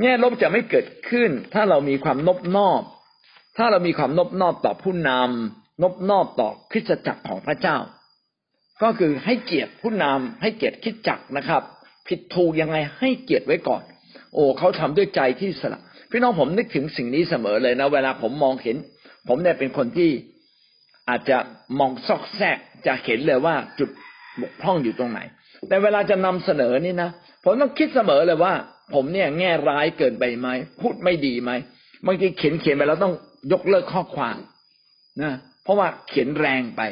[0.00, 2.82] แง่ลบจะไม่เกิดขึ้น ถ้าเรามีความนบนอบ
[3.56, 7.76] ถ้าเรามีความนบนอบต่อผู้นำนบนอบต่อคริสตจักรของพระเจ้า
[8.82, 11.62] ก็คือให้เกียรติผู้นำให้เกียรติคริสตจักรนะครับ
[12.08, 13.82] ผิดถูกยังไงให้เกียรติไว้ก่อน
[14.34, 15.80] โอ้เขาทำด้วยใจที่สละ
[16.10, 18.76] พี่น้องผมนึกถึงสิ่งนี้เสมอเลยนะ เวลาผมมองเห็น
[19.28, 20.10] ผมเนี่ยเป็นคนที่
[21.08, 21.38] อาจจะ
[21.78, 23.90] มองซอกแซกจะเห็นเลยว่าจุด
[24.40, 25.20] บกพร่องอยู่ตรงไหน
[25.68, 27.10] แต่เวลาจะนำเสนอนี่นะ
[27.44, 28.52] ผมต้องคิดเสมอเลยว่า
[28.94, 30.48] ผมเนี่ยแง่ร้ายเกินไปไหม
[30.80, 31.50] พูดไม่ดีไหม
[32.06, 33.14] บางทีเขียนเขียนไปแล้วต้อง
[33.52, 34.38] ยกเลิกข้อความ
[35.22, 35.32] นะ
[35.62, 36.82] เพราะว่าเขียนแรงไป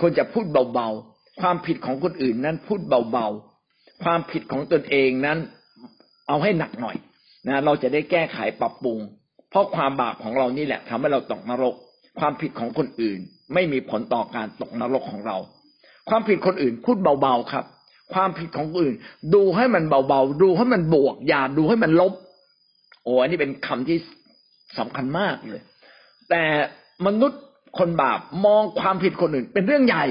[0.00, 5.38] ควรจะพูดเบาๆ ความผิดของคนอื่นนั้นพูดเบาๆ ความผิดของตนเองนั้น
[6.28, 6.96] เอาให้หนักหน่อย
[7.46, 8.98] นะเราจะได้แก้ไขปรับปรุง
[9.50, 11.74] เพราะความบาปของเรานี่แหละทำให้เราตกนรก
[12.18, 13.18] ความผิดของคนอื่น
[13.54, 15.36] ไม่มีผลต่อการตกนรกของเรา
[16.08, 17.64] ความผิดคนอื่นพูดเบาๆครับ
[18.14, 18.94] ความผิดของอื่น
[19.34, 22.12] ดูให้มันเบาๆ ดูให้มันบวก อย่าดูให้มันลบ
[23.04, 23.98] โอ้อันนี้เป็นคำที่
[24.78, 25.62] สำคัญมากเลย
[26.30, 26.44] แต่
[27.06, 27.42] มนุษย์
[27.78, 30.06] คนบาปมองความผิดคนอื่น เป็นเรื่องใหญ่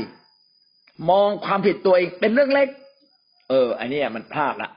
[1.11, 2.67] มองความผิดตัวเองเป็นเรื่องเล็ก
[3.49, 4.69] เออ อันนี้มันพลาดละ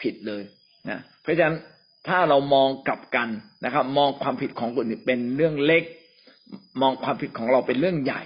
[0.00, 0.42] ผิดเลย
[0.88, 1.56] นะเพราะฉะนั้น
[2.08, 3.28] ถ้าเรามองกลับกัน
[3.64, 5.84] นะครับ มองความผิดของคนอื่นเป็นเรื่องเล็ก
[6.80, 8.22] มองความผิดของเราเป็นเรื่องใหญ่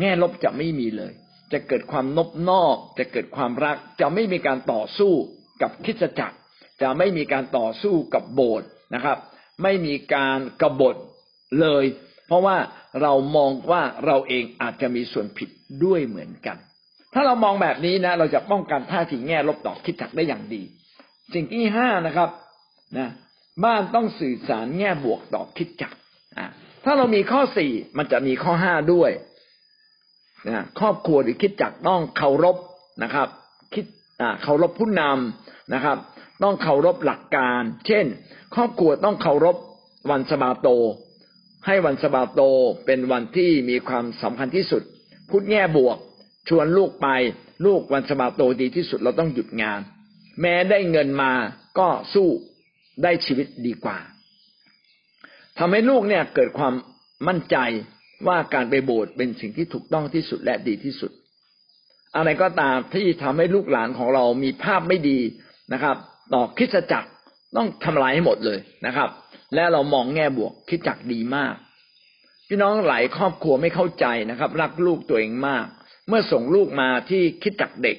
[0.00, 1.12] แง่ลบจะไม่มีเลย
[1.52, 5.12] จะเกิดความนบนอก จะเกิดความรัก จะไม่มีการต่อสู้
[5.62, 6.36] กับคริสตจักร
[6.82, 9.18] จะไม่มีการต่อสู้กับโบสถ์นะครับ
[9.62, 10.96] ไม่มีการกรบฏ
[11.60, 11.84] เลย
[12.26, 12.56] เพราะว่า
[13.02, 15.48] เรามองว่าเราเองอาจจะมีส่วนผิด
[15.84, 16.56] ด้วยเหมือนกัน
[17.14, 20.62] ถ้าเรามองแบบนี้นะ เราจะป้องกันท่าทีแง่ลบต่อคริสตจักได้อย่างดี
[21.34, 22.30] สิ่งที่ห้านะครับ
[22.98, 23.08] นะ
[23.64, 25.92] บ้านต้องสื่อสารแง่บวกต่อคิดจัก
[26.84, 29.10] ถ้าเรามีข้อสี่มันจะมีข้อห้าด้วย
[30.48, 32.56] นะครอบครัวหรือคิดจักต้องเคารพ
[33.02, 33.28] นะครับ
[33.74, 33.84] คิด
[34.42, 35.96] เคารพผู้นำนะครับ
[36.42, 38.06] ต้องเคารพหลักการ เช่น
[38.54, 39.56] ครอบครัวต้องเคารพ
[40.10, 40.68] วันสบาโต
[41.66, 42.40] ให้วันสบาโต
[42.86, 44.82] เป็นวันที่มีความสำคัญที่สุด
[45.30, 45.98] พูดแง่บวก
[46.48, 47.08] ชวนลูกไป
[47.66, 49.80] ลูกวันสบาโตดีที่สุดเราต้องหยุดงาน
[50.40, 51.32] แม้ได้เงินมา
[51.78, 52.28] ก็สู้
[53.02, 53.98] ได้ชีวิตดีกว่า
[55.58, 56.74] ทำให้ลูกเนี่ยเกิดความ
[57.28, 57.56] มั่นใจ
[58.26, 61.12] ว่าการไปโบสถ์เป็นสิ่งที่ถูกต้องที่สุดและดีที่สุด
[62.16, 65.18] อะไรก็ตามที่ทำให้ลูกหลานของเรามีภาพไม่ดี
[65.72, 65.96] นะครับ
[66.34, 67.08] ต่อคิดจักร
[67.56, 69.08] ต้องทำลายให้หมดเลยนะครับ
[69.54, 71.54] และเรามองแง่บวกคิดจักรดีมาก
[72.48, 75.66] พี่น้องหลายครอบครัวไม่เข้าใจนะครับ รักลูกตัวเองมาก
[76.08, 77.96] เมื่อส่งลูกมาที่คิดจักเด็ก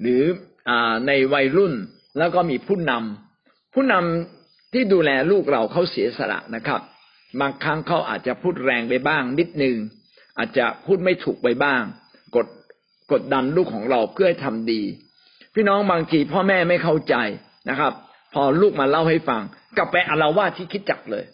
[0.00, 0.22] หรือ
[0.68, 0.70] อ
[1.06, 1.74] ในวัยรุ่น
[2.18, 6.80] แล้วก็มีผู้นำผู้นำที่ดูแลลูกเราเขาเสียสละนะครับ
[7.40, 9.76] บางครั้งเขาอาจจะพูดแรงไปบ้าง นิดนึง
[10.38, 11.82] อาจจะพูดไม่ถูกไปบ้าง
[12.36, 12.46] กด
[13.12, 14.82] กดดันลูกของเราเพื่อให้ทำดี
[15.54, 17.14] พี่น้องบางทีพ่อแม่ไม่เข้าใจ
[17.68, 17.92] นะครับ
[18.34, 19.42] พอลูกมาเล่าให้ฟัง
[19.76, 21.24] กลับไปอาละวาดที่คิดจักเลย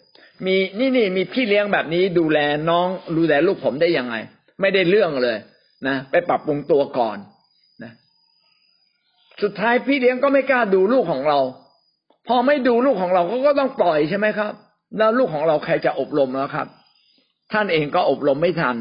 [0.45, 4.15] มีนี่นี่มีพี่เลี้ยงแบบนี้ดูแลน้องดูแลลูกผมได้ยังไง
[4.61, 5.37] ไม่ได้เรื่องเลย
[5.87, 7.17] นะไปปรับปรุงตัวก่อน
[7.83, 7.91] นะ
[9.41, 11.39] สุดท้ายพี่เลี้ยงก็ไม่กล้าดูลูกของเรา
[12.27, 14.51] พอไม่ดูลูกของเราก็ก็ต้องปล่อยใช่ไหมครับ
[14.97, 16.67] แล้วลูกของเราใครจะอบรมแล้วครับ
[17.51, 18.75] ท่านเองก็อบรมไม่ทัน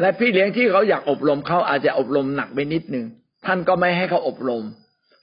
[0.00, 3.06] และพี่เลี้ยงที่เขาอยากอบรมเขาอาจจะอบรมหนักไปนิดนึง
[3.46, 4.62] ท่านก็ไม่ให้เขาอบรม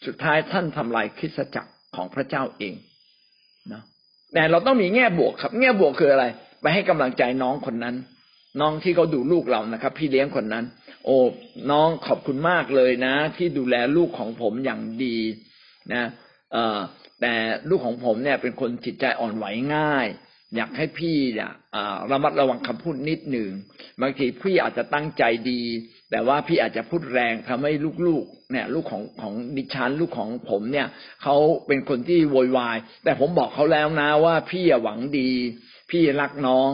[0.05, 2.75] สุดท้ายท่านทำลายคริสตจักรของพระเจ้าเอง
[3.73, 3.81] นะ
[4.33, 6.25] แต่เราต้องมีแง่บวกครับ แง่บวกคืออะไร
[6.61, 7.95] ไปให้กำลังใจน้องคนนั้น
[8.61, 10.65] น้องที่เขาดูลูกเรานะครับ พี่เลี้ยงคนนั้น
[11.05, 11.17] โอ้
[11.71, 15.17] น้องขอบคุณมากเลยนะ ที่ดูแลลูกของผมอย่างดี
[15.93, 16.03] นะ
[16.53, 16.77] เออ
[17.21, 17.33] แต่
[17.69, 19.45] ลูกของผมเนี่ยเป็นคนจิตใจอ่อนไหว
[19.75, 20.07] ง่าย
[20.55, 21.51] อยากให้พี่เนี่ย
[22.11, 23.49] ระมัดระวังคำพูดนิดหนึ่ง
[24.01, 25.61] บางทีพี่อาจจะตั้งใจดี
[26.11, 27.71] แต่ว่าพี่อาจจะพูดแรงทำให้
[28.07, 30.87] ลูกๆ เนี่ย ลูกของของดิฉันลูกของผมเนี่ย
[31.23, 31.35] เขา
[31.67, 35.31] เป็นคนที่โวยวาย แต่ผมบอกเขาแล้วนะว่าพี่หวังดี
[35.91, 36.69] พี่รักน้อง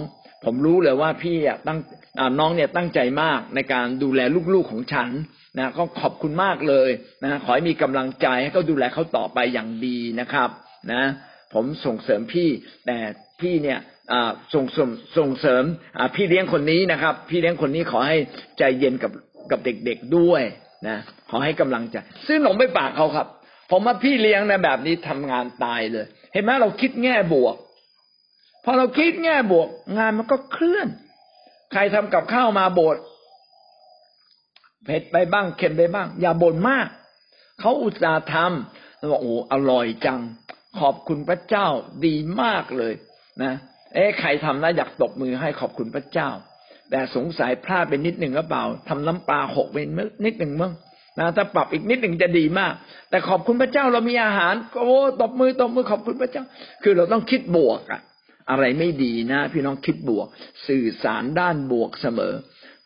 [0.46, 1.80] ผมรู้เลยว่าพี่ตั้ง
[2.40, 4.22] น้องเนี่ยตั้งใจมากในการดูแล
[4.54, 5.10] ลูกๆของฉัน
[5.60, 6.90] นะก็ขอบคุณมากเลย
[7.24, 10.50] นะขอให้มีกำลังใจให้เขาดูแลเขาต่อไปอย่างดีนะครับ
[10.92, 11.04] นะ
[11.54, 12.50] ผมส่งเสริมพี่
[12.86, 12.98] แต่
[13.42, 13.80] พี่เนี่ย
[14.54, 15.64] ส่งส่งส่งเสริม
[16.16, 18.18] พี่เลี้ยงคนนี้นะครับ พี่เลี้ยงคนนี้ขอให้
[18.58, 19.12] ใจเย็นกับ
[19.51, 20.43] กับเด็กๆด้วย
[20.88, 20.97] นะ
[21.30, 21.95] ขอให้กำลังใจ
[22.26, 23.28] ซื้อหนมไปปากเขาครับ
[23.72, 27.56] ผมว่าพี่เลี้ยงในแบบนี้ทำงานตายเลย เห็นไหมเราคิดแง่บวก
[28.64, 30.88] พอเราคิดแง่บวก งานมันก็เคลื่อน
[31.72, 32.97] ใครทำกับข้าวมาโบด
[34.86, 36.88] เผ็ดไปบ้างเค็มไปบ้าง อย่าบ่นมาก
[37.60, 40.20] เขาอุตส่าห์ทำแล้วบอกโอ้อร่อยจัง
[40.80, 41.68] ขอบคุณพระเจ้า
[42.06, 42.93] ดีมากเลย
[43.43, 43.54] นะ
[43.94, 46.30] เอ๊ะใครทำนะอยากตบมือให้ขอบคุณพระเจ้า
[46.89, 49.78] แต่สงสัยพลาดไปนิดหนึ่งหรือเปล่าทำน้ำปลาหกไป
[50.26, 50.74] นิดหนึ่งมั้ง
[51.20, 52.74] นะถ้าปรับอีกนิดหนึ่งจะดีมาก
[53.10, 56.44] แต่ขอบคุณพระเจ้าเรามีอาหารโอ้ตบมือตบมือขอบคุณพระเจ้า
[56.84, 58.02] คือเราต้องคิดบวกอะ
[58.50, 60.28] อะไรไม่ดีนะ พี่น้องคิดบวก
[60.68, 62.34] สื่อสารด้านบวกเสมอ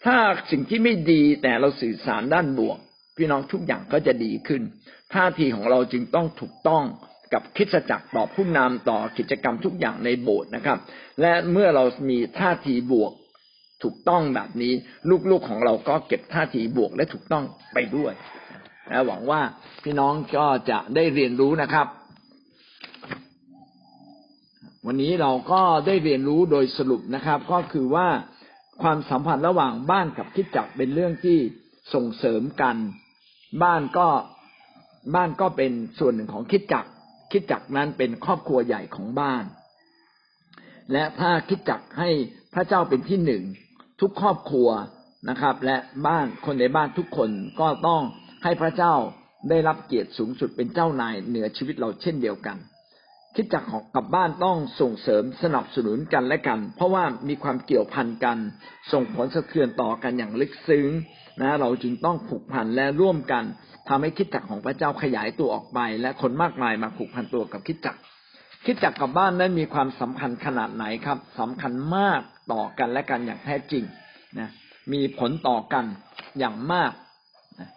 [0.05, 0.15] ถ้า
[0.51, 2.77] สิ่งที่ไม่ดีแต่เราสื่อสารด้านบวก
[3.17, 4.61] พี่น้องทุกอย่างก็จะดีขึ้น
[5.13, 6.83] ท่าทีของเราจึงต้องถูกต้อง
[7.33, 10.77] กับคิดจักรต่อผู้นำต่อกิจกรรมทุกอย่างในโบสถ์นะครับ
[11.21, 13.11] และเมื่อเรามีท่าทีบวก
[13.83, 14.73] ถูกต้องแบบนี้
[15.29, 18.13] ลูกๆของเราก็เก็บท่าทีบวกและถูกต้องไปด้วย
[18.89, 19.41] และหวังว่า
[19.83, 21.87] พี่น้องก็จะได้เรียนรู้นะครับ
[24.85, 28.07] วันนี้เราก็ได้เรียนรู้โดยสรุปนะครับ ก็คือว่า
[28.81, 31.37] ความสัมพันธ์ระหว่างบ้านกับคิดจักเป็นเรื่องที่
[31.93, 32.75] ส่งเสริมกัน
[33.63, 34.07] บ้านก็
[35.15, 36.85] บ้านก็เป็นส่วนหนึ่งของคิดจัก
[37.31, 39.43] คิดจักนั้นเป็นครอบครัวใหญ่ของบ้าน
[40.91, 42.09] และถ้าคิดจักให้
[42.53, 43.43] พระเจ้าเป็นที่หนึ่ง
[44.01, 44.69] ทุกครอบครัว
[45.29, 48.01] นะครับ และบ้านคนในบ้านทุกคนก็ต้อง
[48.43, 48.93] ให้พระเจ้า
[49.49, 52.57] ได้รับเกียรติสูงสุดเป็นเจ้านายเหนือชีวิตเราเช่นเดียวกัน
[53.39, 58.37] คิดจักของกับบ้านต้องส่งเสริมสนับสนุนกันและกัน เพราะว่ามีความเกี่ยวพันกัน
[58.91, 60.87] ส่งผลสะเทือนต่อกันอย่างลึกซึ้ง
[61.41, 63.43] นะเราจึงต้องผูกพันและร่วมกัน
[63.89, 67.95] ทำให้คิดจักของพระเจ้าขยายตัวออกไป และคนมากมายมาผูกพันตัวกับคิดจัก
[68.65, 72.21] คิดจักกับบ้านนั้นมีความสำคัญขนาดไหนครับสำคัญมาก
[72.53, 73.83] ต่อกันและกันอย่างแท้จริง
[74.39, 74.49] นะ
[74.93, 75.85] มีผลต่อกัน
[76.39, 76.91] อย่างมาก
[77.59, 77.69] นะ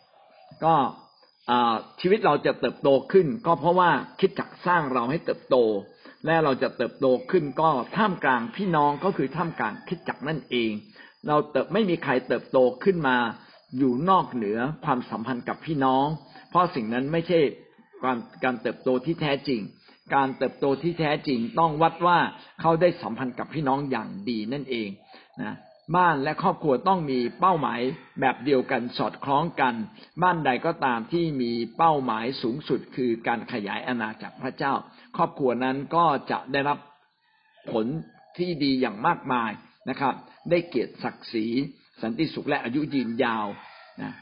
[0.64, 0.74] ก็
[2.01, 5.57] ชีวิตเราจะเติบโตขึ้น ก็เพราะว่าคิดจักสร้างเราให้เติบโต
[6.26, 10.70] และเราจะเติบโตขึ้นก็ท่ามกลางพี่น้องก็คือท่ามกลางคิดจักนั่นเอง
[11.28, 13.16] เราเติบไม่มีใครเติบโตขึ้นมา
[13.78, 16.07] อยู่นอกเหนือความสัมพันธ์กับพี่น้อง
[16.51, 17.38] เพราะสิ่งนั้นไม่ใช่
[18.05, 19.61] การการเติบโตที่แท้จริง
[20.14, 22.18] การเติบโตที่แท้จริงต้องวัดว่า
[22.61, 24.88] เขาได้สัมพันธ์กับพี่น้องอย่างดีนั่นเอง
[25.43, 25.55] นะ
[25.97, 27.80] บ้านและครอบครัวต้องมีเป้าหมาย
[28.20, 29.74] แบบเดียวกันสอดคล้องกัน
[30.22, 34.74] บ้านใดก็ตามที่มีเป้าหมายสูงสุดคือการขยายอาณาจักรพระเจ้า
[35.16, 36.78] ครอบครัวนั้นก็จะได้รับ
[37.72, 37.86] ผล
[38.38, 39.51] ที่ดีอย่างมากมาย
[39.88, 40.14] นะครับ
[40.51, 41.47] ได้เกียรติศักดิ์ศรี
[42.03, 43.47] สันติสุขและอายุยืนยาว
[44.03, 44.12] นะ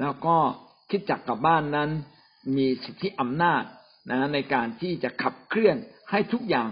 [0.00, 0.36] แล้วก็
[0.90, 1.90] คิดจักกับบ้านนั้น
[2.56, 3.64] มีสิทธิอำนาจ
[4.10, 5.76] นะในการที่จะขับเคลื่อน
[6.10, 6.70] ให้ทุกอย่าง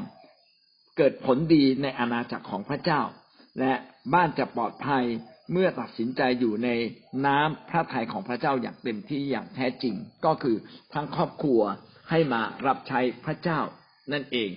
[0.96, 3.01] เกิดผลดีในอาณาจักรของพระเจ้า
[3.59, 3.72] และ
[4.14, 5.04] บ้านจะปลอดภัย
[5.52, 6.68] เมื่อตัดสินใจอยู่ใน
[7.26, 9.94] น้ำพระทัยของพระเจ้าอย่างเต็มที่อย่างแท้จริง
[10.24, 10.56] ก็คือ
[10.94, 11.61] ทั้งครอบครัว
[12.11, 13.61] ให้มารับใช้พระเจ้า
[14.12, 14.50] นั่นเอง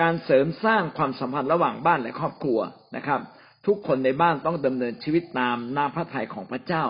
[0.00, 2.60] การเสริมสร้างความสัมพันธ์ระหว่างบ้านและครอบครัว
[2.96, 3.20] นะครับ
[3.66, 6.84] ทุกคนในบ้านต้องดำเนินชีวิตตามน้ำพระทัยของพระเจ้า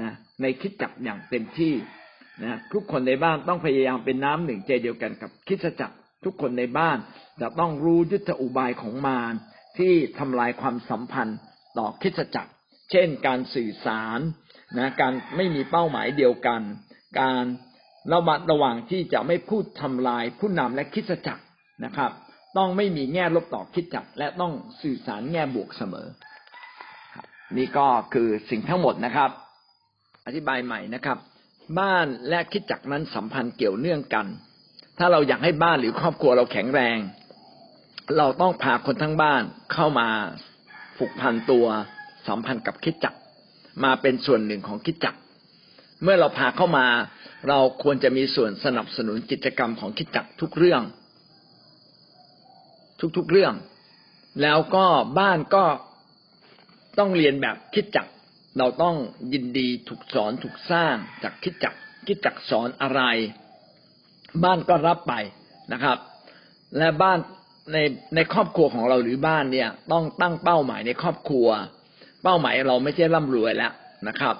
[0.00, 1.74] นะในคิดจักอย่างเต็มที่
[2.42, 6.98] นะทุกคนในบ้านต้องพยายามเป็นน้ำหนึ่งใจเดียวกันกับคิดจักรทุกคนในบ้าน
[7.40, 9.34] จะต้องรู้ยุทธอุบายของมาร
[9.78, 11.38] ที่ทำลายความสัมพันธ์
[11.78, 12.52] ต่อคิดจักร
[12.90, 14.20] เช่น การสื่อสาร
[14.78, 16.60] นะการไม่มีเป้าหมายเดียวกัน
[17.20, 17.44] การ
[18.12, 21.42] ระมัดระวังที่จะไม่พูดทำลายผู้นำและคิดจักร
[21.84, 22.10] นะครับ
[22.56, 24.52] ต้องไม่มีแง่ลบต่อคิดจักร และต้อง
[24.82, 26.06] สื่อสารแง่บวกเสมอ
[27.56, 29.30] นี่ก็คือสิ่งทั้งหมดนะครับ
[30.26, 31.18] อธิบายใหม่นะครับ
[31.78, 34.26] บ้านและคิดจักรนั้นสัมพันธ์เกี่ยวเนื่องกัน
[34.98, 36.98] ถ้าเราอยากให้บ้านหรือครอบครัวเราแข็งแรง
[38.18, 39.42] เราต้องพาคนทั้งบ้าน
[39.72, 40.08] เข้ามา
[40.96, 41.66] ผูกพันตัว
[42.26, 43.14] สัมพันธ์กับคิดจัก
[43.84, 45.14] มาเป็นส่วนหนึ่งของคิดจัก
[46.02, 46.86] เมื่อเราพาเข้ามา
[47.48, 50.82] เราควรจะมีส่วนสนับสนุนกิจกรรมของคิดจักทุกเรื่อง
[53.16, 53.54] ทุกๆเรื่อง
[54.42, 54.86] แล้วก็
[55.18, 55.64] บ้านก็
[56.98, 58.06] ต้องเรียนแบบคิดจัก
[58.58, 58.96] เราต้อง
[59.32, 61.74] ยินดีถูกสอนถูกสร้างจากคิดจัก
[62.06, 63.02] คิดจักสอนอะไร
[64.44, 65.14] บ้านก็รับไป
[65.72, 65.98] นะครับ
[66.78, 67.18] และบ้าน
[67.72, 67.76] ใน
[68.14, 71.48] ในครอบครัวของเราหรือบ้านเนี่ย ต้องตั้งเป้าหมายในครอบครัว
[72.22, 73.72] เป้าหมายเราไม่ใช่ร่ำรวยแล้ว
[74.08, 74.36] นะครับ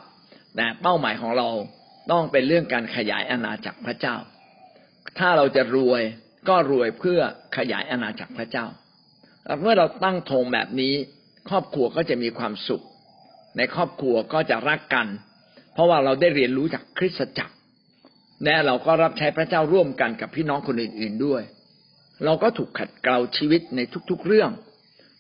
[0.56, 1.48] แต่เป้าหมายของเรา
[2.10, 4.16] ต้องเป็นเรื่องการขยายอาณาจักรพระเจ้า
[5.18, 6.02] ถ้าเราจะรวย
[6.48, 7.20] ก็รวยเพื่อ
[7.56, 8.66] ขยายอาณาจักรพระเจ้า
[9.60, 10.94] เมื่อเราตั้งธงแบบนี้
[11.48, 12.82] ครอบครัวก็จะมีความสุข
[13.56, 15.06] ในครอบครัวก็จะรักกัน
[15.72, 17.55] เพราะว่าเราได้เรียนรู้จากคริสตจักร
[18.44, 21.42] และเราก็รับใช้พระเจ้าร่วมกันกับพี่น้องคนอื่น ๆด้วย
[22.24, 23.81] เราก็ถูกขัดเกลาชีวิตใน
[24.11, 24.51] ทุกๆเรื่อง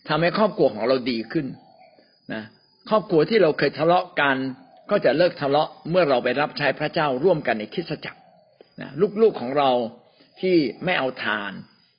[0.08, 1.46] ทำให้ครอบครัวของเราดีขึ้น
[2.32, 2.42] นะ
[2.90, 4.36] ครอบครัวที่เราเคยทะเลาะกัน
[4.90, 8.20] ก็จะเลิกทะเลาะเมื่อเราไปรับใช้พระเจ้าร่วมกันในคริสตจักร
[8.80, 8.90] นะ
[9.22, 9.70] ลูกๆของเรา
[10.40, 11.52] ที่ไม่เอาทาน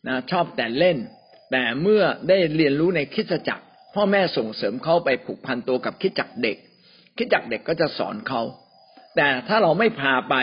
[0.08, 0.98] นะชอบแต่เล่น
[1.52, 3.64] แต่เมื่อได้เรียนรู้ในคริสตจักร
[3.96, 6.58] พ่อแม่ส่งเสริมเขาไปผูกพันตัวกับคิดจักเด็ก
[7.18, 8.42] คิดจักเด็กก็จะสอนเขา
[9.16, 10.36] แต่ถ้าเราไม่พาไป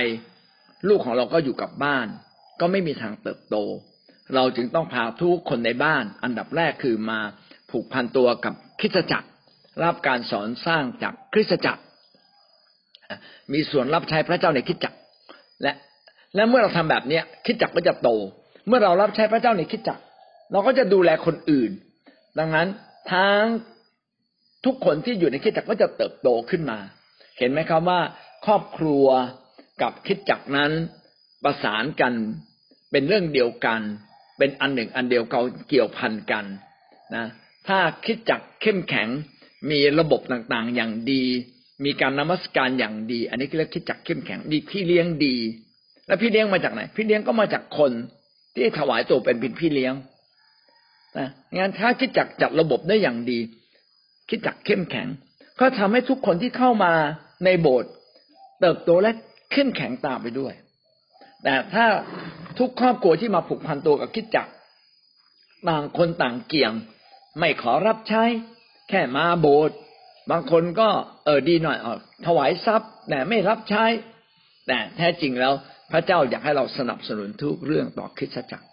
[0.89, 2.07] ลูกของเราก็อยู่กับบ้าน
[2.61, 3.57] ก็ไม่มีทางเติบโต
[4.35, 7.19] เราจึงต้องพาทุกคนในบ้าน อันดับแรกคือมา
[7.71, 9.29] ผูกพันตัวกับคริสตจักร
[9.85, 11.83] รับการสอนสร้างจากคริสตจักร
[13.53, 14.99] มีส่วนรับใช้พระเจ้าในคริสตจักร
[15.63, 15.75] และ
[16.35, 18.09] และเมื่อเราทำแบบเนี้ยคริสตจักรก็จะโต
[18.67, 20.03] เมื่อเรารับใช้พระเจ้าในคริสตจักร
[20.53, 21.71] เราก็จะดูแลคนอื่น
[22.39, 22.69] ดังนั้น
[23.13, 23.43] ทั้ง
[24.65, 26.79] ทุกคนที่อยู่ในคริสตจักรก็จะเติบโตขึ้นมา
[27.39, 28.01] เห็นไหมครับว่า
[28.47, 29.07] ครอบครัว
[29.83, 30.71] กับคริสตจักรนั้น
[31.45, 32.13] ประสานกัน
[32.91, 33.81] เป็นเรื่องเดียวกัน
[34.39, 36.45] เป็นอันหนึ่งอันเดียวกันเกี่ยวพันกัน
[37.15, 37.27] นะ
[37.69, 39.09] ถ้าคิดจักเข้มแข็ง
[39.71, 41.25] มีระบบต่างๆ อย่างดี
[41.85, 45.37] มีการนมัสการอย่างดี อันนี้เรียกคิดจักเข้มแข็งมีพี่เลี้ยงดี
[46.07, 47.93] แล้วพี่เลี้ยงมาจากไหน พี่เลี้ยงก็มาจากคน
[48.55, 49.95] ที่ถวายตัวเป็นเป็นพี่เลี้ยง
[51.19, 53.39] นะงานถ้าคิดจักจัดระบบได้อย่างดี
[54.29, 55.09] คิดจักเข้มแข็ง
[55.61, 56.93] ก็ทำให้ทุกคนที่เข้ามา
[57.45, 57.91] ในโบสถ์
[58.61, 59.11] เติบโตและ
[59.53, 60.55] เข้มแข็งตามไปด้วย
[61.43, 61.85] แต่ถ้า
[62.59, 64.49] ทุกครอบครัวที่มาผูกพันตัวกับคิดจัก
[65.69, 66.73] ต่างคนต่างเกี่ยง
[67.39, 68.23] ไม่ขอรับใช้
[68.89, 69.77] แค่มาโบสถ์
[70.31, 70.89] บางคนก็
[71.25, 71.97] เออดีหน่อยออ
[72.27, 73.85] ถวายทรัพย์แต่ไม่รับใช้
[74.67, 75.53] แต่แท้จริงแล้ว
[75.93, 78.67] พระเจ้าอยากให้เราสนับสนุนทุกเรื่องต่อคริสตจักร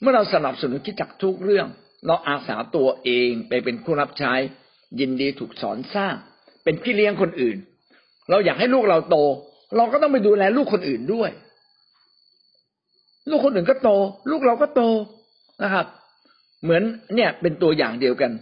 [0.00, 1.66] เมื่อเราสนับสนุนคริสตจักรทุกเรื่อง
[2.06, 4.32] เราอาสาตัวเองไปเป็นผู้รับใช้
[5.00, 6.14] ยินดีถูกสอนสร้าง
[6.64, 7.56] เป็นพี่เลี้ยงคนอื่น
[8.30, 9.16] เราอยากให้ลูกเราโต
[9.76, 11.30] เราก็ต้องไปดูแลลูกคนอื่นด้วย
[13.28, 13.90] ลูกคนอื่นก็โต
[14.30, 14.82] ลูกเราก็โต
[15.62, 15.86] นะครับ
[16.62, 16.82] เหมือน
[17.14, 18.32] เนี่ยเป็นตัวอย่างเดียวกัน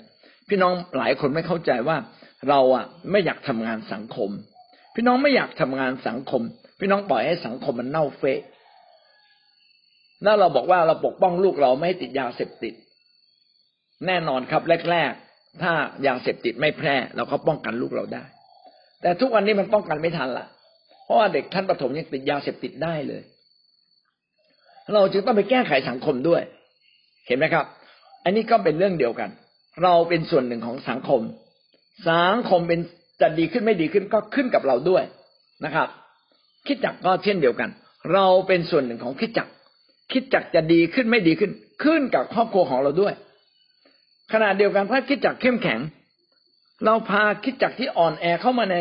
[0.49, 1.97] พี่น้องหลายคนไม่เข้าใจว่า
[2.49, 4.31] เราอะไม่อยากทำงานสังคม
[4.95, 6.43] พี่น้องไม่อยากทำงานสังคม
[6.81, 8.41] พี่น้องปล่อยให้สังคมมันเน่าเฟะ
[10.25, 12.75] น่าเราบอกว่าเราปกป้องลูกเราไม่ให้ติดยาเสพติด
[14.07, 15.73] แน่นอนครับแรกๆถ้า
[16.07, 18.25] ยาเสพติดไม่แพร่ เราก็ป้องกันลูกเราได้
[19.03, 20.47] แต่ทุกวันนี้มันป้องกันไม่ทันละ
[21.05, 23.23] เพราะว่าเด็กท่านประถมยังติดยาเสพติดได้เลย
[24.95, 26.43] เราจึงต้องไปแก้ไขสังคมด้วย
[27.27, 27.65] เห็นไหมครับ
[28.25, 29.31] อันนี้ก็เป็นเรื่องเดียวกัน
[29.83, 31.21] เราเป็นส่วนหนึ่งของสังคม
[32.09, 32.81] สังคมเป็น
[33.21, 35.03] จะดีขึ้นไม่ดีขึ้นก็ขึ้นกับเราด้วย
[35.65, 35.89] นะครับ
[36.67, 37.71] คิดจักก็เช่นเดียวกัน
[38.13, 39.49] เราเป็นส่วนหนึ่งของคิดจัก
[40.13, 41.51] คิดจักจะดีขึ้นไม่ดีขึ้น
[41.85, 43.15] ขึ้นกับครอบครัวของเราด้วย
[44.33, 45.81] ขณะเดียวกันถ้าคิดจักเข้มแข็ง
[46.85, 48.77] เราพาคิดจักที่อ่อนแอเข้ามาใน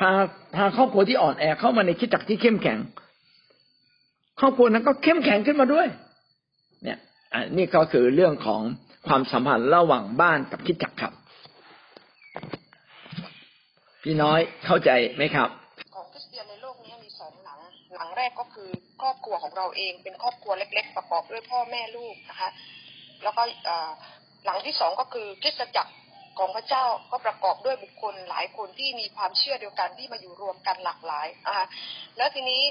[0.00, 0.10] พา
[0.56, 2.78] พาครอบครัวที่อ่อนแอเข้ามาในคิดจักที่เข้มแข็ง
[4.40, 5.86] ครอบครัวนั้นก็เข้มแข็งขึ้นมาด้วย
[6.82, 6.98] เนี่ย
[7.32, 8.60] อันนี้ก็คือเรื่องของ
[9.06, 11.12] ความสัมพันธ์ระหว่างบ้านกับคิดจักครับ
[14.02, 15.48] พี่น้อยเข้าใจไหมครับ
[15.94, 17.60] ของคริสเตียนในโลกนี้มีสองหลัง
[17.94, 18.68] หลังแรกก็คือ
[19.02, 22.50] ครอบครัวของเราเองเป็นครอบครัวเล็ก ๆ ประกอบด้วยพ่อแม่ลูกนะคะ
[23.22, 23.42] แล้วก็
[24.44, 25.92] หลังที่สองก็คือคริสตจักร
[26.38, 31.66] ของพระเจ้าก็ประกอบด้วยบุคคลหลายคนที่มีความเชื่อเดียวกันที่มาอยู่รวมกันหลากหลายนะคะ
[32.16, 32.62] แล้วทีนี้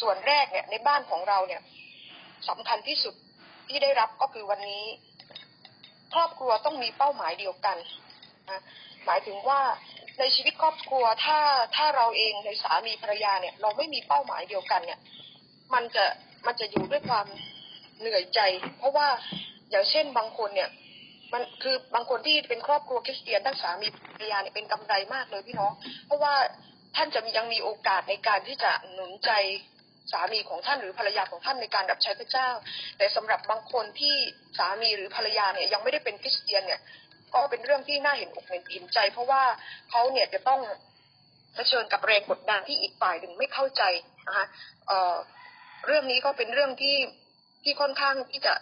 [0.00, 1.62] ส่วนแรกเนี่ยในบ้านของเราเนี่ย
[2.48, 3.14] สำคัญที่สุด
[3.68, 4.84] ที่ได้รับก็คือวันนี้
[6.14, 7.76] ครอบครัวต้องมีเป้าหมายเดียวกัน
[8.50, 8.60] นะ
[9.06, 9.60] หมายถึงว่า
[10.18, 11.38] ในชีวิตครอบครัวถ้า
[11.76, 15.00] ถ้าเราเองในสามีภรรยาเนี่ย เราไม่มีเป้าหมายเดียวกันเนี่ย
[15.74, 16.04] มันจะ
[16.46, 17.26] มันจะอยู่ด้วยความ
[17.98, 18.40] เหนื่อยใจ
[18.78, 19.08] เพราะว่า
[19.70, 20.70] อย่างเช่นบางคนเนี่ย
[21.32, 25.72] มันคือบางคนที่เป็นครอบครัวคริสเตียนทั้งสามีภรรยาเนี่ยเป็นกำไรมากเลยพี่น้อง
[26.06, 26.34] เพราะว่า
[26.96, 29.30] ท่านจะยังมีโอกาสในการที่จะหนุนใจ
[30.12, 32.48] สามีของท่านหรือภรรยาของท่านในการรับใช้พระเจ้า
[32.98, 34.14] แต่สำหรับบางคนที่
[34.58, 36.80] สามีหรือภรรยาเนี่ยยังไม่ได้เป็นคริสเตียนเนี่ย
[37.34, 39.42] ก็เป็นเรื่องที่น่าเห็นอกเห็นใจ เพราะว่า
[39.90, 40.60] เขาเนี่ยจะต้อง
[41.54, 43.82] เผชิญกับแรงกดดันที่อีกฝ่ายหนึ่งไม่เข้าใจ
[44.26, 44.46] นะคะ
[44.88, 46.96] เเรื่องนี้ก็เป็นเรื่องที่
[47.64, 48.54] ที่ค่อนข้างที่จะ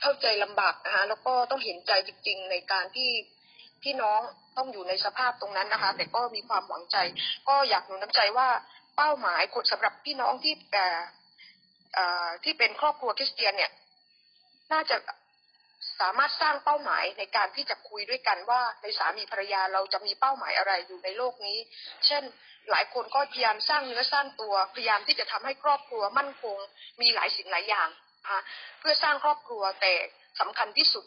[0.00, 3.10] เข้าใจลำบากนะคะแล้วก็ต้องเห็นใจจริง ๆ ในการที่
[3.82, 4.20] พี่น้อง
[4.56, 6.96] ต้องอยู่ในสภาพตรงนั้นนะคะ แต่ก็มีความหวังใจ
[7.48, 8.48] ก็อยากหนุนน้ำใจว่า
[8.96, 10.54] เป้าหมายคนสำหรับพี่น้องที่
[12.44, 13.72] ที่เป็นครอบครัวคริสเตียนเนี่ย
[14.72, 14.96] น่าจะ
[16.00, 21.58] สามารถสร้างเป้าหมายในการที่จะคุยด้วยกันว่าในสามีภรรยาเราจะมีเป้าหมายอะไรอยู่ในโลกนี้
[22.06, 22.22] เช่น
[22.70, 26.56] หลายคนก็พยายามสร้างเนื้อสร้างตัว พยายามที่จะทำให้ครอบครัวมั่นคง
[27.00, 27.88] มีหลายสิ่งหลายอย่าง
[28.22, 28.40] นะคะ
[28.80, 29.92] เพื่อสร้างครอบครัวแต่
[30.40, 31.04] สำคัญที่สุด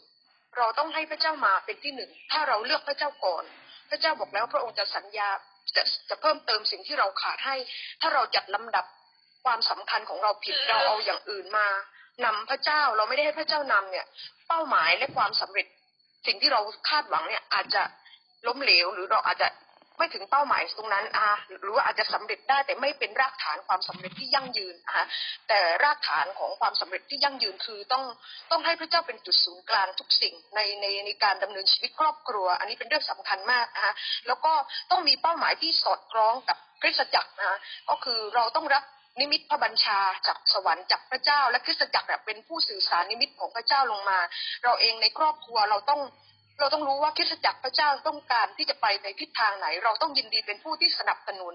[0.58, 3.44] เราต้องให้พระเจ้ามาเป็นที่หนึ่ง ถ้าเราเลือกพระเจ้าก่อน
[3.90, 5.30] พระเจ้าบอกแล้วพระองค์จะสัญญา
[5.76, 7.56] จะจะเพิ่มเติมสิ่งที่เราขาดให้
[8.02, 8.86] ถ้าเราจัดลำดับ
[9.46, 11.68] ความสำคัญของเราผิดเราเอาอย่างอื่นมา
[12.26, 14.06] นำพระเจ้าเราไม่ได้ให้พระเจ้านำเนี่ย
[14.48, 15.68] เป้าหมายและความสำเร็จ
[16.28, 17.84] สิ่งที่เราคาดหวังเนี่ยอาจจะ
[18.48, 19.48] ล้มเหลวหรือเราอาจจะ
[19.98, 21.30] ไม่ถึงเป้าหมายตรงนั้นอ่า
[21.62, 25.00] หรือว่าอาจจะสำเร็จได้แต่ไม่เป็นรากฐานความสำเร็จที่ยั่งยืนอ่า
[25.48, 28.04] แต่รากฐานของความสำเร็จที่ยั่งยืนคือต้อง
[28.52, 33.94] ต้องให้พระเจ้าเป็นจุดศูนย์กลางทุกสิ่งในในในการดำเนินชีวิตครอบครัว อันนี้เป็นเรื่องสำคัญมากนะคะ
[34.28, 34.54] แล้วก็
[34.92, 37.60] ต้องมีเป้าหมายที่สอดคล้องกับคริสตจักรนะ
[37.90, 38.84] ก็คือเราต้องรับ
[39.20, 44.20] นิมิตพระบัญชาจากสวรรค์จากพระเจ้า และคริสตจักรเป็นผู้สื่อสารนิมิตของพระเจ้าลงมา
[44.64, 46.02] เราเองในครอบครัวเราต้อง
[46.60, 51.54] เราต้องรู้ว่าคริสตจักรพระเจ้าต้องการที่จะไปในทิศทางไหน เราต้องยินดีเป็นผู้ที่สนับสนุน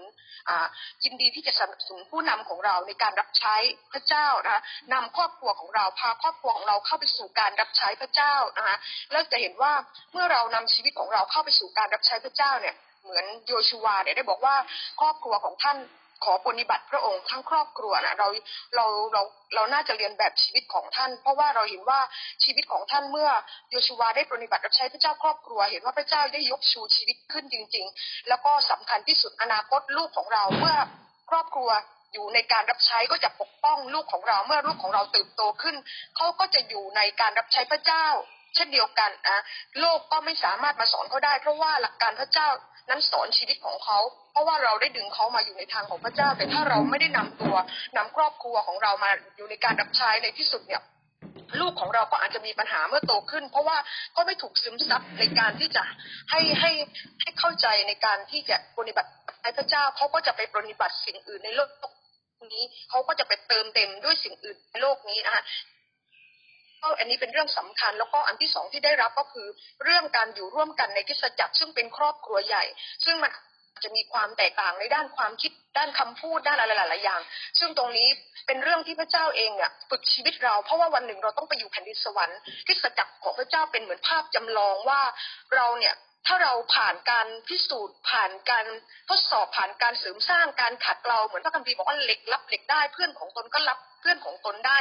[0.49, 0.65] อ่า
[1.03, 3.55] ยินดีที่จะสนับสนุนผู้นำของเราในการรับใช้
[3.91, 4.61] พระเจ้านะ
[4.93, 8.77] นำครอบครัวของเราพาครอบครัวของเราเข้าไปสู่การรับใช้พระเจ้านะคะ
[9.11, 9.73] แล้วจะเห็นว่า
[10.11, 14.55] เมื่อเรานำชีวิตของเราเข้าไปสู่การรับใช้พระเจ้าเนี่ยเหมือนโยชูวาเนี่ยได้บอกว่า
[14.99, 15.77] ครอบครัวของท่าน
[16.23, 18.27] ขอปฏิบัติพระองค์ทั้งครอบครัวนะเรา
[18.75, 19.21] เราเรา
[19.55, 21.99] เราน่าจะเรียนแบบชีวิตของท่าน เพราะว่าเราเห็นว่า
[22.43, 23.29] ชีวิตของท่านเมื่อ
[23.69, 30.75] โยชูวาได้ปฏิบัติรับใช้พระเจ้าครอบครัว เห็นว่าพระเจ้าได้ยกชูชีวิตขึ้นจริง ๆ แล้วก็สำคัญที่สุดอนาคตลูกของเราเมื่อ
[31.29, 31.69] ครอบครัว
[32.13, 35.75] อยู่ในการรับใช้ก็จะปกป้องลูกของเราเมื่อลูกของเราเติบโตขึ้น
[36.15, 38.05] เขาก็จะอยู่ในการรับใช้พระเจ้า
[38.55, 39.37] เช่นเดียวกันอะ
[39.79, 42.47] โลกก็ไม่สามารถมาสอนเขาได้ เพราะว่าหลักการพระเจ้า
[42.89, 43.99] นั้นสอนชีวิตของเขา
[44.31, 47.55] เพราะว่าเราได้ดึงเขามาอยู่ในทางของพระเจ้า แต่ถ้าเราไม่ได้นำตัว
[47.97, 50.83] นำครอบครัวของเรามาอยู่ในการรับใช้ในที่สุดเนี่ย
[51.61, 53.77] ลูกของเราก็อาจจะมีปัญหาเมื่อโตขึ้น เพราะว่า
[54.15, 55.83] ก็ไม่ถูกซึมซับในการที่จะ
[56.31, 56.71] ให้ให้
[57.21, 59.09] ให้เข้าใจในการที่จะปฏิบัติ
[59.43, 61.69] ให้พระเจ้าเขาก็จะไปปฏิบัติสิ่งอื่นในโลก
[62.55, 65.43] นี้เขาก็จะไปเติมเต็มด้วยสิ่งอื่นในโลกนี้นะคะ
[66.83, 69.47] ก็อันนี้เป็นเรื่องสำคัญ แล้วก็อันที่สองที่ได้รับก็คือ
[69.83, 72.63] เรื่องการอยู่ร่วมกันในคริสตจักรซึ่งเป็นครอบครัวใหญ่
[73.05, 73.31] ซึ่งมัน
[73.83, 77.21] จะมีความแตกต่างในด้านความคิดด้านคำพูดด้านอะไรหลายๆอย่าง
[77.59, 78.09] ซึ่งตรงนี้
[78.47, 85.01] เป็นเรื่องที่พระเจ้าเองเนี่ยฝึกชีวิตเรา เพราะว่าวันหนึ่งเราต้องไปอยู่แผ่นดินสวรรค์คริสจักรของพระเจ้าเป็นเหมือนภาพจำลองว่า
[85.55, 85.95] เราเนี่ย
[86.27, 88.65] ถ้าเราผ่านการพิสูจน์ผ่านการ
[89.09, 94.77] ทดสอบผ่านการเสริมสร้างการขัดเกลาเหมือนพระคัมภีร์บอกว่าเหล็กรับเหล็กได้เพื่อนของตนก็รับ เพื่อนของตนได้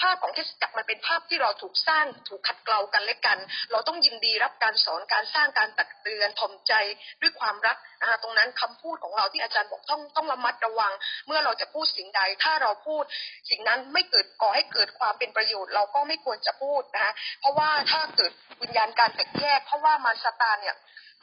[0.00, 3.38] ภาพของเทศจักรมันเป็นภาพที่เราถูกสร้างถูกขัดเกลากันและกัน
[3.70, 6.72] เราต้องยินดีรับการสอนการสร้างการตักเตือนถ่อมใจ
[7.20, 10.92] ด้วยความรักนะคะตรงนั้นคำพูดของเราที่อาจารย์บอกต้องต้องระมัดระวัง
[11.26, 13.04] เมื่อเราจะพูดสิ่งใด ถ้าเราพูด
[13.50, 18.32] สิ่งนั้นไม่เกิดก่อให้เกิดความเป็นประโยชน์ เราก็ไม่ควรจะพูดนะคะเพราะว่าถ้าเกิด
[18.62, 20.76] วิญญาณการแตกแยก เพราะว่ามันซาตานเนี่ย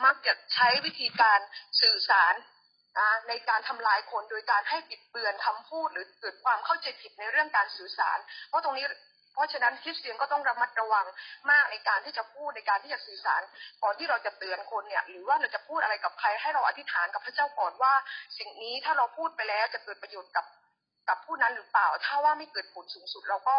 [0.06, 1.40] มักจะใช้วิธีการ
[1.82, 2.34] สื่อสาร
[3.28, 8.18] ในการทำลายคนโดยการให้ปิดเบือนคำพูดหรือเกิดความเข้าใจผิดในเรื่องการสื่อสาร
[8.50, 8.86] เพราะตรงนี้
[9.34, 11.06] เพราะฉะนั้นคริสเตียนก็ต้องระมัดระวัง
[11.52, 13.42] มากในการที่จะพูดในการที่จะสื่อสาร
[13.84, 17.94] ก่อนที่เราจะเตือนคนเนี่ย หรือว่าเราจะพูดอะไรกับใครให้เราอธิษฐานกับพระเจ้าก่อนว่า
[18.38, 20.46] สิ่งนี้ถ้าเราพูดไปแล้วจะเกิดประโยชน์กับ
[21.10, 23.56] กับผู้นั้นหรือเปล่า ถ้าว่าไม่เกิดผลสูงสุดเราก็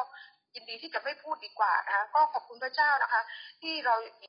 [0.54, 3.22] ยินดีที่จะไม่พูดดีกว่านะคะก็ขอบคุณพระเจ้านะคะ
[3.62, 3.94] ที่เรา